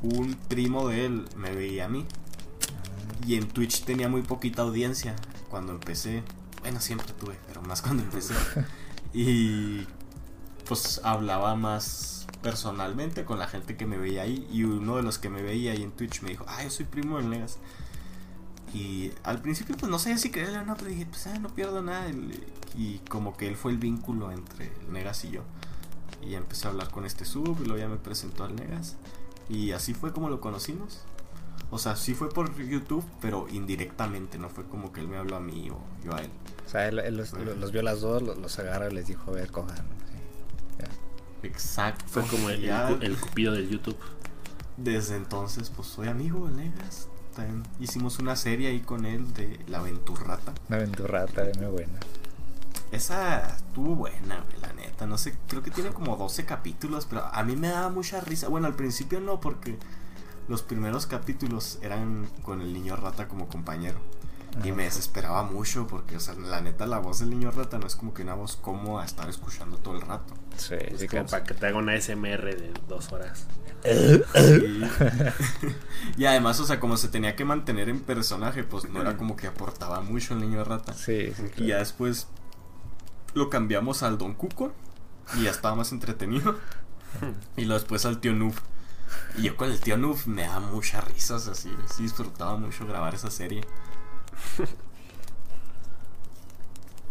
un 0.01 0.35
primo 0.47 0.87
de 0.89 1.05
él 1.05 1.25
me 1.35 1.53
veía 1.53 1.85
a 1.85 1.89
mí. 1.89 2.05
Y 3.25 3.35
en 3.35 3.47
Twitch 3.47 3.85
tenía 3.85 4.07
muy 4.07 4.21
poquita 4.21 4.61
audiencia 4.61 5.15
cuando 5.49 5.73
empecé. 5.73 6.23
Bueno, 6.61 6.79
siempre 6.79 7.07
tuve, 7.13 7.39
pero 7.47 7.61
más 7.61 7.81
cuando 7.81 8.03
empecé. 8.03 8.35
Y 9.17 9.87
pues 10.67 10.99
hablaba 11.05 11.55
más 11.55 12.27
personalmente 12.41 13.23
con 13.23 13.39
la 13.39 13.47
gente 13.47 13.77
que 13.77 13.85
me 13.85 13.97
veía 13.97 14.23
ahí. 14.23 14.45
Y 14.51 14.65
uno 14.65 14.97
de 14.97 15.03
los 15.03 15.17
que 15.19 15.29
me 15.29 15.41
veía 15.41 15.71
ahí 15.71 15.83
en 15.83 15.91
Twitch 15.91 16.21
me 16.21 16.31
dijo, 16.31 16.43
ah, 16.49 16.61
yo 16.63 16.69
soy 16.69 16.85
primo 16.85 17.15
del 17.15 17.29
Negas. 17.29 17.57
Y 18.75 19.13
al 19.23 19.41
principio 19.41 19.77
pues 19.77 19.89
no 19.89 19.97
sabía 19.97 20.17
si 20.17 20.31
creerle 20.31 20.57
o 20.57 20.65
no, 20.65 20.75
pero 20.75 20.89
dije, 20.89 21.05
pues 21.05 21.25
ah, 21.27 21.39
no 21.39 21.47
pierdo 21.47 21.81
nada. 21.81 22.11
Y 22.77 22.99
como 23.07 23.37
que 23.37 23.47
él 23.47 23.55
fue 23.55 23.71
el 23.71 23.77
vínculo 23.77 24.33
entre 24.33 24.65
el 24.65 24.91
Negas 24.91 25.23
y 25.23 25.31
yo. 25.31 25.43
Y 26.21 26.35
empecé 26.35 26.67
a 26.67 26.71
hablar 26.71 26.89
con 26.91 27.05
este 27.05 27.23
sub 27.23 27.57
y 27.61 27.65
luego 27.65 27.77
ya 27.77 27.87
me 27.87 27.95
presentó 27.95 28.43
al 28.43 28.53
Negas. 28.53 28.97
Y 29.47 29.71
así 29.71 29.93
fue 29.93 30.11
como 30.11 30.27
lo 30.27 30.41
conocimos. 30.41 31.03
O 31.71 31.77
sea, 31.77 31.95
sí 31.95 32.15
fue 32.15 32.27
por 32.27 32.53
YouTube, 32.53 33.05
pero 33.21 33.47
indirectamente, 33.49 34.37
no 34.37 34.49
fue 34.49 34.65
como 34.65 34.91
que 34.91 34.99
él 34.99 35.07
me 35.07 35.15
habló 35.15 35.37
a 35.37 35.39
mí 35.39 35.69
o 35.69 35.79
yo 36.03 36.13
a 36.13 36.19
él. 36.19 36.29
O 36.65 36.69
sea, 36.69 36.89
él, 36.89 37.15
los, 37.15 37.71
vio 37.71 37.79
a 37.79 37.83
las 37.83 38.01
dos, 38.01 38.23
los, 38.23 38.59
agarra 38.59 38.91
y 38.91 38.93
les 38.93 39.07
dijo, 39.07 39.31
a 39.31 39.35
ver, 39.35 39.51
cojan. 39.51 39.85
Exacto. 41.43 42.03
Fue 42.09 42.23
como 42.23 42.49
el, 42.49 42.65
el, 42.65 43.15
cupido 43.15 43.53
del 43.53 43.69
YouTube. 43.69 43.97
Desde 44.75 45.15
entonces, 45.15 45.69
pues 45.69 45.87
soy 45.87 46.09
amigo 46.09 46.49
de 46.49 46.55
Negas. 46.55 47.07
Hicimos 47.79 48.19
una 48.19 48.35
serie 48.35 48.69
ahí 48.69 48.79
con 48.81 49.05
él 49.05 49.33
de 49.33 49.59
La 49.67 49.79
Aventurrata. 49.79 50.53
La 50.69 50.77
Aventurrata, 50.77 51.43
muy 51.57 51.67
buena. 51.67 51.99
Esa 52.91 53.55
estuvo 53.55 53.95
buena, 53.95 54.43
la 54.61 54.73
neta. 54.73 55.05
No 55.05 55.17
sé, 55.17 55.35
creo 55.47 55.61
que 55.61 55.71
tiene 55.71 55.89
como 55.89 56.15
12 56.15 56.45
capítulos, 56.45 57.05
pero 57.05 57.25
a 57.25 57.43
mí 57.43 57.55
me 57.55 57.69
daba 57.69 57.89
mucha 57.89 58.21
risa. 58.21 58.47
Bueno, 58.47 58.67
al 58.67 58.75
principio 58.75 59.19
no, 59.19 59.39
porque 59.41 59.77
los 60.47 60.61
primeros 60.61 61.05
capítulos 61.05 61.79
eran 61.81 62.27
con 62.43 62.61
el 62.61 62.73
niño 62.73 62.95
rata 62.95 63.27
como 63.27 63.47
compañero. 63.47 63.99
Y 64.63 64.71
me 64.71 64.83
desesperaba 64.83 65.43
mucho 65.43 65.85
porque, 65.85 66.15
o 66.15 66.19
sea, 66.21 66.33
la 66.35 66.61
neta, 66.61 66.85
la 66.85 66.99
voz 66.99 67.19
del 67.19 67.29
niño 67.29 67.51
rata 67.51 67.77
no 67.77 67.87
es 67.87 67.97
como 67.97 68.13
que 68.13 68.21
una 68.21 68.35
voz 68.35 68.55
cómoda 68.55 69.03
estar 69.03 69.27
escuchando 69.27 69.77
todo 69.77 69.95
el 69.95 70.01
rato. 70.01 70.33
Sí, 70.55 70.75
es 70.79 71.09
como 71.09 71.25
para 71.25 71.43
que 71.43 71.53
te 71.53 71.67
haga 71.67 71.77
una 71.77 71.99
SMR 71.99 72.55
de 72.55 72.73
dos 72.87 73.11
horas. 73.11 73.47
y 76.17 76.25
además, 76.25 76.59
o 76.59 76.65
sea, 76.65 76.79
como 76.79 76.97
se 76.97 77.09
tenía 77.09 77.35
que 77.35 77.45
mantener 77.45 77.89
en 77.89 77.99
personaje, 77.99 78.63
pues 78.63 78.89
no 78.89 79.01
era 79.01 79.17
como 79.17 79.35
que 79.35 79.47
aportaba 79.47 80.01
mucho 80.01 80.33
el 80.33 80.41
niño 80.41 80.63
rata. 80.63 80.93
Sí, 80.93 81.31
sí 81.35 81.43
Y 81.57 81.67
ya 81.67 81.77
después 81.77 82.27
lo 83.33 83.49
cambiamos 83.49 84.03
al 84.03 84.17
Don 84.17 84.33
Cuco 84.33 84.73
y 85.37 85.43
ya 85.43 85.51
estaba 85.51 85.75
más 85.75 85.91
entretenido. 85.91 86.57
y 87.57 87.65
luego 87.65 87.79
después 87.79 88.05
al 88.05 88.19
tío 88.19 88.33
Noob. 88.33 88.55
Y 89.37 89.43
yo 89.43 89.55
con 89.55 89.71
el 89.71 89.79
tío 89.79 89.97
Noob 89.97 90.25
me 90.25 90.43
da 90.43 90.59
muchas 90.59 91.03
risas, 91.05 91.47
así. 91.47 91.71
Sí, 91.95 92.03
disfrutaba 92.03 92.57
mucho 92.57 92.87
grabar 92.87 93.13
esa 93.13 93.29
serie. 93.29 93.61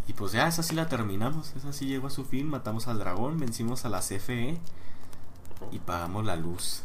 y 0.08 0.12
pues 0.12 0.32
ya, 0.32 0.48
esa 0.48 0.62
sí 0.62 0.74
la 0.74 0.88
terminamos. 0.88 1.52
Esa 1.56 1.72
sí 1.72 1.86
llegó 1.86 2.08
a 2.08 2.10
su 2.10 2.24
fin. 2.24 2.48
Matamos 2.48 2.88
al 2.88 2.98
dragón, 2.98 3.38
vencimos 3.38 3.84
a 3.84 3.88
la 3.88 4.00
CFE 4.00 4.58
y 5.70 5.78
pagamos 5.78 6.24
la 6.24 6.36
luz. 6.36 6.82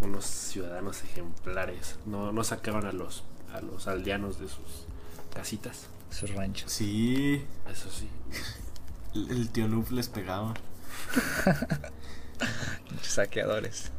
Unos 0.00 0.24
ciudadanos 0.24 1.02
ejemplares. 1.04 1.96
No, 2.06 2.32
no 2.32 2.44
sacaban 2.44 2.86
a 2.86 2.92
los, 2.92 3.24
a 3.52 3.60
los 3.60 3.86
aldeanos 3.86 4.40
de 4.40 4.48
sus 4.48 4.86
casitas. 5.34 5.86
Sus 6.10 6.34
ranchos. 6.34 6.70
Sí. 6.70 7.44
Eso 7.70 7.88
sí. 7.90 8.08
El, 9.14 9.50
tío 9.50 9.68
Noob 9.68 9.90
les 9.92 10.08
pegaba. 10.08 10.54
Saqueadores. 13.02 13.92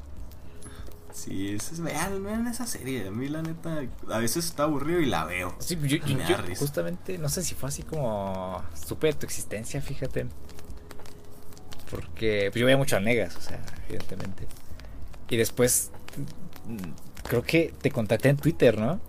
Sí, 1.13 1.53
es, 1.53 1.79
vean, 1.79 2.23
vean 2.23 2.47
esa 2.47 2.65
serie. 2.65 3.07
A 3.07 3.11
mí, 3.11 3.29
la 3.29 3.43
neta, 3.43 3.83
a 4.09 4.17
veces 4.17 4.45
está 4.45 4.63
aburrido 4.63 4.99
y 4.99 5.05
la 5.05 5.25
veo. 5.25 5.55
Sí, 5.59 5.77
yo, 5.83 5.97
justamente, 6.57 7.17
no 7.19 7.29
sé 7.29 7.43
si 7.43 7.53
fue 7.53 7.69
así 7.69 7.83
como. 7.83 8.63
Supe 8.73 9.07
de 9.07 9.13
tu 9.13 9.25
existencia, 9.25 9.79
fíjate. 9.81 10.27
Porque 11.93 12.49
pues, 12.51 12.59
yo 12.59 12.65
veía 12.65 12.77
mucho 12.77 12.97
a 12.97 12.99
Negas, 12.99 13.35
o 13.35 13.41
sea, 13.41 13.59
evidentemente. 13.87 14.47
Y 15.29 15.37
después. 15.37 15.91
Mm, 16.67 17.27
creo 17.27 17.43
que 17.43 17.73
te 17.81 17.91
contacté 17.91 18.29
en 18.29 18.37
Twitter, 18.37 18.77
¿no? 18.77 18.99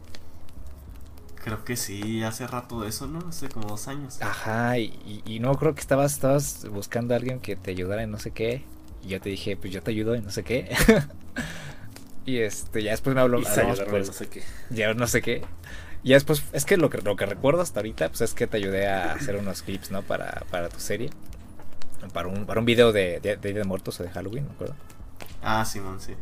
Creo 1.45 1.63
que 1.63 1.77
sí, 1.77 2.23
hace 2.23 2.47
rato 2.47 2.81
de 2.81 2.89
eso, 2.89 3.07
¿no? 3.07 3.29
Hace 3.29 3.51
como 3.51 3.69
dos 3.69 3.87
años. 3.87 4.17
Ajá, 4.23 4.79
y, 4.79 5.39
no 5.41 5.55
creo 5.57 5.75
que 5.75 5.81
estabas, 5.83 6.15
estabas 6.15 6.67
buscando 6.71 7.13
a 7.13 7.19
alguien 7.19 7.39
que 7.39 7.55
te 7.55 7.71
ayudara 7.71 8.03
en 8.03 8.11
no 8.11 8.19
sé 8.19 8.31
qué. 8.31 8.65
Y 9.03 9.09
yo 9.09 9.21
te 9.21 9.29
dije, 9.29 9.55
pues 9.59 9.71
yo 9.71 9.83
te 9.83 9.91
ayudo 9.91 10.15
en 10.15 10.25
no 10.25 10.31
sé 10.31 10.43
qué. 10.43 10.75
y 12.25 12.39
este, 12.39 12.83
ya 12.83 12.93
después 12.93 13.15
me 13.15 13.21
habló. 13.21 13.41
Y 13.41 13.45
pues, 13.45 14.07
no 14.09 14.15
sé 14.15 14.29
qué. 14.29 14.43
Ya 14.71 14.95
no 14.95 15.07
sé 15.07 15.21
qué. 15.21 15.45
Y 16.03 16.15
después, 16.15 16.43
es 16.53 16.65
que 16.65 16.79
lo 16.79 16.89
que, 16.89 17.03
lo 17.03 17.15
que 17.15 17.27
recuerdo 17.27 17.61
hasta 17.61 17.81
ahorita, 17.81 18.09
pues 18.09 18.23
es 18.23 18.33
que 18.33 18.47
te 18.47 18.57
ayudé 18.57 18.89
a 18.89 19.13
hacer 19.13 19.37
unos 19.37 19.61
clips, 19.61 19.91
¿no? 19.91 20.01
Para, 20.01 20.45
para 20.51 20.71
tu 20.71 20.81
serie. 20.81 21.11
Para 22.13 22.29
un, 22.29 22.47
para 22.47 22.61
un 22.61 22.67
video 22.67 22.93
de, 22.93 23.21
de, 23.21 23.37
de, 23.37 23.65
Muertos 23.65 24.01
o 24.01 24.03
de 24.03 24.11
Halloween, 24.11 24.47
¿me 24.47 24.53
acuerdo? 24.53 24.75
Ah, 25.43 25.65
Simón, 25.65 26.01
sí. 26.01 26.15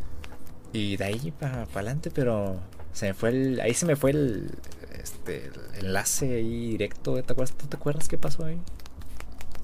Y 0.72 0.96
de 0.96 1.04
ahí 1.04 1.30
para, 1.32 1.66
para 1.66 1.80
adelante, 1.80 2.10
pero 2.10 2.58
se 2.92 3.06
me 3.06 3.14
fue 3.14 3.30
el. 3.30 3.60
Ahí 3.60 3.74
se 3.74 3.86
me 3.86 3.96
fue 3.96 4.10
el, 4.10 4.58
este, 4.92 5.46
el 5.46 5.86
enlace 5.86 6.36
ahí 6.36 6.70
directo. 6.70 7.22
¿Te 7.22 7.32
acuerdas? 7.32 7.56
¿Tú 7.56 7.66
te 7.66 7.76
acuerdas 7.76 8.08
qué 8.08 8.18
pasó 8.18 8.44
ahí? 8.44 8.60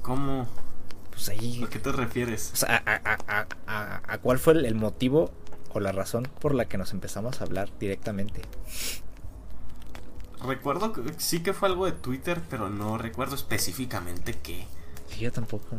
¿Cómo? 0.02 0.46
Pues 1.11 1.28
ahí. 1.28 1.62
¿A 1.64 1.68
qué 1.68 1.78
te 1.78 1.92
refieres? 1.92 2.50
O 2.52 2.57
sea, 2.57 2.83
a, 3.66 4.18
cuál 4.18 4.38
fue 4.38 4.54
el, 4.54 4.74
motivo 4.74 5.31
o 5.72 5.81
la 5.81 5.92
razón 5.92 6.28
por 6.40 6.54
la 6.54 6.66
que 6.66 6.78
nos 6.78 6.92
empezamos 6.92 7.40
a 7.40 7.44
hablar 7.44 7.70
directamente. 7.78 8.42
Recuerdo 10.42 10.92
que 10.92 11.02
sí 11.18 11.42
que 11.42 11.52
fue 11.52 11.68
algo 11.68 11.85
de 11.87 11.92
Twitter, 11.92 12.40
pero 12.48 12.70
no 12.70 12.96
recuerdo 12.96 13.35
específicamente 13.35 14.35
qué. 14.42 14.66
Sí, 15.09 15.20
yo 15.20 15.33
tampoco. 15.33 15.76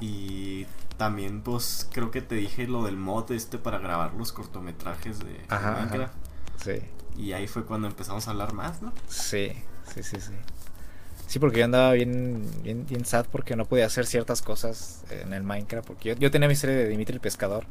Y 0.00 0.66
también, 0.96 1.42
pues, 1.42 1.88
creo 1.92 2.10
que 2.10 2.22
te 2.22 2.34
dije 2.34 2.66
lo 2.66 2.84
del 2.84 2.96
mod 2.96 3.30
este 3.32 3.58
para 3.58 3.78
grabar 3.78 4.14
los 4.14 4.32
cortometrajes 4.32 5.18
de 5.20 5.40
Minecraft. 5.48 6.14
Sí. 6.62 6.82
Y 7.16 7.32
ahí 7.32 7.46
fue 7.48 7.64
cuando 7.64 7.88
empezamos 7.88 8.28
a 8.28 8.30
hablar 8.30 8.52
más, 8.52 8.82
¿no? 8.82 8.92
Sí, 9.08 9.52
sí, 9.94 10.02
sí, 10.02 10.20
sí. 10.20 10.32
Sí, 11.26 11.38
porque 11.38 11.58
yo 11.58 11.64
andaba 11.64 11.92
bien, 11.92 12.48
bien, 12.62 12.86
bien 12.86 13.04
sad 13.04 13.26
porque 13.30 13.56
no 13.56 13.64
podía 13.64 13.86
hacer 13.86 14.06
ciertas 14.06 14.42
cosas 14.42 15.02
en 15.10 15.32
el 15.32 15.42
Minecraft. 15.42 15.86
Porque 15.86 16.14
yo, 16.18 16.30
tenía 16.30 16.48
mi 16.48 16.54
serie 16.54 16.76
de 16.76 16.88
Dimitri 16.88 17.14
el 17.14 17.20
Pescador. 17.20 17.64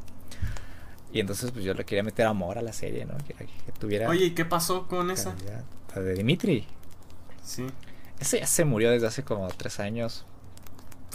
Y 1.13 1.21
entonces 1.21 1.51
pues 1.51 1.63
yo 1.63 1.73
le 1.73 1.85
quería 1.85 2.03
meter 2.03 2.25
amor 2.25 2.57
a 2.57 2.61
la 2.61 2.73
serie, 2.73 3.05
¿no? 3.05 3.15
Que, 3.25 3.33
tuviera... 3.79 4.09
Oye, 4.09 4.25
¿y 4.25 4.31
qué 4.31 4.43
pasó 4.43 4.87
con 4.87 5.11
esa? 5.11 5.33
La 5.95 6.01
de 6.01 6.13
Dimitri. 6.15 6.67
Sí. 7.41 7.65
Ese 8.19 8.39
ya 8.39 8.47
se 8.47 8.65
murió 8.65 8.91
desde 8.91 9.07
hace 9.07 9.23
como 9.23 9.47
tres 9.47 9.79
años. 9.79 10.25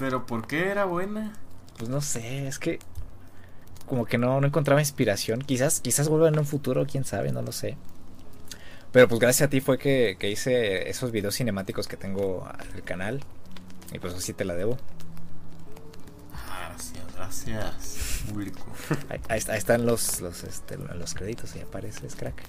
¿Pero 0.00 0.24
por 0.24 0.46
qué 0.46 0.70
era 0.70 0.86
buena? 0.86 1.34
Pues 1.76 1.90
no 1.90 2.00
sé, 2.00 2.48
es 2.48 2.58
que 2.58 2.78
como 3.86 4.06
que 4.06 4.16
no, 4.16 4.40
no 4.40 4.46
encontraba 4.46 4.80
inspiración. 4.80 5.42
Quizás, 5.42 5.80
quizás 5.80 6.08
vuelva 6.08 6.28
en 6.28 6.38
un 6.38 6.46
futuro, 6.46 6.86
quién 6.86 7.04
sabe, 7.04 7.32
no 7.32 7.42
lo 7.42 7.52
sé. 7.52 7.76
Pero 8.92 9.08
pues 9.08 9.20
gracias 9.20 9.48
a 9.48 9.50
ti 9.50 9.60
fue 9.60 9.76
que, 9.76 10.16
hice 10.22 10.88
esos 10.88 11.12
videos 11.12 11.36
cinemáticos 11.36 11.86
que 11.86 11.98
tengo 11.98 12.48
en 12.66 12.76
el 12.76 12.82
canal. 12.82 13.20
Y 13.92 13.98
pues 13.98 14.14
así 14.14 14.32
te 14.32 14.46
la 14.46 14.54
debo. 14.54 14.78
Gracias, 16.48 17.14
gracias, 17.14 18.22
público. 18.26 18.64
Ahí, 19.28 19.38
están 19.38 19.84
los, 19.84 20.22
los, 20.22 20.44
este, 20.44 20.78
los 20.78 21.12
créditos 21.12 21.54
y 21.56 21.60
apareces, 21.60 22.16
crack. 22.16 22.42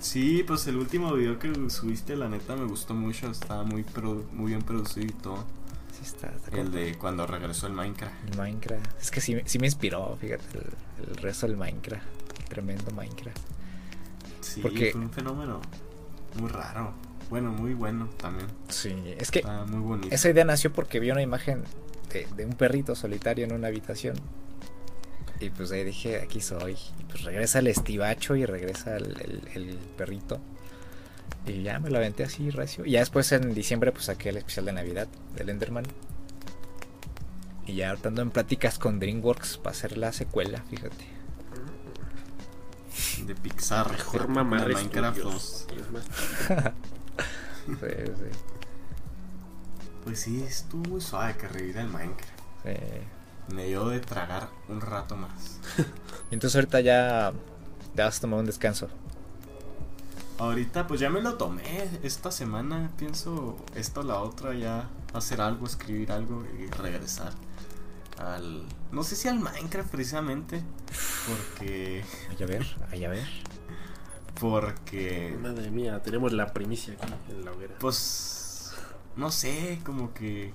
Sí, 0.00 0.42
pues 0.44 0.66
el 0.66 0.76
último 0.76 1.12
video 1.12 1.38
que 1.38 1.52
subiste, 1.70 2.16
la 2.16 2.28
neta, 2.28 2.56
me 2.56 2.64
gustó 2.64 2.94
mucho. 2.94 3.30
Estaba 3.30 3.62
muy, 3.62 3.86
muy 4.32 4.50
bien 4.50 4.62
producido 4.62 5.06
y 5.06 5.10
todo. 5.10 5.61
Está, 6.02 6.32
el 6.52 6.70
de 6.72 6.96
cuando 6.98 7.26
regresó 7.26 7.66
el 7.66 7.72
Minecraft. 7.72 8.14
El 8.30 8.38
Minecraft. 8.38 9.00
Es 9.00 9.10
que 9.10 9.20
sí, 9.20 9.40
sí 9.44 9.58
me 9.58 9.66
inspiró, 9.66 10.16
fíjate, 10.20 10.44
el, 10.58 11.08
el 11.08 11.16
resto 11.16 11.46
del 11.46 11.56
Minecraft. 11.56 12.04
El 12.40 12.44
tremendo 12.46 12.90
Minecraft. 12.90 13.38
Sí, 14.40 14.60
fue 14.60 14.92
un 14.94 15.10
fenómeno 15.10 15.60
muy 16.38 16.50
raro. 16.50 16.92
Bueno, 17.30 17.50
muy 17.50 17.72
bueno 17.72 18.10
también. 18.18 18.48
Sí, 18.68 18.94
es 19.18 19.30
que 19.30 19.42
muy 19.42 19.80
bonito. 19.80 20.14
esa 20.14 20.28
idea 20.28 20.44
nació 20.44 20.72
porque 20.72 21.00
vi 21.00 21.10
una 21.10 21.22
imagen 21.22 21.64
de, 22.12 22.44
un 22.44 22.52
perrito 22.52 22.94
solitario 22.94 23.46
en 23.46 23.52
una 23.52 23.68
habitación. 23.68 24.16
Y 25.40 25.50
pues 25.50 25.72
ahí 25.72 25.82
dije, 25.82 26.20
aquí 26.20 26.40
soy. 26.40 26.76
Y 27.00 27.04
pues 27.04 27.22
regresa 27.24 27.60
el 27.60 27.68
estivacho 27.68 28.36
y 28.36 28.44
regresa 28.44 28.96
el, 28.96 29.78
perrito. 29.96 30.40
Y 31.46 31.62
ya 31.62 31.78
me 31.78 31.90
lo 31.90 31.98
aventé 31.98 32.24
así 32.24 32.50
recio. 32.50 32.84
Y 32.84 32.92
ya 32.92 33.00
después 33.00 33.30
en 33.32 33.54
diciembre 33.54 33.92
pues 33.92 34.06
saqué 34.06 34.28
el 34.28 34.36
especial 34.36 34.66
de 34.66 34.72
Navidad 34.72 35.08
del 35.34 35.48
Enderman. 35.48 35.84
Y 37.66 37.74
ya 37.76 37.92
estando 37.92 38.22
en 38.22 38.30
pláticas 38.30 38.78
con 38.78 38.98
DreamWorks 38.98 39.58
para 39.58 39.70
hacer 39.70 39.96
la 39.96 40.12
secuela, 40.12 40.62
fíjate. 40.68 41.04
de 43.26 43.34
Pixar. 43.34 43.90
Mejor 43.90 44.28
mamá 44.28 44.64
de 44.64 44.74
Minecraft 44.74 45.18
2. 45.18 45.66
sí, 47.66 47.76
sí. 47.80 48.38
Pues 50.04 50.20
sí, 50.20 50.42
estuvo 50.42 50.82
muy 50.90 51.00
suave 51.00 51.36
que 51.36 51.48
revivir 51.48 51.78
el 51.78 51.88
Minecraft. 51.88 52.40
Sí. 52.64 53.54
Me 53.54 53.66
dio 53.66 53.88
de 53.88 54.00
tragar 54.00 54.48
un 54.68 54.80
rato 54.80 55.16
más. 55.16 55.58
y 56.30 56.34
entonces 56.34 56.56
ahorita 56.56 56.80
ya 56.80 57.32
te 57.94 58.02
vas 58.02 58.18
a 58.18 58.20
tomar 58.20 58.40
un 58.40 58.46
descanso. 58.46 58.88
Ahorita 60.38 60.86
pues 60.86 61.00
ya 61.00 61.10
me 61.10 61.20
lo 61.20 61.34
tomé. 61.34 61.88
Esta 62.02 62.30
semana 62.30 62.90
pienso 62.96 63.56
esto 63.74 64.02
la 64.02 64.20
otra 64.20 64.54
ya 64.54 64.88
hacer 65.14 65.40
algo, 65.40 65.66
escribir 65.66 66.12
algo 66.12 66.44
y 66.58 66.66
regresar 66.70 67.32
al 68.18 68.64
no 68.90 69.02
sé 69.02 69.16
si 69.16 69.28
al 69.28 69.40
Minecraft 69.40 69.90
precisamente 69.90 70.62
porque 71.26 72.04
a 72.40 72.46
ver, 72.46 72.66
a 72.90 73.08
ver. 73.08 73.28
Porque 74.40 75.36
madre 75.40 75.70
mía, 75.70 76.02
tenemos 76.02 76.32
la 76.32 76.52
primicia 76.52 76.94
aquí 76.94 77.12
en 77.30 77.44
la 77.44 77.52
hoguera. 77.52 77.74
Pues 77.78 78.74
no 79.16 79.30
sé, 79.30 79.80
como 79.84 80.12
que 80.14 80.52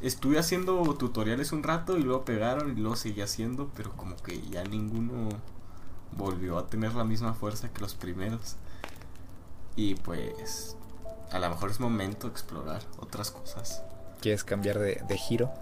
estuve 0.00 0.38
haciendo 0.38 0.82
tutoriales 0.94 1.52
un 1.52 1.62
rato 1.62 1.98
y 1.98 2.02
luego 2.02 2.24
pegaron 2.24 2.70
y 2.70 2.80
luego 2.80 2.96
seguí 2.96 3.20
haciendo, 3.20 3.70
pero 3.76 3.92
como 3.92 4.16
que 4.16 4.40
ya 4.48 4.64
ninguno 4.64 5.28
volvió 6.12 6.58
a 6.58 6.66
tener 6.66 6.94
la 6.94 7.04
misma 7.04 7.34
fuerza 7.34 7.68
que 7.72 7.80
los 7.80 7.94
primeros. 7.94 8.56
Y 9.78 9.94
pues 9.94 10.74
a 11.30 11.38
lo 11.38 11.48
mejor 11.50 11.70
es 11.70 11.78
momento 11.78 12.26
de 12.26 12.32
explorar 12.32 12.82
otras 12.98 13.30
cosas. 13.30 13.84
¿Quieres 14.20 14.42
cambiar 14.42 14.76
de, 14.80 15.16
giro? 15.16 15.54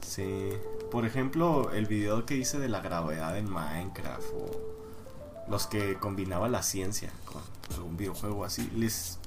Sí. 0.00 0.52
Por 0.90 1.04
ejemplo, 1.04 1.70
el 1.72 1.84
video 1.84 2.24
que 2.24 2.36
hice 2.36 2.58
de 2.58 2.70
la 2.70 2.80
gravedad 2.80 3.36
en 3.36 3.50
Minecraft 3.50 4.24
o 4.32 5.50
los 5.50 5.66
que 5.66 5.98
combinaba 5.98 6.48
la 6.48 6.62
ciencia 6.62 7.10
con 7.26 7.42
algún 7.76 7.98
videojuego 7.98 8.42
así, 8.46 8.70
les 8.74 9.18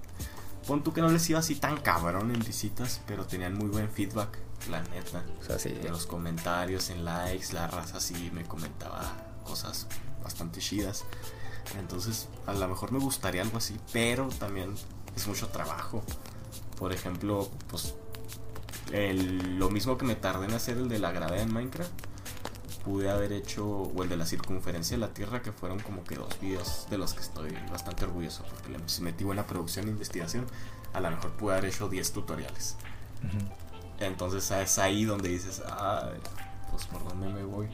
pon 0.66 0.84
tú 0.84 0.92
que 0.92 1.02
no 1.02 1.10
les 1.10 1.30
iba 1.30 1.38
así 1.38 1.54
tan 1.54 1.78
cabrón 1.78 2.32
en 2.34 2.40
visitas, 2.40 3.00
pero 3.06 3.28
tenían 3.28 3.56
muy 3.56 3.68
buen 3.68 3.92
feedback, 3.92 4.40
la 4.72 4.82
neta. 4.82 5.24
O 5.40 5.44
sea, 5.44 5.60
sí. 5.60 5.70
En 5.70 5.92
los 5.92 6.08
comentarios, 6.08 6.90
en 6.90 7.06
likes, 7.06 7.54
la 7.54 7.68
raza 7.68 8.00
sí 8.00 8.32
me 8.34 8.44
comentaba 8.44 9.04
cosas 9.44 9.86
bastante 10.24 10.62
chidas. 10.62 11.06
Entonces, 11.80 12.28
a 12.46 12.54
lo 12.54 12.68
mejor 12.68 12.92
me 12.92 13.00
gustaría 13.00 13.42
algo 13.42 13.58
así, 13.58 13.80
pero 13.92 14.28
también 14.28 14.76
es 15.16 15.28
mucho 15.28 15.48
trabajo. 15.48 16.04
Por 16.78 16.94
ejemplo, 16.94 17.50
pues 17.70 17.96
lo 18.92 19.70
mismo 19.70 19.98
que 19.98 20.06
me 20.06 20.16
tardé 20.16 20.46
en 20.46 20.54
hacer 20.54 20.78
el 20.78 20.90
de 20.90 21.00
la 21.00 21.12
gravedad 21.12 21.42
en 21.42 21.54
Minecraft, 21.54 21.92
pude 22.84 23.10
haber 23.10 23.32
hecho, 23.32 23.66
o 23.66 24.04
el 24.04 24.10
de 24.10 24.18
la 24.18 24.26
circunferencia 24.26 24.98
de 24.98 25.02
la 25.02 25.14
Tierra, 25.14 25.42
que 25.42 25.54
fueron 25.54 25.80
como 25.80 26.04
que 26.04 26.16
dos 26.16 26.38
videos 26.42 26.86
de 26.90 26.98
los 26.98 27.14
que 27.14 27.22
estoy 27.22 27.58
bastante 27.72 28.04
orgulloso, 28.04 28.44
porque 28.44 28.70
le 28.70 28.80
metí 29.02 29.24
buena 29.24 29.48
producción 29.48 29.88
e 29.88 29.92
investigación, 29.92 30.46
a 30.94 31.00
lo 31.00 31.10
mejor 31.10 31.32
pude 31.32 31.54
haber 31.54 31.66
hecho 31.66 31.88
10 31.88 32.12
tutoriales. 32.12 32.76
Entonces 34.00 34.52
es 34.52 34.78
ahí 34.80 35.06
donde 35.06 35.30
dices, 35.30 35.64
ay, 35.66 36.20
pues 36.72 36.86
por 36.88 37.08
dónde 37.08 37.30
me 37.30 37.44
voy. 37.44 37.70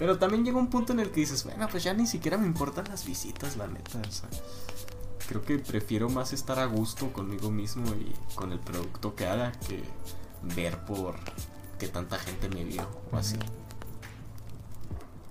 Pero 0.00 0.16
también 0.18 0.46
llega 0.46 0.56
un 0.56 0.68
punto 0.68 0.94
en 0.94 1.00
el 1.00 1.10
que 1.10 1.20
dices, 1.20 1.44
bueno, 1.44 1.68
pues 1.70 1.84
ya 1.84 1.92
ni 1.92 2.06
siquiera 2.06 2.38
me 2.38 2.46
importan 2.46 2.86
las 2.88 3.04
visitas, 3.04 3.58
la 3.58 3.66
neta. 3.66 3.98
O 3.98 4.10
sea, 4.10 4.30
creo 5.28 5.42
que 5.42 5.58
prefiero 5.58 6.08
más 6.08 6.32
estar 6.32 6.58
a 6.58 6.64
gusto 6.64 7.12
conmigo 7.12 7.50
mismo 7.50 7.84
y 7.94 8.14
con 8.34 8.50
el 8.50 8.58
producto 8.60 9.14
que 9.14 9.26
haga 9.26 9.52
que 9.52 9.84
ver 10.56 10.78
por 10.86 11.16
que 11.78 11.88
tanta 11.88 12.18
gente 12.18 12.48
me 12.48 12.64
vio 12.64 12.88
o 13.12 13.18
así. 13.18 13.36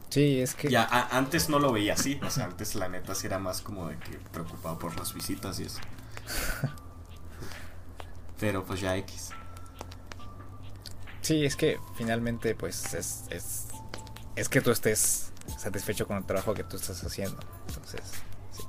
Sí, 0.10 0.40
es 0.40 0.54
que. 0.54 0.70
Ya, 0.70 0.88
antes 1.14 1.50
no 1.50 1.58
lo 1.58 1.72
veía 1.72 1.94
así. 1.94 2.20
O 2.24 2.30
sea, 2.30 2.46
antes 2.46 2.76
la 2.76 2.90
neta 2.90 3.16
sí 3.16 3.26
era 3.26 3.40
más 3.40 3.62
como 3.62 3.88
de 3.88 3.98
que 3.98 4.20
preocupado 4.32 4.78
por 4.78 4.96
las 5.00 5.16
visitas 5.16 5.60
y 5.60 5.64
eso. 5.64 5.80
Pero 8.40 8.64
pues 8.64 8.82
ya 8.82 8.96
X. 8.98 9.32
Sí, 11.22 11.44
es 11.44 11.56
que 11.56 11.80
finalmente, 11.96 12.54
pues 12.54 12.94
es, 12.94 13.26
es 13.32 13.70
es 14.40 14.48
que 14.50 14.62
tú 14.62 14.72
estés 14.72 15.32
satisfecho 15.58 16.08
con 16.08 16.18
el 16.18 16.24
trabajo 16.24 16.54
que 16.54 16.64
tú 16.64 16.78
estás 16.78 17.04
haciendo. 17.04 17.38
Entonces, 17.68 18.02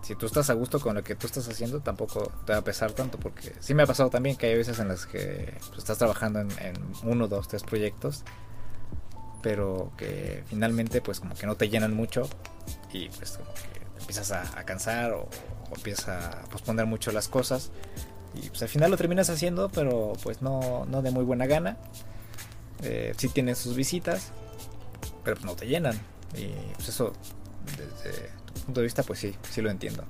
si, 0.02 0.14
tú 0.16 0.26
estás 0.26 0.50
a 0.50 0.54
gusto 0.54 0.80
con 0.80 0.96
lo 0.96 1.04
que 1.04 1.14
tú 1.14 1.26
estás 1.26 1.48
haciendo, 1.48 1.80
tampoco 1.80 2.32
te 2.44 2.52
va 2.52 2.58
a 2.58 2.64
pesar 2.64 2.92
tanto, 2.92 3.18
porque 3.18 3.52
sí 3.60 3.74
me 3.74 3.84
ha 3.84 3.86
pasado 3.86 4.10
también 4.10 4.36
que 4.36 4.46
hay 4.46 4.56
veces 4.56 4.78
en 4.80 4.88
las 4.88 5.06
que 5.06 5.54
pues, 5.68 5.78
estás 5.78 5.98
trabajando 5.98 6.40
en, 6.40 6.50
uno, 7.04 7.28
dos, 7.28 7.46
tres 7.46 7.62
proyectos, 7.62 8.24
pero 9.42 9.92
que 9.96 10.42
finalmente 10.48 11.00
pues 11.00 11.20
como 11.20 11.34
que 11.34 11.46
no 11.46 11.54
te 11.54 11.68
llenan 11.68 11.94
mucho 11.94 12.28
y 12.92 13.08
pues 13.08 13.38
como 13.38 13.54
que 13.54 13.80
te 13.80 14.00
empiezas 14.00 14.32
a, 14.32 14.64
cansar 14.64 15.12
o, 15.12 15.28
empiezas 15.74 16.08
a 16.08 16.42
posponer 16.50 16.86
mucho 16.86 17.12
las 17.12 17.28
cosas 17.28 17.70
y 18.34 18.48
pues 18.48 18.60
al 18.62 18.68
final 18.68 18.90
lo 18.90 18.96
terminas 18.96 19.30
haciendo, 19.30 19.68
pero 19.70 20.14
pues 20.22 20.42
no, 20.42 20.84
no 20.86 21.00
de 21.00 21.10
muy 21.10 21.24
buena 21.24 21.46
gana. 21.46 21.76
Eh, 22.82 23.12
sí 23.16 23.28
tienes 23.28 23.58
sus 23.58 23.76
visitas, 23.76 24.32
pero 25.24 25.40
no 25.42 25.54
te 25.54 25.66
llenan. 25.66 25.98
Y 26.34 26.48
pues 26.74 26.88
eso, 26.88 27.12
desde 27.76 28.30
tu 28.54 28.60
punto 28.62 28.80
de 28.80 28.84
vista, 28.84 29.02
pues 29.02 29.18
sí, 29.18 29.34
sí 29.50 29.60
lo 29.60 29.70
entiendo. 29.70 30.04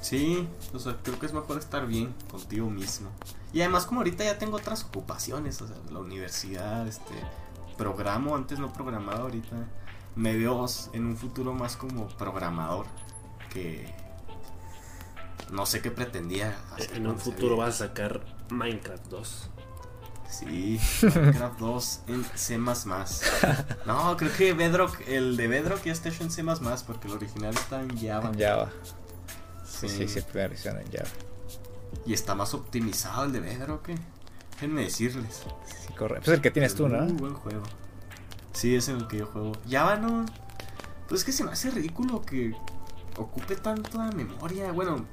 Sí, 0.00 0.48
o 0.72 0.78
sea, 0.78 0.96
creo 1.02 1.18
que 1.18 1.26
es 1.26 1.32
mejor 1.32 1.58
estar 1.58 1.86
bien 1.86 2.14
contigo 2.30 2.70
mismo. 2.70 3.10
Y 3.52 3.60
además 3.60 3.84
como 3.84 4.00
ahorita 4.00 4.24
ya 4.24 4.38
tengo 4.38 4.56
otras 4.56 4.84
ocupaciones, 4.84 5.60
o 5.60 5.66
sea, 5.66 5.76
la 5.90 5.98
universidad, 5.98 6.86
este, 6.86 7.14
programo, 7.76 8.34
antes 8.34 8.58
no 8.58 8.72
programaba, 8.72 9.20
ahorita 9.20 9.56
me 10.16 10.36
veo 10.36 10.66
en 10.92 11.06
un 11.06 11.16
futuro 11.16 11.52
más 11.52 11.76
como 11.76 12.08
programador 12.08 12.86
que 13.50 13.94
no 15.50 15.66
sé 15.66 15.80
qué 15.80 15.90
pretendía. 15.90 16.56
en 16.94 17.06
un 17.06 17.18
futuro 17.18 17.56
vas 17.56 17.80
a 17.80 17.88
sacar 17.88 18.20
Minecraft 18.50 19.06
2. 19.06 19.50
Sí, 20.30 20.78
Minecraft 21.02 21.58
2 21.58 22.00
en 22.08 22.24
C++. 22.34 22.58
No, 22.58 24.16
creo 24.16 24.36
que 24.36 24.52
Bedrock, 24.52 25.00
el 25.08 25.36
de 25.36 25.48
Bedrock 25.48 25.84
ya 25.84 25.92
está 25.92 26.10
hecho 26.10 26.22
en 26.22 26.30
C++ 26.30 26.44
porque 26.86 27.08
el 27.08 27.14
original 27.14 27.54
está 27.54 27.80
en 27.80 27.98
Java. 27.98 28.30
En 28.30 28.38
Java. 28.38 28.70
Sí, 29.66 29.88
sí, 29.88 30.06
sí, 30.06 30.20
versión 30.32 30.78
en 30.78 30.92
Java. 30.92 31.08
Y 32.04 32.12
está 32.12 32.34
más 32.34 32.52
optimizado 32.54 33.24
el 33.24 33.32
de 33.32 33.40
Bedrock, 33.40 33.88
¿eh? 33.88 33.98
Déjenme 34.52 34.82
decirles. 34.82 35.44
Sí, 35.66 35.92
correcto. 35.94 36.26
Pues 36.26 36.36
el 36.36 36.42
que 36.42 36.50
tienes 36.50 36.74
tú, 36.74 36.88
¿no? 36.88 37.00
Muy 37.02 37.12
buen 37.12 37.34
juego. 37.34 37.62
Sí, 38.52 38.74
es 38.74 38.88
el 38.88 39.06
que 39.08 39.18
yo 39.18 39.26
juego. 39.26 39.52
Java 39.68 39.96
no. 39.96 40.26
Pues 41.08 41.20
es 41.20 41.24
que 41.24 41.32
se 41.32 41.44
me 41.44 41.52
hace 41.52 41.70
ridículo 41.70 42.22
que 42.22 42.54
ocupe 43.16 43.56
tanta 43.56 44.10
memoria, 44.12 44.72
bueno, 44.72 45.06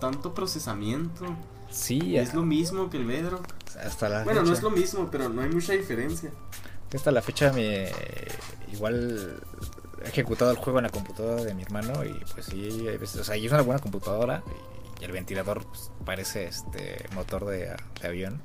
tanto 0.00 0.34
procesamiento. 0.34 1.26
Sí, 1.70 2.16
es 2.16 2.34
lo 2.34 2.42
mismo 2.42 2.90
que 2.90 2.96
el 2.96 3.06
Bedrock. 3.06 3.46
Hasta 3.80 4.08
la 4.08 4.24
bueno, 4.24 4.42
no 4.42 4.52
es 4.52 4.62
lo 4.62 4.70
mismo, 4.70 5.08
pero 5.10 5.28
no 5.28 5.42
hay 5.42 5.50
mucha 5.50 5.72
diferencia. 5.72 6.30
Hasta 6.94 7.10
la 7.10 7.22
fecha 7.22 7.52
me 7.52 7.90
igual 8.72 9.40
he 10.04 10.08
ejecutado 10.08 10.50
el 10.50 10.56
juego 10.56 10.78
en 10.78 10.84
la 10.84 10.90
computadora 10.90 11.44
de 11.44 11.54
mi 11.54 11.62
hermano 11.62 12.04
y 12.04 12.12
pues 12.34 12.46
sí, 12.46 12.86
o 12.88 13.24
sea, 13.24 13.36
es 13.36 13.52
una 13.52 13.62
buena 13.62 13.80
computadora 13.80 14.42
y, 15.00 15.04
el 15.04 15.12
ventilador 15.12 15.64
pues, 15.64 15.92
parece 16.04 16.46
este 16.46 17.06
motor 17.14 17.44
de, 17.46 17.76
avión. 18.02 18.40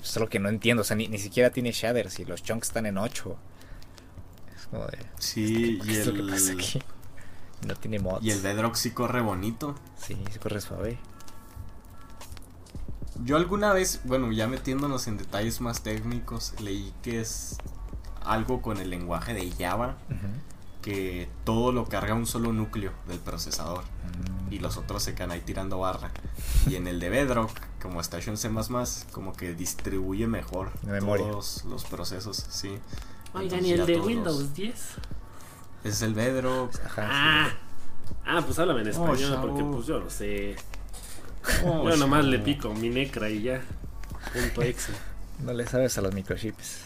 Solo 0.00 0.28
que 0.28 0.38
no 0.38 0.48
entiendo, 0.48 0.82
o 0.82 0.84
sea, 0.84 0.96
ni, 0.96 1.18
siquiera 1.18 1.50
tiene 1.50 1.72
shaders 1.72 2.18
y 2.20 2.24
los 2.24 2.42
chunks 2.42 2.68
están 2.68 2.86
en 2.86 2.98
8. 2.98 3.36
Es 4.56 4.66
como 4.68 4.86
de... 4.86 4.98
Sí, 5.18 5.80
y 5.84 5.94
el... 5.94 6.14
que 6.14 6.32
pasa 6.32 6.52
aquí? 6.52 6.82
No 7.66 7.74
tiene 7.76 7.98
mods. 7.98 8.22
Y 8.22 8.30
el 8.30 8.42
Bedrock 8.42 8.74
sí 8.74 8.90
corre 8.90 9.22
bonito. 9.22 9.74
Sí, 9.96 10.18
sí 10.30 10.38
corre 10.38 10.60
suave. 10.60 10.98
Yo 13.22 13.36
alguna 13.36 13.72
vez, 13.72 14.00
bueno, 14.04 14.32
ya 14.32 14.48
metiéndonos 14.48 15.06
en 15.06 15.16
detalles 15.16 15.60
más 15.60 15.82
técnicos, 15.82 16.54
leí 16.60 16.92
que 17.02 17.20
es 17.20 17.58
algo 18.22 18.60
con 18.60 18.78
el 18.78 18.90
lenguaje 18.90 19.34
de 19.34 19.50
Java, 19.52 19.96
que 20.82 21.28
todo 21.44 21.72
lo 21.72 21.86
carga 21.86 22.14
un 22.14 22.26
solo 22.26 22.52
núcleo 22.52 22.92
del 23.08 23.18
procesador 23.18 23.84
mm. 23.84 24.52
y 24.52 24.58
los 24.58 24.76
otros 24.76 25.02
se 25.02 25.14
quedan 25.14 25.30
ahí 25.30 25.40
tirando 25.40 25.78
barra. 25.78 26.10
Y 26.66 26.74
en 26.74 26.86
el 26.86 27.00
de 27.00 27.08
Bedrock, 27.08 27.52
como 27.80 28.00
en 28.00 28.36
C++, 28.36 28.50
como 29.12 29.32
que 29.32 29.54
distribuye 29.54 30.26
mejor 30.26 30.70
todos 31.00 31.64
los 31.64 31.84
procesos, 31.84 32.44
sí. 32.48 32.78
Oigan, 33.32 33.64
¿y 33.64 33.72
el 33.72 33.86
de 33.86 34.00
Windows 34.00 34.54
10? 34.54 34.74
Es 35.84 36.02
el 36.02 36.14
Bedrock. 36.14 36.72
ah, 36.96 37.50
ah, 38.26 38.42
pues 38.44 38.58
háblame 38.58 38.82
en 38.82 38.88
oh, 38.88 38.90
español, 38.90 39.38
porque 39.40 39.64
pues 39.64 39.86
yo 39.86 40.00
no 40.00 40.10
sé. 40.10 40.56
Oh, 41.64 41.88
Yo 41.88 41.96
nomás 41.96 42.24
le 42.24 42.38
pico 42.38 42.72
mi 42.74 42.88
necra 42.88 43.28
y 43.28 43.42
ya. 43.42 43.62
Punto 44.32 44.62
exe. 44.62 44.92
No 45.40 45.52
le 45.52 45.66
sabes 45.66 45.98
a 45.98 46.00
los 46.00 46.14
microchips. 46.14 46.78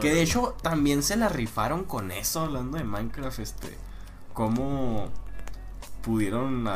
que 0.00 0.14
de 0.14 0.22
hecho 0.22 0.56
también 0.62 1.02
se 1.02 1.16
la 1.16 1.28
rifaron 1.28 1.84
con 1.84 2.10
eso, 2.10 2.40
hablando 2.40 2.78
de 2.78 2.84
Minecraft, 2.84 3.38
este. 3.40 3.76
Cómo 4.32 5.08
pudieron 6.02 6.66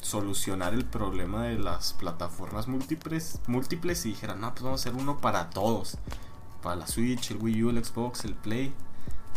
solucionar 0.00 0.74
el 0.74 0.84
problema 0.84 1.44
de 1.44 1.58
las 1.58 1.92
plataformas 1.94 2.68
múltiples, 2.68 3.40
múltiples 3.46 4.04
y 4.06 4.10
dijeron, 4.10 4.40
no, 4.40 4.50
pues 4.52 4.62
vamos 4.62 4.80
a 4.80 4.88
hacer 4.90 5.00
uno 5.00 5.20
para 5.20 5.50
todos. 5.50 5.96
Para 6.62 6.76
la 6.76 6.86
Switch, 6.86 7.30
el 7.30 7.38
Wii 7.38 7.64
U, 7.64 7.70
el 7.70 7.84
Xbox, 7.84 8.24
el 8.24 8.34
Play. 8.34 8.72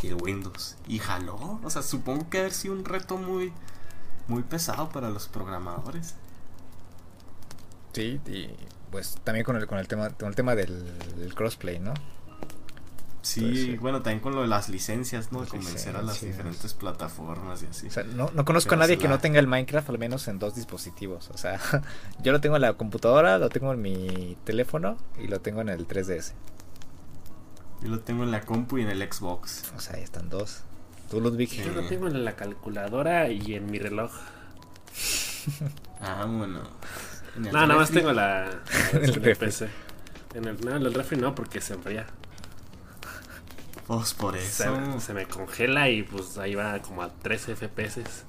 y 0.04 0.08
el 0.08 0.16
Windows. 0.22 0.76
Y 0.88 1.00
jaló. 1.00 1.60
O 1.64 1.70
sea, 1.70 1.82
supongo 1.82 2.30
que 2.30 2.40
haber 2.40 2.54
sido 2.54 2.74
un 2.76 2.86
reto 2.86 3.18
muy, 3.18 3.52
muy 4.28 4.44
pesado 4.44 4.90
para 4.90 5.10
los 5.10 5.28
programadores. 5.28 6.16
Sí, 7.96 8.20
y 8.28 8.50
pues 8.92 9.16
también 9.24 9.46
con 9.46 9.56
el, 9.56 9.68
con 9.68 9.80
el 9.80 9.88
tema, 9.88 10.10
con 10.10 10.28
el 10.28 10.36
tema 10.36 10.54
del, 10.54 10.84
crossplay, 11.34 11.80
¿no? 11.80 11.94
Sí, 13.22 13.78
bueno, 13.78 14.02
también 14.02 14.20
con 14.20 14.36
lo 14.36 14.42
de 14.42 14.48
las 14.48 14.68
licencias, 14.68 15.32
¿no? 15.32 15.46
Convencer 15.46 15.96
a 15.96 16.02
las 16.02 16.22
diferentes 16.22 16.74
plataformas 16.74 17.64
y 17.64 17.68
así. 17.68 17.88
O 17.88 17.92
sea, 17.92 18.04
no, 18.04 18.30
no 18.34 18.44
conozco 18.44 18.76
a 18.76 18.78
nadie 18.78 18.98
que 18.98 19.08
no 19.08 19.20
tenga 19.20 19.40
el 19.40 19.48
Minecraft 19.48 19.90
al 19.90 19.98
menos 19.98 20.28
en 20.28 20.40
dos 20.40 20.56
dispositivos. 20.56 21.30
O 21.34 21.38
sea, 21.38 21.60
yo 22.22 22.34
lo 22.34 22.42
tengo 22.42 22.58
en 22.58 22.64
la 22.64 22.74
computadora, 22.74 23.40
lo 23.40 23.48
tengo 23.48 23.72
en 23.72 23.82
mi 23.82 24.38
teléfono 24.44 24.98
y 25.18 25.28
lo 25.28 25.40
tengo 25.40 25.62
en 25.62 25.70
el 25.70 25.88
3DS. 25.88 26.34
Yo 27.82 27.90
lo 27.90 28.02
tengo 28.02 28.24
en 28.24 28.32
la 28.32 28.42
compu 28.42 28.78
y 28.78 28.82
en 28.82 28.90
el 28.90 29.02
Xbox. 29.02 29.72
O 29.76 29.80
sea, 29.80 29.96
ahí 29.96 30.04
están 30.04 30.30
dos. 30.30 30.64
¿Tú, 31.10 31.22
Ludwig? 31.22 31.50
Yo 31.50 31.72
lo 31.72 31.88
tengo 31.88 32.08
en 32.08 32.26
la 32.26 32.36
calculadora 32.36 33.30
y 33.30 33.56
en 33.56 33.72
mi 33.72 33.80
reloj. 33.80 34.12
ah, 36.02 36.26
bueno. 36.28 36.62
No, 37.38 37.52
nada 37.52 37.76
más 37.76 37.92
tengo 37.92 38.14
la, 38.14 38.50
en 38.94 39.04
el 39.04 39.38
PC. 39.38 39.68
En 40.34 40.46
el, 40.46 40.60
no, 40.62 40.76
en 40.76 40.82
el 40.82 40.94
refri 40.94 41.18
no, 41.18 41.36
porque 41.36 41.62
se 41.62 41.74
enfría. 41.74 42.08
Pues 43.88 44.14
por 44.14 44.36
eso. 44.36 45.00
Se, 45.00 45.14
me 45.14 45.28
congela 45.28 45.90
y 45.90 46.04
pues 46.04 46.38
ahí 46.38 46.56
va 46.56 46.82
como 46.82 47.04
a 47.04 47.10
13 47.10 47.56
FPS. 47.56 48.26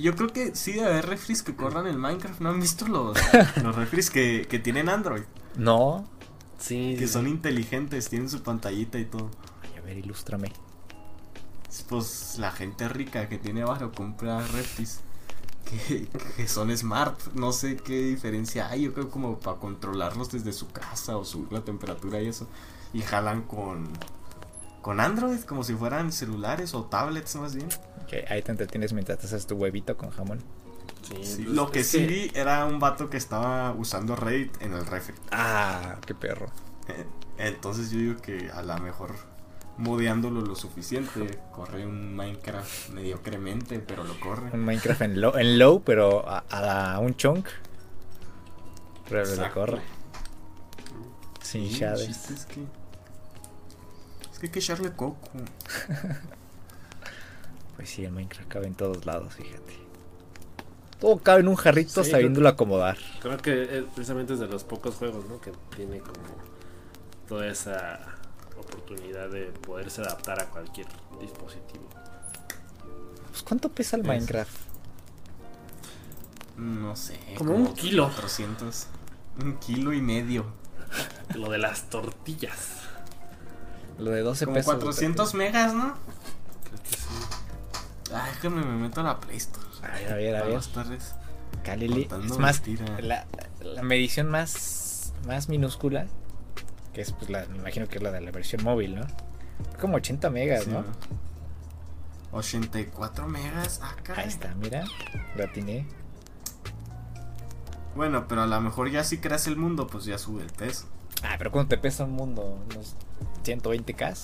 yo 0.00 0.16
creo 0.16 0.28
que 0.28 0.54
sí 0.54 0.72
debe 0.72 0.86
haber 0.86 1.06
refris 1.06 1.42
que 1.42 1.54
corran 1.54 1.86
el 1.86 1.98
Minecraft. 1.98 2.40
¿No 2.40 2.50
han 2.50 2.60
visto 2.60 2.86
los, 2.86 3.18
los 3.62 3.76
refris 3.76 4.10
que, 4.10 4.46
que 4.48 4.58
tienen 4.58 4.88
Android? 4.88 5.24
No. 5.56 6.08
Sí. 6.58 6.96
Que 6.98 7.06
son 7.06 7.26
inteligentes, 7.26 8.08
tienen 8.08 8.30
su 8.30 8.42
pantallita 8.42 8.98
y 8.98 9.04
todo. 9.04 9.30
a 9.76 9.80
ver, 9.82 9.98
ilústrame. 9.98 10.52
Pues 11.88 12.36
la 12.38 12.50
gente 12.50 12.88
rica 12.88 13.28
que 13.28 13.38
tiene 13.38 13.62
abajo 13.62 13.92
compra 13.92 14.40
refris 14.40 15.00
que, 15.68 16.48
son 16.48 16.76
smart. 16.76 17.18
No 17.34 17.52
sé 17.52 17.76
qué 17.76 18.00
diferencia 18.00 18.68
hay. 18.68 18.82
Yo 18.82 18.94
creo 18.94 19.10
como 19.10 19.38
para 19.38 19.58
controlarlos 19.58 20.30
desde 20.30 20.52
su 20.52 20.68
casa 20.68 21.16
o 21.16 21.24
subir 21.24 21.52
la 21.52 21.64
temperatura 21.64 22.20
y 22.20 22.28
eso. 22.28 22.46
Y 22.92 23.02
jalan 23.02 23.42
con, 23.42 23.88
con 24.82 25.00
Android, 25.00 25.40
como 25.40 25.64
si 25.64 25.74
fueran 25.74 26.12
celulares 26.12 26.74
o 26.74 26.84
tablets 26.84 27.36
más 27.36 27.54
bien. 27.54 27.68
ahí 28.28 28.42
te 28.42 28.50
entretienes 28.50 28.92
mientras 28.92 29.18
te 29.18 29.26
haces 29.26 29.46
tu 29.46 29.56
huevito 29.56 29.96
con 29.96 30.10
jamón. 30.10 30.42
Sí, 31.02 31.14
pues 31.14 31.38
lo 31.38 31.70
que 31.70 31.84
sí 31.84 32.04
vi 32.06 32.30
era 32.34 32.66
un 32.66 32.80
vato 32.80 33.08
que 33.08 33.16
estaba 33.16 33.72
usando 33.72 34.16
Reddit 34.16 34.60
en 34.60 34.74
el 34.74 34.84
refri. 34.84 35.14
Ah, 35.30 35.96
qué 36.06 36.14
perro. 36.14 36.50
Entonces 37.38 37.90
yo 37.90 37.98
digo 37.98 38.20
que 38.20 38.50
a 38.50 38.62
lo 38.62 38.76
mejor 38.78 39.14
modeándolo 39.78 40.42
lo 40.42 40.54
suficiente. 40.54 41.38
Corre 41.52 41.86
un 41.86 42.14
Minecraft 42.14 42.90
mediocremente, 42.90 43.78
pero 43.78 44.04
lo 44.04 44.18
corre. 44.20 44.50
Un 44.52 44.64
Minecraft 44.64 45.02
en 45.02 45.20
low, 45.20 45.36
en 45.36 45.58
low 45.58 45.82
pero 45.82 46.24
a, 46.28 46.98
un 47.00 47.16
chunk. 47.16 47.48
Pero 49.08 49.34
lo 49.34 49.52
corre. 49.52 49.80
Sin 51.40 51.64
shades. 51.66 52.30
Es 52.30 52.44
que, 52.46 52.60
es 54.30 54.38
que 54.38 54.46
hay 54.46 54.52
que 54.52 54.58
echarle 54.58 54.92
coco. 54.92 55.28
pues 57.76 57.88
sí, 57.88 58.04
el 58.04 58.12
Minecraft 58.12 58.48
cabe 58.48 58.66
en 58.66 58.74
todos 58.74 59.06
lados, 59.06 59.34
fíjate. 59.34 59.78
Todo 61.00 61.18
cabe 61.18 61.40
en 61.40 61.48
un 61.48 61.54
jarrito 61.54 62.02
sabiéndolo 62.02 62.48
acomodar. 62.48 62.98
Creo 63.22 63.36
que 63.38 63.86
precisamente 63.94 64.34
es 64.34 64.40
de 64.40 64.48
los 64.48 64.64
pocos 64.64 64.96
juegos, 64.96 65.26
¿no? 65.28 65.40
Que 65.40 65.52
tiene 65.76 66.00
como 66.00 66.18
toda 67.28 67.46
esa 67.46 68.17
oportunidad 68.68 69.28
de 69.30 69.46
poderse 69.46 70.02
adaptar 70.02 70.40
a 70.40 70.46
cualquier 70.46 70.86
dispositivo. 71.20 71.88
Pues, 73.30 73.42
¿Cuánto 73.42 73.68
pesa 73.70 73.96
el 73.96 74.04
Minecraft? 74.04 74.56
No 76.56 76.96
sé. 76.96 77.18
Como, 77.36 77.54
un 77.54 77.74
kilo. 77.74 78.04
400. 78.04 78.86
Un 79.42 79.58
kilo 79.58 79.92
y 79.92 80.00
medio. 80.00 80.46
Lo 81.34 81.50
de 81.50 81.58
las 81.58 81.88
tortillas. 81.90 82.78
Lo 83.98 84.10
de 84.10 84.22
12 84.22 84.44
como 84.46 84.56
pesos. 84.56 84.74
400 84.74 85.34
megas, 85.34 85.74
¿no? 85.74 85.94
Creo 86.64 86.82
que 86.82 86.96
sí. 86.96 88.14
Ay, 88.14 88.32
déjame 88.34 88.64
me 88.64 88.76
meto 88.76 89.00
a 89.00 89.04
la 89.04 89.20
Play 89.20 89.36
Store. 89.36 89.66
A 89.82 89.88
ver, 89.92 90.12
a 90.12 90.16
ver, 90.16 90.36
a 90.36 90.44
ver. 90.44 90.98
Calili. 91.62 92.08
Es 92.24 92.38
más, 92.38 92.62
la, 93.00 93.26
la 93.60 93.82
medición 93.82 94.28
más, 94.28 95.12
más 95.26 95.48
minúscula 95.48 96.06
que 96.98 97.02
es 97.02 97.12
pues 97.12 97.30
la, 97.30 97.46
me 97.46 97.58
imagino 97.58 97.86
que 97.86 97.98
es 97.98 98.02
la 98.02 98.10
de 98.10 98.20
la 98.20 98.32
versión 98.32 98.64
móvil, 98.64 98.96
¿no? 98.96 99.06
Como 99.80 99.98
80 99.98 100.30
megas, 100.30 100.66
¿no? 100.66 100.84
84 102.32 103.28
megas 103.28 103.80
acá. 103.80 104.14
Ahí 104.16 104.26
está, 104.26 104.52
mira, 104.56 104.82
lo 105.36 105.44
atiné. 105.44 105.86
Bueno, 107.94 108.26
pero 108.26 108.42
a 108.42 108.48
lo 108.48 108.60
mejor 108.60 108.90
ya 108.90 109.04
si 109.04 109.18
creas 109.18 109.46
el 109.46 109.54
mundo, 109.54 109.86
pues 109.86 110.06
ya 110.06 110.18
sube 110.18 110.42
el 110.42 110.50
peso. 110.50 110.86
Ah, 111.22 111.36
pero 111.38 111.52
¿cuánto 111.52 111.68
te 111.68 111.78
pesa 111.78 112.02
un 112.02 112.14
mundo? 112.14 112.58
¿Unos 112.68 112.96
120k? 113.44 114.16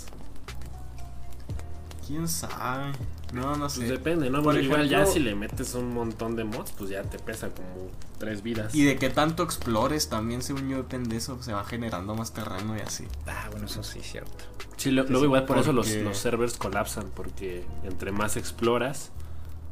¿Quién 2.06 2.28
sabe? 2.28 2.92
No, 3.32 3.56
no 3.56 3.68
sé. 3.68 3.80
Pues 3.80 3.90
depende, 3.90 4.28
¿no? 4.28 4.42
Por 4.42 4.56
igual 4.58 4.88
ya 4.88 5.06
si 5.06 5.20
le 5.20 5.34
metes 5.34 5.74
un 5.74 5.94
montón 5.94 6.36
de 6.36 6.44
mods, 6.44 6.72
pues 6.72 6.90
ya 6.90 7.02
te 7.02 7.18
pesa 7.18 7.48
como 7.48 7.90
tres 8.18 8.42
vidas. 8.42 8.74
Y 8.74 8.84
de 8.84 8.96
que 8.96 9.08
tanto 9.10 9.42
explores 9.42 10.08
también, 10.08 10.42
según 10.42 10.68
yo 10.68 10.76
depende 10.76 11.10
de 11.10 11.16
eso, 11.16 11.42
se 11.42 11.52
va 11.52 11.64
generando 11.64 12.14
más 12.14 12.32
terreno 12.32 12.76
y 12.76 12.80
así. 12.80 13.06
Ah, 13.26 13.48
bueno, 13.50 13.66
eso 13.66 13.82
sí 13.82 14.00
es 14.00 14.10
cierto. 14.10 14.44
Sí, 14.76 14.90
luego 14.90 15.24
igual 15.24 15.46
por 15.46 15.58
eso 15.58 15.72
los, 15.72 15.90
los, 15.94 16.18
servers 16.18 16.58
colapsan, 16.58 17.10
porque 17.14 17.64
entre 17.84 18.12
más 18.12 18.36
exploras, 18.36 19.10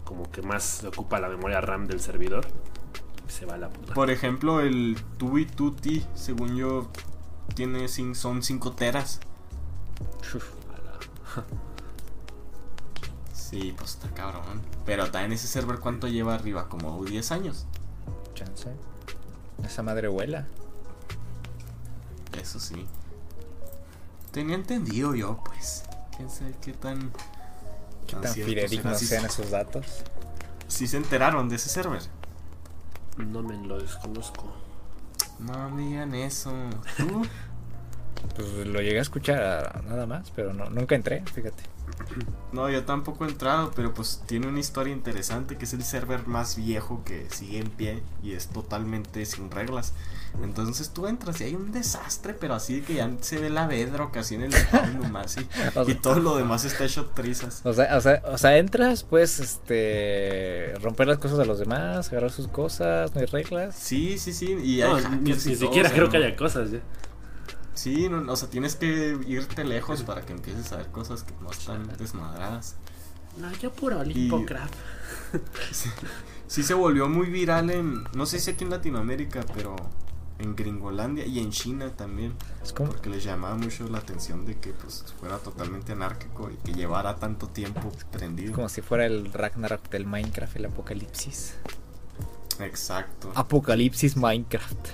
como 0.04 0.30
que 0.30 0.42
más 0.42 0.62
se 0.62 0.88
ocupa 0.88 1.20
la 1.20 1.28
memoria 1.28 1.60
RAM 1.60 1.86
del 1.86 2.00
servidor, 2.00 2.46
se 3.28 3.44
va 3.44 3.58
la 3.58 3.68
puta. 3.68 3.94
Por 3.94 4.10
ejemplo, 4.10 4.60
el 4.60 4.96
Tubi 5.18 5.44
Tuti, 5.44 6.04
según 6.14 6.56
yo, 6.56 6.90
tiene 7.54 7.88
son 7.88 8.42
5 8.42 8.72
teras. 8.72 9.20
Uf. 10.34 10.44
Sí, 13.52 13.74
pues 13.76 13.90
está 13.90 14.08
cabrón. 14.08 14.62
Pero 14.86 15.10
también 15.10 15.32
ese 15.32 15.46
server, 15.46 15.78
¿cuánto 15.78 16.08
lleva 16.08 16.34
arriba? 16.34 16.70
Como 16.70 17.04
10 17.04 17.32
años. 17.32 17.66
Chance. 18.34 18.70
Esa 19.62 19.82
madre 19.82 20.08
vuela. 20.08 20.46
Eso 22.40 22.58
sí. 22.58 22.86
Tenía 24.30 24.54
entendido 24.54 25.14
yo, 25.14 25.38
pues. 25.44 25.82
Quién 26.16 26.30
sabe 26.30 26.54
qué 26.62 26.72
tan. 26.72 27.12
Qué 28.06 28.16
tan, 28.16 28.32
fidedignos 28.32 28.98
sean 29.00 29.26
esos 29.26 29.50
datos. 29.50 30.02
Si 30.66 30.86
se 30.86 30.96
enteraron 30.96 31.50
de 31.50 31.56
ese 31.56 31.68
server. 31.68 32.00
No 33.18 33.42
me 33.42 33.54
lo 33.66 33.78
desconozco. 33.78 34.50
No 35.40 35.68
me 35.68 35.88
digan 35.88 36.14
eso. 36.14 36.54
¿Tú? 36.96 37.26
pues 38.34 38.66
lo 38.66 38.80
llegué 38.80 38.98
a 38.98 39.02
escuchar 39.02 39.84
nada 39.84 40.06
más, 40.06 40.30
pero 40.30 40.54
no, 40.54 40.70
nunca 40.70 40.94
entré, 40.94 41.22
fíjate. 41.34 41.64
No, 42.52 42.68
yo 42.68 42.84
tampoco 42.84 43.24
he 43.24 43.28
entrado, 43.28 43.72
pero 43.74 43.94
pues 43.94 44.22
tiene 44.26 44.46
una 44.46 44.60
historia 44.60 44.92
interesante 44.92 45.56
que 45.56 45.64
es 45.64 45.72
el 45.72 45.82
server 45.82 46.26
más 46.26 46.56
viejo 46.56 47.02
que 47.02 47.26
sigue 47.30 47.58
en 47.58 47.70
pie 47.70 48.02
y 48.22 48.32
es 48.32 48.48
totalmente 48.48 49.24
sin 49.24 49.50
reglas. 49.50 49.94
Entonces 50.42 50.90
tú 50.90 51.06
entras 51.06 51.40
y 51.40 51.44
hay 51.44 51.54
un 51.54 51.72
desastre, 51.72 52.34
pero 52.34 52.54
así 52.54 52.82
que 52.82 52.94
ya 52.94 53.10
se 53.20 53.38
ve 53.38 53.48
la 53.48 53.66
bedrock 53.66 54.16
así 54.18 54.34
en 54.34 54.42
el 54.42 54.52
nomás 54.98 55.36
y, 55.36 55.48
y 55.90 55.94
todo 55.94 56.20
lo 56.20 56.36
demás 56.36 56.64
está 56.64 56.84
hecho 56.84 57.06
trizas. 57.06 57.62
O 57.64 57.72
sea, 57.72 57.96
o 57.96 58.00
sea, 58.00 58.22
o 58.26 58.38
sea, 58.38 58.58
entras, 58.58 59.02
pues, 59.02 59.40
este, 59.40 60.74
romper 60.82 61.08
las 61.08 61.18
cosas 61.18 61.38
de 61.38 61.46
los 61.46 61.58
demás, 61.58 62.08
agarrar 62.10 62.32
sus 62.32 62.48
cosas, 62.48 63.14
no 63.14 63.20
hay 63.20 63.26
reglas. 63.26 63.74
Sí, 63.74 64.18
sí, 64.18 64.32
sí, 64.32 64.58
y 64.62 64.82
hay 64.82 65.02
ni, 65.20 65.34
siquiera 65.34 65.90
creo 65.90 66.10
que 66.10 66.18
haya 66.18 66.36
cosas 66.36 66.70
ya. 66.70 66.80
Sí, 67.82 68.06
o 68.06 68.36
sea, 68.36 68.48
tienes 68.48 68.76
que 68.76 69.18
irte 69.26 69.64
lejos 69.64 70.04
para 70.04 70.22
que 70.22 70.32
empieces 70.32 70.70
a 70.70 70.76
ver 70.76 70.92
cosas 70.92 71.24
que 71.24 71.32
no 71.42 71.50
están 71.50 71.88
desmadradas. 71.98 72.76
No, 73.38 73.50
yo 73.54 73.72
puro 73.72 73.98
Olimpo 73.98 74.44
sí, 76.46 76.62
se 76.62 76.74
volvió 76.74 77.08
muy 77.08 77.28
viral 77.28 77.70
en, 77.70 78.04
no 78.14 78.24
sé 78.24 78.38
si 78.38 78.52
aquí 78.52 78.62
en 78.62 78.70
Latinoamérica, 78.70 79.44
pero 79.52 79.74
en 80.38 80.54
Gringolandia 80.54 81.26
y 81.26 81.40
en 81.40 81.50
China 81.50 81.90
también. 81.90 82.34
Es 82.62 82.72
como... 82.72 82.90
Porque 82.90 83.10
les 83.10 83.24
llamaba 83.24 83.56
mucho 83.56 83.88
la 83.88 83.98
atención 83.98 84.46
de 84.46 84.60
que 84.60 84.72
pues 84.74 85.04
fuera 85.18 85.38
totalmente 85.38 85.90
anárquico 85.90 86.52
y 86.52 86.54
que 86.58 86.74
llevara 86.74 87.16
tanto 87.16 87.48
tiempo 87.48 87.90
prendido. 88.12 88.54
Como 88.54 88.68
si 88.68 88.80
fuera 88.80 89.06
el 89.06 89.32
Ragnarok 89.32 89.90
del 89.90 90.06
Minecraft, 90.06 90.54
el 90.54 90.66
apocalipsis. 90.66 91.54
Exacto. 92.60 93.32
Apocalipsis 93.34 94.16
Minecraft. 94.16 94.86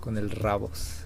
Con 0.00 0.16
el 0.16 0.30
Rabos. 0.30 0.99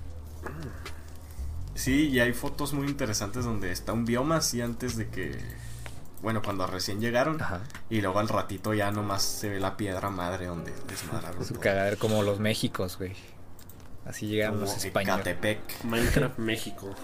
Sí, 1.74 2.08
y 2.08 2.20
hay 2.20 2.32
fotos 2.32 2.72
muy 2.72 2.86
interesantes 2.86 3.44
donde 3.44 3.72
está 3.72 3.92
un 3.92 4.04
bioma 4.04 4.36
así 4.36 4.60
antes 4.60 4.96
de 4.96 5.08
que. 5.08 5.38
Bueno, 6.22 6.40
cuando 6.42 6.66
recién 6.66 7.00
llegaron. 7.00 7.38
Y 7.90 8.00
luego 8.00 8.18
al 8.18 8.28
ratito 8.28 8.72
ya 8.72 8.90
nomás 8.90 9.22
se 9.22 9.48
ve 9.48 9.60
la 9.60 9.76
piedra 9.76 10.08
madre 10.10 10.46
donde 10.46 10.72
desmadraron. 10.88 11.44
Su 11.44 11.58
cagadero 11.58 11.98
como 11.98 12.22
los 12.22 12.40
Méxicos, 12.40 12.96
güey. 12.96 13.14
Así 14.06 14.26
llegan 14.28 14.60
los 14.60 14.84
españoles. 14.84 15.36
Minecraft 15.82 16.38
México. 16.38 16.94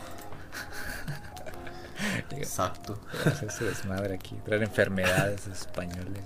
Exacto. 2.30 2.98
Hacerse 3.26 3.64
desmadre 3.64 4.14
aquí, 4.14 4.36
traer 4.44 4.62
enfermedades 4.62 5.46
españoles. 5.48 6.22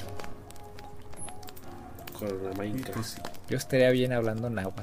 Con 2.18 2.28
la 2.44 2.52
Y 2.52 2.58
Minecraft. 2.70 2.94
pues, 2.94 3.16
Yo 3.48 3.56
estaría 3.56 3.90
bien 3.90 4.12
hablando 4.12 4.50
náhuatl. 4.50 4.82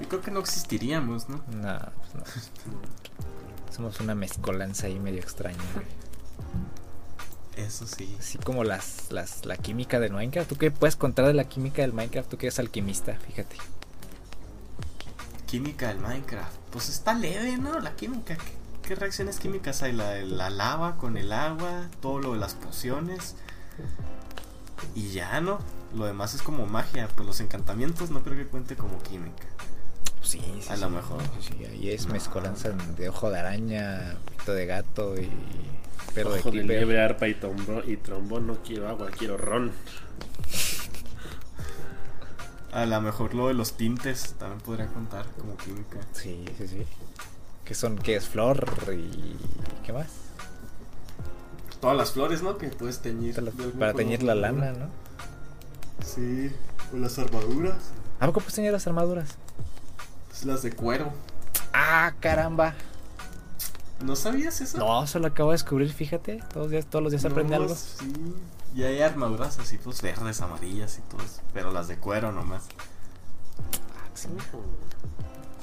Yo 0.00 0.08
creo 0.08 0.20
que 0.20 0.30
no 0.30 0.40
existiríamos, 0.40 1.28
¿no? 1.28 1.36
No, 1.50 1.78
pues 1.96 2.14
no. 2.14 2.22
Somos 3.74 4.00
una 4.00 4.14
mezcolanza 4.14 4.86
ahí 4.86 4.98
medio 4.98 5.20
extraña. 5.20 5.58
güey. 5.74 5.86
Eso 7.56 7.86
sí. 7.86 8.16
Así 8.18 8.38
como 8.38 8.62
las, 8.64 9.10
las, 9.10 9.44
la 9.44 9.56
química 9.56 9.98
del 9.98 10.12
Minecraft. 10.12 10.48
¿Tú 10.48 10.56
qué 10.56 10.70
puedes 10.70 10.94
contar 10.96 11.26
de 11.26 11.34
la 11.34 11.44
química 11.44 11.82
del 11.82 11.92
Minecraft? 11.92 12.28
Tú 12.30 12.38
que 12.38 12.46
eres 12.46 12.58
alquimista, 12.60 13.14
fíjate. 13.14 13.56
Química 15.46 15.88
del 15.88 15.98
Minecraft. 15.98 16.54
Pues 16.70 16.88
está 16.88 17.14
leve, 17.14 17.56
¿no? 17.58 17.80
La 17.80 17.96
química. 17.96 18.36
¿Qué, 18.36 18.52
qué 18.88 18.94
reacciones 18.94 19.40
químicas 19.40 19.82
hay? 19.82 19.92
La 19.92 20.14
la 20.22 20.50
lava 20.50 20.96
con 20.96 21.16
el 21.16 21.32
agua, 21.32 21.88
todo 22.00 22.20
lo 22.20 22.32
de 22.34 22.38
las 22.38 22.54
pociones. 22.54 23.34
Y 24.94 25.10
ya, 25.10 25.40
¿no? 25.40 25.58
Lo 25.96 26.04
demás 26.06 26.34
es 26.34 26.42
como 26.42 26.66
magia. 26.66 27.08
Pues 27.08 27.26
los 27.26 27.40
encantamientos 27.40 28.10
no 28.10 28.22
creo 28.22 28.36
que 28.36 28.46
cuente 28.46 28.76
como 28.76 29.02
química. 29.02 29.46
Sí, 30.28 30.40
sí. 30.60 30.68
A 30.70 30.74
sí, 30.76 30.80
lo 30.82 30.90
mejor. 30.90 31.22
Sí, 31.40 31.54
sí, 31.58 31.64
ahí 31.64 31.90
es 31.90 32.06
mezcolanza 32.08 32.68
de 32.70 33.08
ojo 33.08 33.30
de 33.30 33.38
araña, 33.38 34.14
pito 34.36 34.52
de 34.52 34.66
gato 34.66 35.14
y 35.18 35.28
pelo 36.14 36.32
de 36.32 36.40
Ojo 36.40 36.50
de 36.50 36.58
creeper. 36.58 36.76
liebre, 36.78 37.00
arpa 37.02 37.28
y, 37.28 37.34
trombo- 37.34 37.82
y 37.86 37.96
trombón. 37.96 38.46
No 38.46 38.56
quiero 38.62 38.88
agua, 38.88 39.08
quiero 39.16 39.38
ron. 39.38 39.72
A 42.72 42.84
lo 42.84 43.00
mejor 43.00 43.34
lo 43.34 43.48
de 43.48 43.54
los 43.54 43.72
tintes 43.78 44.34
también 44.38 44.60
podría 44.60 44.86
contar 44.88 45.24
como 45.38 45.56
química. 45.56 45.98
Sí, 46.12 46.44
sí, 46.58 46.68
sí. 46.68 46.82
Que 47.64 47.74
son, 47.74 47.96
que 47.96 48.16
es 48.16 48.28
flor 48.28 48.66
y. 48.92 49.36
¿Qué 49.84 49.92
más? 49.94 50.08
Todas 51.80 51.96
las 51.96 52.12
flores, 52.12 52.42
¿no? 52.42 52.58
Que 52.58 52.68
puedes 52.68 52.98
teñir. 53.00 53.34
Para, 53.34 53.50
de 53.50 53.68
para 53.78 53.94
teñir 53.94 54.22
la 54.22 54.34
lana, 54.34 54.72
¿no? 54.72 54.88
Sí. 56.04 56.50
O 56.92 56.96
las 56.98 57.18
armaduras. 57.18 57.76
¿A 58.20 58.26
poco 58.26 58.40
puedes 58.40 58.54
teñir 58.54 58.72
las 58.72 58.86
armaduras? 58.86 59.36
Pues 60.38 60.46
las 60.46 60.62
de 60.62 60.70
cuero. 60.72 61.12
¡Ah, 61.72 62.12
caramba! 62.20 62.74
¿No 64.00 64.14
sabías 64.14 64.60
eso? 64.60 64.78
No, 64.78 65.04
se 65.08 65.18
lo 65.18 65.26
acabo 65.26 65.50
de 65.50 65.54
descubrir, 65.54 65.92
fíjate. 65.92 66.36
Todos 66.52 66.66
los 66.66 66.70
días, 66.70 66.86
todos 66.86 67.02
los 67.02 67.10
días 67.10 67.22
se 67.22 67.26
aprende 67.28 67.56
No, 67.56 67.62
algo. 67.64 67.74
Sí. 67.74 68.36
Y 68.76 68.84
hay 68.84 69.02
armaduras 69.02 69.58
así, 69.58 69.78
pues 69.78 70.00
verdes, 70.00 70.40
amarillas 70.40 70.98
y 70.98 71.00
todo 71.10 71.20
eso. 71.24 71.40
Pero 71.52 71.72
las 71.72 71.88
de 71.88 71.96
cuero 71.98 72.30
nomás. 72.30 72.66
Sí. 74.14 74.28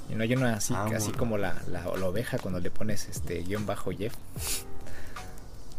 Y 0.09 0.15
no 0.15 0.23
hay 0.23 0.33
una 0.35 0.55
así, 0.55 0.73
Ah, 0.75 0.83
así 0.93 1.05
bueno. 1.05 1.17
como 1.19 1.37
la, 1.37 1.55
la, 1.67 1.85
la 1.95 2.05
oveja 2.07 2.37
cuando 2.37 2.59
le 2.59 2.69
pones 2.69 3.07
este 3.07 3.43
guion 3.43 3.65
bajo 3.65 3.91
Jeff. 3.91 4.13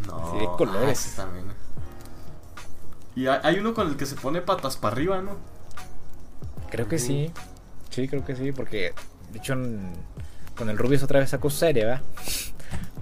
No. 0.07 0.33
Sí, 0.33 0.39
de 0.39 0.47
colores. 0.57 1.07
ah, 1.13 1.17
también. 1.23 1.45
Y 3.15 3.27
hay, 3.27 3.41
hay 3.43 3.59
uno 3.59 3.75
con 3.75 3.89
el 3.89 3.99
que 3.99 4.07
se 4.07 4.15
pone 4.15 4.41
patas 4.41 4.79
para 4.79 4.95
arriba, 4.95 5.21
¿no? 5.21 5.37
Creo 6.71 6.89
que 6.89 6.99
sí. 6.99 7.31
Sí, 7.35 7.41
creo 7.91 8.25
que 8.25 8.37
sí, 8.37 8.53
porque 8.53 8.93
de 9.33 9.39
hecho 9.39 9.55
con 10.57 10.69
el 10.71 10.79
Rubius 10.79 11.03
otra 11.03 11.21
vez 11.21 11.31
sacó 11.31 11.51
su 11.51 11.59
serie, 11.59 11.85
¿verdad? 11.85 12.03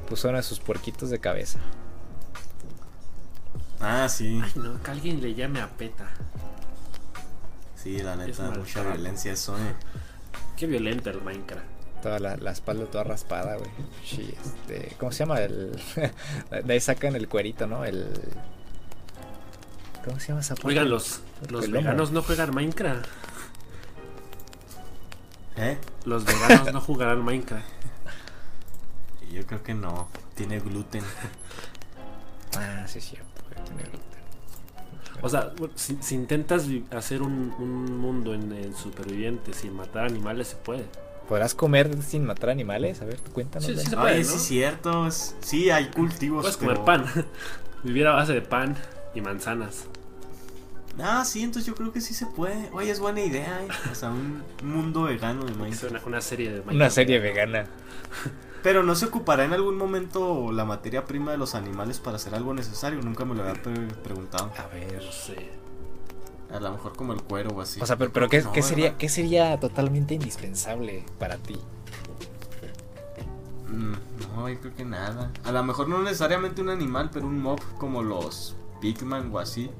Puso 0.08 0.28
uno 0.28 0.36
de 0.38 0.42
sus 0.42 0.60
puerquitos 0.60 1.10
de 1.10 1.18
cabeza. 1.18 1.58
Ah, 3.80 4.08
sí. 4.08 4.40
Ay, 4.42 4.52
no, 4.56 4.82
que 4.82 4.90
alguien 4.90 5.20
le 5.20 5.34
llame 5.34 5.60
a 5.60 5.68
PETA. 5.68 6.08
Sí, 7.76 7.98
la 7.98 8.12
Es 8.26 8.38
neta, 8.38 8.50
mucha 8.50 8.82
maltrato. 8.82 8.92
violencia 8.92 9.32
eso, 9.32 9.56
eh. 9.58 9.74
Qué 10.56 10.66
violento 10.66 11.10
el 11.10 11.20
Minecraft. 11.20 11.66
Toda 12.02 12.18
la, 12.18 12.36
la 12.36 12.50
espalda 12.50 12.86
toda 12.86 13.04
raspada, 13.04 13.56
güey. 13.56 13.70
Sí, 14.04 14.34
este, 14.42 14.94
¿cómo 14.98 15.12
se 15.12 15.20
llama? 15.20 15.40
El, 15.40 15.72
de 16.64 16.72
ahí 16.72 16.80
sacan 16.80 17.16
el 17.16 17.28
cuerito, 17.28 17.66
¿no? 17.66 17.84
El... 17.84 18.08
¿Cómo 20.04 20.20
se 20.20 20.28
llama 20.28 20.40
esa? 20.40 20.54
Oigan, 20.64 20.88
los, 20.90 21.20
los 21.48 21.70
veganos 21.70 22.10
no 22.10 22.22
juegan 22.22 22.54
Minecraft. 22.54 23.06
¿Eh? 25.56 25.78
Los 26.04 26.24
veganos 26.24 26.72
no 26.72 26.80
jugarán 26.80 27.24
Minecraft. 27.24 27.64
Yo 29.32 29.46
creo 29.46 29.62
que 29.62 29.74
no. 29.74 30.08
Tiene 30.34 30.60
gluten. 30.60 31.02
Ah, 32.56 32.84
sí, 32.86 33.00
sí. 33.00 33.16
puede 33.48 33.68
tener 33.68 33.86
gluten. 33.90 34.04
O 35.22 35.28
sea, 35.28 35.52
si, 35.74 35.98
si 36.00 36.14
intentas 36.14 36.66
hacer 36.92 37.20
un, 37.20 37.52
un 37.58 37.98
mundo 37.98 38.32
en, 38.32 38.52
en 38.52 38.76
superviviente 38.76 39.52
sin 39.54 39.74
matar 39.74 40.04
animales, 40.04 40.48
se 40.48 40.56
puede. 40.56 40.84
¿Podrás 41.28 41.52
comer 41.56 42.00
sin 42.02 42.24
matar 42.24 42.50
animales? 42.50 43.02
A 43.02 43.06
ver, 43.06 43.18
cuéntanos. 43.32 43.66
Sí, 43.66 43.76
sí 43.76 43.86
se 43.86 43.96
puede, 43.96 44.14
Ay, 44.14 44.22
¿no? 44.22 44.28
sí 44.28 44.36
es 44.36 44.42
cierto. 44.42 45.06
es- 45.08 45.34
Sí, 45.40 45.70
hay 45.70 45.86
cultivos. 45.86 46.42
Puedes 46.42 46.56
comer 46.56 46.84
pan. 46.84 47.04
Vivir 47.82 48.06
a 48.06 48.12
base 48.12 48.34
de 48.34 48.42
pan 48.42 48.76
y 49.16 49.20
manzanas. 49.20 49.86
Ah, 51.02 51.24
sí, 51.24 51.42
entonces 51.42 51.66
yo 51.66 51.74
creo 51.74 51.92
que 51.92 52.00
sí 52.00 52.14
se 52.14 52.26
puede. 52.26 52.70
Oye, 52.72 52.90
es 52.90 53.00
buena 53.00 53.20
idea, 53.20 53.62
eh. 53.64 53.68
O 53.90 53.94
sea, 53.94 54.10
un 54.10 54.42
mundo 54.62 55.02
vegano 55.04 55.44
de 55.44 55.52
Minecraft. 55.52 55.90
una, 55.90 56.00
una 56.06 56.20
serie 56.20 56.46
de 56.46 56.52
Minecraft. 56.58 56.76
Una 56.76 56.90
serie 56.90 57.18
vegana. 57.18 57.66
Pero 58.62 58.82
no 58.82 58.94
se 58.94 59.06
ocupará 59.06 59.44
en 59.44 59.52
algún 59.52 59.76
momento 59.76 60.50
la 60.52 60.64
materia 60.64 61.04
prima 61.04 61.32
de 61.32 61.36
los 61.38 61.54
animales 61.54 61.98
para 61.98 62.16
hacer 62.16 62.34
algo 62.34 62.54
necesario. 62.54 63.02
Nunca 63.02 63.24
me 63.24 63.34
lo 63.34 63.42
había 63.42 63.60
pre- 63.62 63.88
preguntado. 64.02 64.52
A 64.56 64.66
ver. 64.74 65.02
No 65.04 65.12
sé. 65.12 65.50
A 66.52 66.60
lo 66.60 66.70
mejor 66.70 66.94
como 66.96 67.12
el 67.12 67.22
cuero 67.22 67.50
o 67.50 67.60
así. 67.60 67.80
O 67.82 67.86
sea, 67.86 67.96
pero, 67.96 68.12
pero 68.12 68.28
¿qué, 68.28 68.40
no, 68.42 68.52
qué 68.52 68.62
sería. 68.62 68.96
¿qué 68.96 69.08
sería 69.08 69.58
totalmente 69.58 70.14
indispensable 70.14 71.04
para 71.18 71.36
ti? 71.38 71.58
Mm, 73.68 73.92
no, 74.36 74.48
yo 74.48 74.60
creo 74.60 74.74
que 74.76 74.84
nada. 74.84 75.30
A 75.44 75.52
lo 75.52 75.64
mejor 75.64 75.88
no 75.88 76.00
necesariamente 76.02 76.62
un 76.62 76.68
animal, 76.68 77.10
pero 77.12 77.26
un 77.26 77.40
mob 77.42 77.60
como 77.78 78.02
los 78.02 78.54
Pigman 78.80 79.30
o 79.32 79.38
así. 79.40 79.70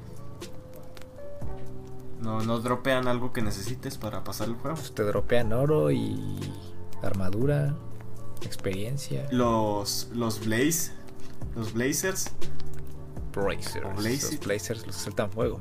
No, 2.21 2.41
no 2.41 2.59
dropean 2.59 3.07
algo 3.07 3.33
que 3.33 3.41
necesites 3.41 3.97
para 3.97 4.23
pasar 4.23 4.47
el 4.47 4.55
juego. 4.55 4.77
Pues 4.77 4.93
te 4.93 5.03
dropean 5.03 5.53
oro 5.53 5.91
y 5.91 6.39
armadura, 7.03 7.75
experiencia. 8.41 9.27
Los, 9.31 10.09
los 10.13 10.45
Blaze, 10.45 10.91
los 11.55 11.73
Blazers, 11.73 12.31
Blazers. 13.33 14.31
Los 14.31 14.39
Blazers 14.39 14.87
los 14.87 14.95
sueltan 14.95 15.29
fuego. 15.29 15.59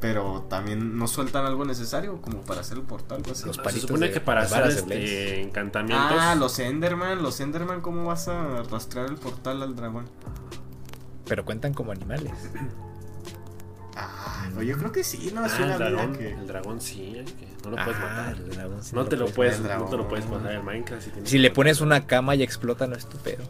pero 0.00 0.42
también 0.48 0.96
no 0.98 1.06
sueltan 1.08 1.44
algo 1.46 1.64
necesario 1.64 2.20
como 2.22 2.40
para 2.42 2.60
hacer 2.60 2.76
el 2.78 2.84
portal 2.84 3.22
así. 3.30 3.46
Los 3.46 3.56
Se 3.56 3.80
supone 3.80 4.08
de- 4.08 4.12
que 4.12 4.20
para 4.20 4.42
hacer 4.42 4.66
este, 4.66 5.42
encantamientos. 5.42 6.16
Ah, 6.18 6.34
los 6.34 6.58
Enderman, 6.58 7.22
los 7.22 7.40
Enderman, 7.40 7.80
¿cómo 7.80 8.04
vas 8.04 8.28
a 8.28 8.58
arrastrar 8.60 9.06
el 9.10 9.16
portal 9.16 9.62
al 9.62 9.74
dragón? 9.76 10.06
Pero 11.26 11.44
cuentan 11.44 11.74
como 11.74 11.92
animales. 11.92 12.32
Ah, 14.02 14.48
no, 14.54 14.62
yo 14.62 14.76
creo 14.78 14.92
que 14.92 15.04
sí, 15.04 15.30
no, 15.34 15.44
es 15.44 15.52
Ah, 15.52 15.62
una 15.64 15.72
el 15.74 15.78
dragón, 15.78 16.12
que... 16.16 16.32
el 16.32 16.46
dragón 16.46 16.80
sí, 16.80 17.22
que 17.38 17.46
no 17.64 17.70
lo 17.70 17.76
puedes 17.84 17.96
Ah, 18.00 18.06
matar. 18.08 18.34
el 18.36 18.50
dragón 18.50 18.82
sí 18.82 18.96
No 18.96 19.04
te 19.04 19.16
lo 19.16 19.26
puedes 19.26 19.60
no 19.60 19.84
te 19.86 19.96
lo 19.96 20.08
puedes 20.08 20.26
matar 20.28 20.52
en 20.52 20.64
Minecraft. 20.64 21.06
Si, 21.26 21.38
le 21.38 21.48
matar. 21.48 21.56
pones 21.56 21.80
una 21.80 22.06
cama 22.06 22.34
y 22.34 22.42
explota, 22.42 22.86
no 22.86 22.96
es 22.96 23.06
tu 23.06 23.18
pedo. 23.18 23.44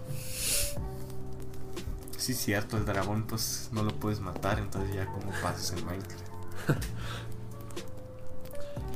Sí, 2.16 2.34
cierto, 2.34 2.76
el 2.76 2.84
dragón 2.84 3.24
pues 3.26 3.70
no 3.72 3.82
lo 3.82 3.92
puedes 3.94 4.20
matar, 4.20 4.58
entonces 4.58 4.94
ya 4.94 5.06
como 5.06 5.30
pasas 5.42 5.72
en 5.78 5.86
Minecraft. 5.86 6.26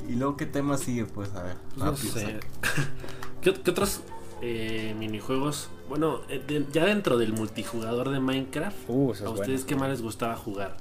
y 0.08 0.12
luego, 0.16 0.36
¿qué 0.36 0.46
tema 0.46 0.76
sigue? 0.76 1.04
Pues 1.06 1.34
a 1.34 1.42
ver, 1.42 1.56
No 1.76 1.86
rápido, 1.86 2.12
sé. 2.14 2.40
¿Qué, 3.40 3.54
qué 3.54 3.70
otros 3.70 4.00
eh, 4.42 4.94
minijuegos? 4.98 5.68
Bueno, 5.88 6.20
eh, 6.28 6.42
de- 6.46 6.66
ya 6.72 6.84
dentro 6.84 7.16
del 7.18 7.32
multijugador 7.32 8.10
de 8.10 8.20
Minecraft, 8.20 8.76
Uh, 8.88 9.12
¿a 9.12 9.16
bueno. 9.20 9.30
ustedes 9.32 9.64
qué 9.64 9.76
más 9.76 9.88
les 9.90 10.02
gustaba 10.02 10.36
jugar? 10.36 10.76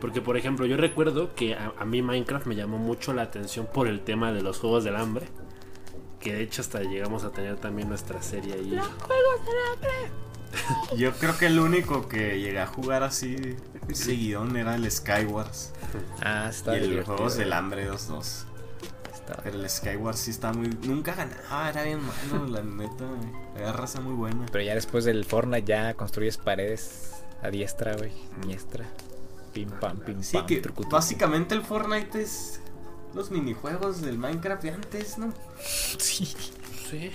Porque, 0.00 0.20
por 0.20 0.36
ejemplo, 0.36 0.66
yo 0.66 0.76
recuerdo 0.76 1.34
que 1.34 1.54
a, 1.54 1.72
a 1.78 1.84
mí 1.84 2.02
Minecraft 2.02 2.46
me 2.46 2.54
llamó 2.54 2.78
mucho 2.78 3.12
la 3.12 3.22
atención 3.22 3.66
por 3.72 3.88
el 3.88 4.00
tema 4.00 4.32
de 4.32 4.42
los 4.42 4.58
juegos 4.58 4.84
del 4.84 4.96
hambre. 4.96 5.26
Que 6.20 6.34
de 6.34 6.42
hecho 6.42 6.62
hasta 6.62 6.80
llegamos 6.82 7.24
a 7.24 7.30
tener 7.30 7.56
también 7.56 7.88
nuestra 7.88 8.22
serie 8.22 8.54
ahí. 8.54 8.78
Yo 10.96 11.12
creo 11.12 11.36
que 11.36 11.46
el 11.46 11.58
único 11.58 12.08
que 12.08 12.40
llegué 12.40 12.60
a 12.60 12.66
jugar 12.66 13.02
así 13.02 13.56
seguidón 13.92 14.56
era 14.56 14.74
el 14.74 14.90
Skywars. 14.90 15.72
Ah, 16.22 16.44
Y 16.46 16.50
está 16.50 16.76
el 16.76 16.88
divertido. 16.90 17.16
Juegos 17.16 17.36
del 17.36 17.52
Hambre 17.52 17.90
2-2. 17.90 18.44
Está- 19.12 19.36
Pero 19.42 19.60
el 19.60 19.68
Skywars 19.68 20.18
sí 20.18 20.30
está 20.30 20.52
muy... 20.52 20.68
Nunca 20.68 21.14
ganaba, 21.14 21.68
era 21.70 21.82
bien 21.84 22.00
malo, 22.02 22.46
la 22.46 22.62
neta. 22.62 23.04
Era 23.56 23.72
raza 23.72 24.00
muy 24.00 24.14
buena. 24.14 24.46
Pero 24.50 24.64
ya 24.64 24.74
después 24.74 25.04
del 25.04 25.24
Fortnite 25.24 25.64
ya 25.66 25.94
construyes 25.94 26.36
paredes 26.38 27.12
a 27.42 27.50
diestra, 27.50 27.96
güey. 27.96 28.12
Diestra. 28.46 28.86
Pim 29.56 29.70
pam, 29.80 29.98
pim 30.00 30.22
Sí, 30.22 30.36
pam. 30.36 30.46
que 30.46 30.62
básicamente 30.90 31.54
el 31.54 31.62
Fortnite 31.62 32.20
es 32.20 32.60
los 33.14 33.30
minijuegos 33.30 34.02
del 34.02 34.18
Minecraft 34.18 34.62
de 34.62 34.70
antes, 34.70 35.16
¿no? 35.16 35.32
Sí, 35.64 36.26
Sí, 36.90 37.10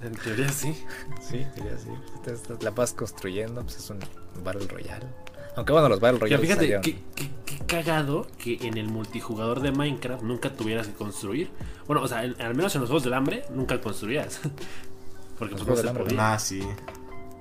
en 0.00 0.14
teoría 0.14 0.48
sí. 0.50 0.80
sí, 1.20 1.44
diría 1.56 1.74
así. 1.74 1.88
Entonces 2.14 2.62
la 2.62 2.70
vas 2.70 2.92
construyendo, 2.92 3.62
pues 3.62 3.78
es 3.78 3.90
un 3.90 3.98
Battle 4.44 4.68
Royale. 4.68 5.06
Aunque 5.56 5.72
bueno, 5.72 5.88
los 5.88 5.98
Battle 5.98 6.20
Royale. 6.20 6.40
Fíjate, 6.46 6.80
qué, 6.80 7.58
cagado 7.66 8.28
que 8.38 8.58
en 8.62 8.78
el 8.78 8.88
multijugador 8.88 9.58
de 9.58 9.72
Minecraft 9.72 10.22
nunca 10.22 10.52
tuvieras 10.54 10.86
que 10.86 10.94
construir. 10.94 11.50
Bueno, 11.88 12.00
o 12.02 12.06
sea, 12.06 12.20
al 12.20 12.54
menos 12.54 12.72
en 12.76 12.80
los 12.80 12.90
juegos 12.90 13.02
del 13.02 13.14
hambre 13.14 13.44
nunca 13.50 13.80
construías. 13.80 14.38
Porque 15.38 15.54
los 15.54 15.64
juegos 15.64 15.82
del 15.82 15.88
hambre. 15.88 16.16
Ah, 16.16 16.38
sí. 16.38 16.62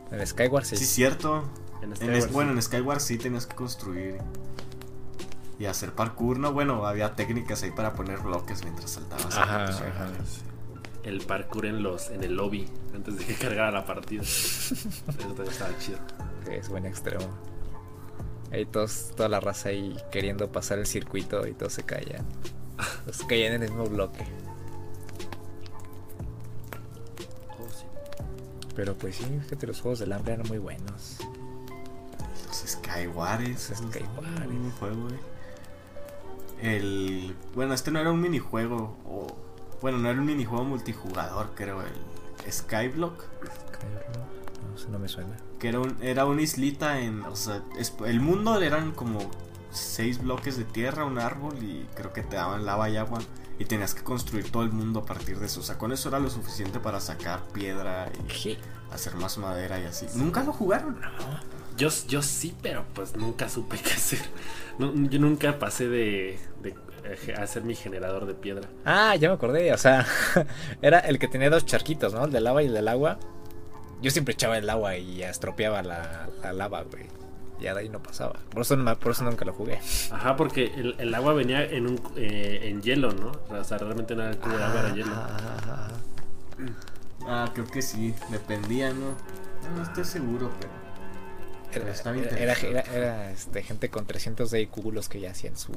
En 0.09 0.25
Skyward 0.25 0.65
sí. 0.65 0.77
Sí, 0.77 0.85
cierto. 0.85 1.43
En 1.84 2.34
bueno, 2.34 2.51
en 2.51 2.61
Skyward 2.61 3.01
sí 3.01 3.17
tenías 3.17 3.45
que 3.45 3.55
construir 3.55 4.17
y 5.59 5.65
hacer 5.65 5.93
parkour, 5.93 6.39
¿no? 6.39 6.53
Bueno, 6.53 6.86
había 6.86 7.15
técnicas 7.15 7.63
ahí 7.63 7.71
para 7.71 7.93
poner 7.93 8.19
bloques 8.19 8.63
mientras 8.63 8.91
saltabas. 8.91 9.38
Ajá, 9.38 9.65
ajá. 9.65 10.11
El 11.03 11.21
parkour 11.21 11.65
en 11.65 11.84
los 11.84 12.09
en 12.09 12.23
el 12.23 12.36
lobby 12.36 12.69
antes 12.95 13.17
de 13.17 13.25
que 13.25 13.34
cargara 13.39 13.71
la 13.71 13.86
partida. 13.86 14.21
Eso 14.23 14.75
también 15.07 15.47
estaba 15.49 15.77
chido. 15.77 15.99
Es 16.49 16.69
buen 16.69 16.86
extremo. 16.86 17.25
Ahí 18.51 18.65
todos, 18.65 19.11
toda 19.15 19.29
la 19.29 19.39
raza 19.39 19.69
ahí 19.69 19.95
queriendo 20.11 20.51
pasar 20.51 20.79
el 20.79 20.86
circuito 20.86 21.45
y 21.47 21.53
todos 21.53 21.73
se 21.73 21.84
caían. 21.84 22.25
se 23.11 23.25
caían 23.27 23.53
en 23.53 23.63
el 23.63 23.69
mismo 23.69 23.86
bloque. 23.86 24.23
Oh, 27.59 27.69
sí. 27.69 27.86
Pero 28.75 28.95
pues 28.95 29.15
sí, 29.15 29.25
fíjate, 29.43 29.67
los 29.67 29.81
juegos 29.81 29.99
del 29.99 30.13
hambre 30.13 30.34
eran 30.34 30.47
muy 30.47 30.59
buenos. 30.59 31.17
Los 32.53 32.69
Skywars. 32.69 33.71
Skywars. 33.75 34.47
Un 34.47 34.71
juego. 34.79 35.07
El. 36.61 37.35
Bueno, 37.55 37.73
este 37.73 37.89
no 37.89 37.99
era 37.99 38.11
un 38.11 38.21
minijuego. 38.21 38.95
O. 39.05 39.27
Bueno, 39.81 39.97
no 39.97 40.07
era 40.07 40.19
un 40.19 40.25
minijuego 40.25 40.63
multijugador, 40.63 41.55
creo. 41.55 41.81
El 41.81 42.51
Skyblock. 42.51 43.23
Skyblock. 43.23 44.85
No, 44.85 44.91
no 44.91 44.99
me 44.99 45.07
suena. 45.07 45.35
Que 45.57 45.69
era, 45.69 45.79
un, 45.79 45.97
era 46.01 46.25
una 46.25 46.43
islita 46.43 46.99
en. 46.99 47.23
O 47.23 47.35
sea, 47.35 47.63
el 48.05 48.19
mundo 48.19 48.61
eran 48.61 48.91
como 48.91 49.31
seis 49.71 50.21
bloques 50.21 50.55
de 50.55 50.65
tierra, 50.65 51.05
un 51.05 51.17
árbol 51.17 51.57
y 51.63 51.87
creo 51.95 52.13
que 52.13 52.21
te 52.21 52.35
daban 52.35 52.65
lava 52.65 52.87
y 52.87 52.97
agua. 52.97 53.19
Y 53.57 53.65
tenías 53.65 53.95
que 53.95 54.03
construir 54.03 54.51
todo 54.51 54.61
el 54.61 54.71
mundo 54.71 54.99
a 54.99 55.05
partir 55.05 55.39
de 55.39 55.47
eso. 55.47 55.61
O 55.61 55.63
sea, 55.63 55.79
con 55.79 55.91
eso 55.91 56.09
era 56.09 56.19
lo 56.19 56.29
suficiente 56.29 56.79
para 56.79 56.99
sacar 56.99 57.41
piedra 57.47 58.11
y 58.29 58.57
hacer 58.91 59.15
más 59.15 59.39
madera 59.39 59.79
y 59.79 59.85
así. 59.85 60.05
¿Nunca 60.15 60.43
lo 60.43 60.53
jugaron? 60.53 60.99
Yo, 61.78 61.89
yo 62.07 62.21
sí, 62.21 62.55
pero 62.61 62.86
pues 62.93 63.15
nunca 63.15 63.49
supe 63.49 63.78
qué 63.84 63.91
hacer. 63.91 64.19
yo 64.80 65.19
nunca 65.19 65.59
pasé 65.59 65.88
de, 65.88 66.38
eh, 67.03 67.34
hacer 67.38 67.63
mi 67.63 67.76
generador 67.76 68.26
de 68.26 68.34
piedra. 68.34 68.67
Ah, 68.86 69.15
ya 69.15 69.30
me 69.30 69.36
acordé. 69.36 69.74
O 69.74 69.78
sea, 69.78 70.05
era 70.82 70.99
el 70.99 71.19
que 71.19 71.28
tenía 71.28 71.49
dos 71.49 71.65
charquitos, 71.65 72.13
¿no? 72.13 72.26
El 72.26 72.32
del 72.32 72.43
lava 72.43 72.63
y 72.63 72.67
el 72.67 72.74
del 72.74 72.88
agua. 72.88 73.19
Yo 74.01 74.11
siempre 74.11 74.34
echaba 74.34 74.57
el 74.57 74.69
agua 74.69 74.97
y 74.97 75.24
estropeaba 75.24 75.82
la, 75.82 76.30
lava, 76.53 76.84
güey. 76.84 77.05
Ya 77.59 77.74
de 77.74 77.82
ahí 77.82 77.89
no 77.89 78.03
pasaba. 78.03 78.34
Por 78.49 78.63
eso, 78.63 78.78
por 78.99 79.13
eso 79.13 79.24
nunca 79.24 79.45
lo 79.45 79.53
jugué. 79.53 79.80
Ajá, 80.11 80.36
porque 80.36 80.93
el, 80.97 81.13
agua 81.13 81.34
venía 81.34 81.63
en 81.63 81.88
un 81.88 82.01
eh, 82.17 82.59
en 82.63 82.82
hielo, 82.82 83.13
¿no? 83.13 83.32
O 83.49 83.63
sea, 83.63 83.78
realmente 83.78 84.15
nada 84.15 84.32
el 84.32 84.38
cubo 84.38 84.57
de 84.57 84.63
agua 84.63 84.80
era 84.82 84.93
hielo. 84.93 85.11
Ah, 87.26 87.49
creo 87.53 87.65
que 87.67 87.82
sí. 87.82 88.13
Dependía, 88.30 88.91
¿no? 88.91 89.15
No 89.78 89.84
estoy 89.84 90.03
seguro, 90.03 90.51
pero. 90.59 90.82
Era, 91.76 92.53
era, 92.93 93.32
este, 93.32 93.63
gente 93.63 93.89
con 93.89 94.05
300 94.05 94.49
de 94.51 94.61
IQ 94.61 94.91
los 94.91 95.09
que 95.09 95.19
ya 95.19 95.32
hacían 95.32 95.57
su, 95.57 95.74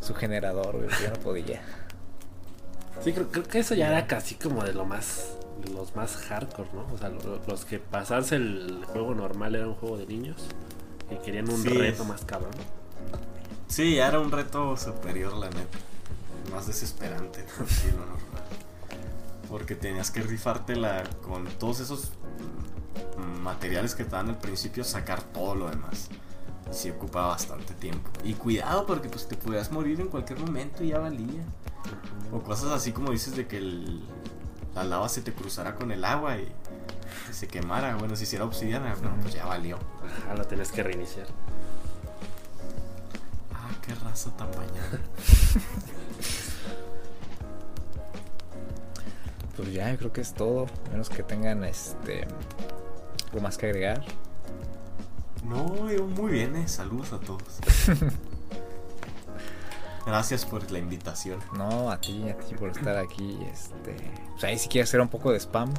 su 0.00 0.14
generador, 0.14 0.88
Yo 1.02 1.10
no 1.10 1.20
podía. 1.20 1.62
Sí, 3.02 3.12
creo, 3.12 3.30
que 3.30 3.58
eso 3.58 3.74
ya 3.74 3.88
era 3.88 4.06
casi 4.06 4.36
como 4.36 4.64
de 4.64 4.72
lo 4.72 4.84
más 4.84 5.32
los 5.74 5.96
más 5.96 6.16
hardcore, 6.16 6.68
¿no? 6.72 6.86
O 6.92 6.98
sea, 6.98 7.10
los 7.46 7.64
que 7.64 7.78
pasarse 7.78 8.36
el 8.36 8.84
juego 8.86 9.14
normal 9.14 9.54
era 9.54 9.66
un 9.66 9.74
juego 9.74 9.96
de 9.96 10.06
niños 10.06 10.36
que 11.08 11.18
querían 11.18 11.50
un 11.50 11.64
reto 11.64 12.04
más 12.04 12.24
cabrón. 12.24 12.52
Sí, 13.68 13.98
era 13.98 14.20
un 14.20 14.30
reto 14.30 14.76
superior, 14.76 15.34
la 15.34 15.48
neta. 15.50 15.78
Más 16.52 16.66
desesperante, 16.66 17.44
Porque 19.48 19.74
tenías 19.74 20.10
que 20.10 20.22
rifártela 20.22 21.04
con 21.22 21.46
todos 21.58 21.80
esos 21.80 22.12
materiales 23.42 23.94
que 23.94 24.04
te 24.04 24.10
dan 24.10 24.28
al 24.28 24.38
principio, 24.38 24.84
sacar 24.84 25.22
todo 25.22 25.54
lo 25.54 25.70
demás. 25.70 26.08
Si 26.70 26.90
ocupa 26.90 27.26
bastante 27.26 27.72
tiempo. 27.74 28.10
Y 28.24 28.34
cuidado 28.34 28.86
porque 28.86 29.08
pues 29.08 29.28
te 29.28 29.36
podías 29.36 29.70
morir 29.70 30.00
en 30.00 30.08
cualquier 30.08 30.40
momento 30.40 30.82
y 30.82 30.88
ya 30.88 30.98
valía. 30.98 31.44
O 32.32 32.40
cosas 32.40 32.72
así 32.72 32.90
como 32.92 33.12
dices 33.12 33.36
de 33.36 33.46
que 33.46 33.58
el, 33.58 34.02
la 34.74 34.82
lava 34.84 35.08
se 35.08 35.22
te 35.22 35.32
cruzara 35.32 35.76
con 35.76 35.92
el 35.92 36.04
agua 36.04 36.36
y 36.36 36.52
se 37.32 37.46
quemara. 37.46 37.94
Bueno, 37.96 38.16
si 38.16 38.24
hiciera 38.24 38.44
obsidiana, 38.44 38.94
pues 39.22 39.34
ya 39.34 39.46
valió. 39.46 39.78
Ah, 40.28 40.34
lo 40.34 40.44
tienes 40.44 40.72
que 40.72 40.82
reiniciar. 40.82 41.28
Ah, 43.54 43.70
qué 43.80 43.94
raza 43.94 44.36
tan 44.36 44.50
bañada. 44.50 44.98
pues 49.56 49.72
ya, 49.72 49.92
yo 49.92 49.98
creo 49.98 50.12
que 50.12 50.20
es 50.20 50.34
todo. 50.34 50.66
Menos 50.90 51.08
que 51.08 51.22
tengan 51.22 51.62
este 51.64 52.26
¿Algo 53.36 53.48
más 53.48 53.58
que 53.58 53.66
agregar? 53.66 54.02
No, 55.44 55.90
yo 55.90 56.06
muy 56.06 56.32
bien, 56.32 56.56
eh. 56.56 56.66
saludos 56.68 57.12
a 57.12 57.20
todos. 57.20 57.60
Gracias 60.06 60.46
por 60.46 60.70
la 60.70 60.78
invitación. 60.78 61.38
No, 61.52 61.90
a 61.90 62.00
ti, 62.00 62.26
a 62.30 62.38
ti 62.38 62.54
por 62.54 62.70
estar 62.70 62.96
aquí. 62.96 63.38
Este, 63.52 63.94
sea, 64.38 64.48
ahí 64.48 64.58
si 64.58 64.70
quieres 64.70 64.88
hacer 64.88 65.02
un 65.02 65.08
poco 65.08 65.32
de 65.32 65.38
spam. 65.38 65.74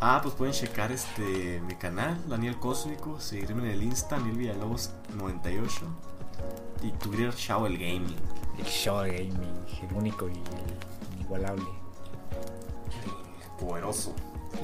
Ah, 0.00 0.20
pues 0.22 0.34
pueden 0.36 0.54
checar 0.54 0.90
este 0.90 1.60
mi 1.66 1.74
canal, 1.74 2.16
Daniel 2.26 2.58
Cósmico, 2.58 3.20
seguirme 3.20 3.64
en 3.64 3.72
el 3.72 3.82
Insta, 3.82 4.16
Daniel 4.16 4.38
Villalobos 4.38 4.92
98 5.18 5.86
y 6.82 6.92
Twitter 6.92 7.34
Shao 7.34 7.66
el 7.66 7.76
Gaming. 7.76 8.16
El 8.58 8.64
Shao 8.64 9.04
el 9.04 9.12
Gaming, 9.12 9.66
el 9.82 9.94
único 9.94 10.30
y 10.30 10.32
el 10.32 11.16
inigualable. 11.18 11.66
El 13.04 13.66
poderoso. 13.66 14.14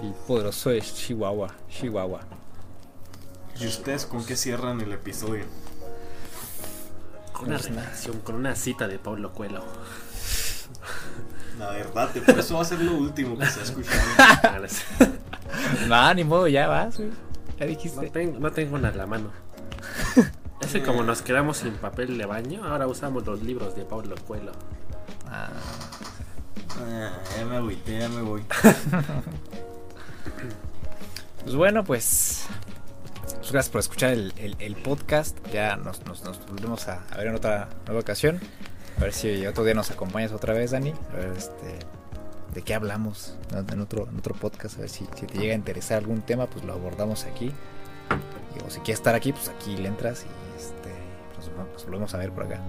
El 0.03 0.13
poderoso 0.27 0.71
es 0.71 0.95
Chihuahua. 0.95 1.55
Chihuahua. 1.69 2.21
¿Y 3.59 3.67
ustedes 3.67 4.07
con 4.07 4.25
qué 4.25 4.37
cierran 4.37 4.81
el 4.81 4.93
episodio? 4.93 5.45
Con 7.33 7.49
una 7.49 7.59
relación, 7.59 8.21
con 8.21 8.35
una 8.35 8.57
cita 8.57 8.89
de 8.89 8.99
Pablo 8.99 9.33
Cuelo. 9.33 9.65
La 11.59 11.71
verdad, 11.71 12.11
por 12.27 12.39
eso 12.39 12.57
va 12.57 12.63
a 12.63 12.65
ser 12.65 12.81
lo 12.81 12.97
último 12.97 13.39
que 13.39 13.47
se 13.47 13.61
ha 13.61 13.63
escuchado. 13.63 14.03
no, 15.89 16.15
ni 16.15 16.25
modo, 16.25 16.49
ya 16.49 16.67
vas, 16.67 16.99
Ya 17.59 17.67
dijiste. 17.67 18.07
No 18.07 18.11
tengo, 18.11 18.41
no 18.41 18.53
tengo 18.53 18.77
una 18.77 18.89
en 18.89 18.99
la 18.99 19.07
mano. 19.07 19.31
Ese 20.61 20.83
como 20.83 21.03
nos 21.03 21.23
quedamos 21.23 21.59
sin 21.59 21.75
papel 21.75 22.19
de 22.19 22.27
baño, 22.27 22.65
ahora 22.65 22.87
usamos 22.87 23.25
los 23.25 23.43
libros 23.43 23.77
de 23.77 23.85
Pablo 23.85 24.17
Cuelo. 24.27 24.53
Ah. 25.29 25.51
ah 26.81 27.11
ya 27.37 27.45
me 27.45 27.61
voy, 27.61 27.79
ya 27.87 28.09
me 28.09 28.23
voy. 28.23 28.43
Pues 31.45 31.57
bueno, 31.57 31.85
pues. 31.85 32.47
Muchas 33.37 33.53
gracias 33.53 33.69
por 33.71 33.81
escuchar 33.81 34.13
el, 34.13 34.77
podcast. 34.83 35.39
Ya 35.53 35.77
nos, 35.77 36.03
volvemos 36.49 36.89
a, 36.89 37.05
ver 37.19 37.27
en 37.27 37.35
otra 37.35 37.69
nueva 37.85 38.01
ocasión. 38.01 38.41
A 38.97 39.03
ver 39.03 39.13
si 39.13 39.47
otro 39.47 39.63
día 39.65 39.75
nos 39.75 39.91
acompañas 39.91 40.33
otra 40.33 40.55
vez, 40.55 40.71
Dani. 40.71 40.95
A 41.13 41.17
ver 41.17 41.33
este, 41.37 41.79
de 42.55 42.63
qué 42.63 42.75
hablamos 42.75 43.37
en 43.53 43.81
otro, 43.81 44.09
en 44.09 44.19
otro 44.19 44.35
podcast. 44.35 44.79
A 44.79 44.81
ver 44.81 44.89
si, 44.89 45.05
te 45.05 45.27
llega 45.39 45.53
a 45.53 45.57
interesar 45.57 45.99
algún 45.99 46.23
tema, 46.23 46.47
pues 46.47 46.65
lo 46.65 46.73
abordamos 46.73 47.25
aquí. 47.25 47.53
o 48.67 48.71
si 48.71 48.81
quieres 48.81 49.01
estar 49.01 49.15
aquí, 49.15 49.33
pues 49.33 49.51
aquí 49.51 49.77
le 49.77 49.89
entras 49.89 50.25
y 50.25 50.59
este, 50.59 50.91
nos 51.75 51.85
volvemos 51.85 52.15
a 52.15 52.19
ver 52.19 52.33
por 52.33 52.45
acá. 52.45 52.61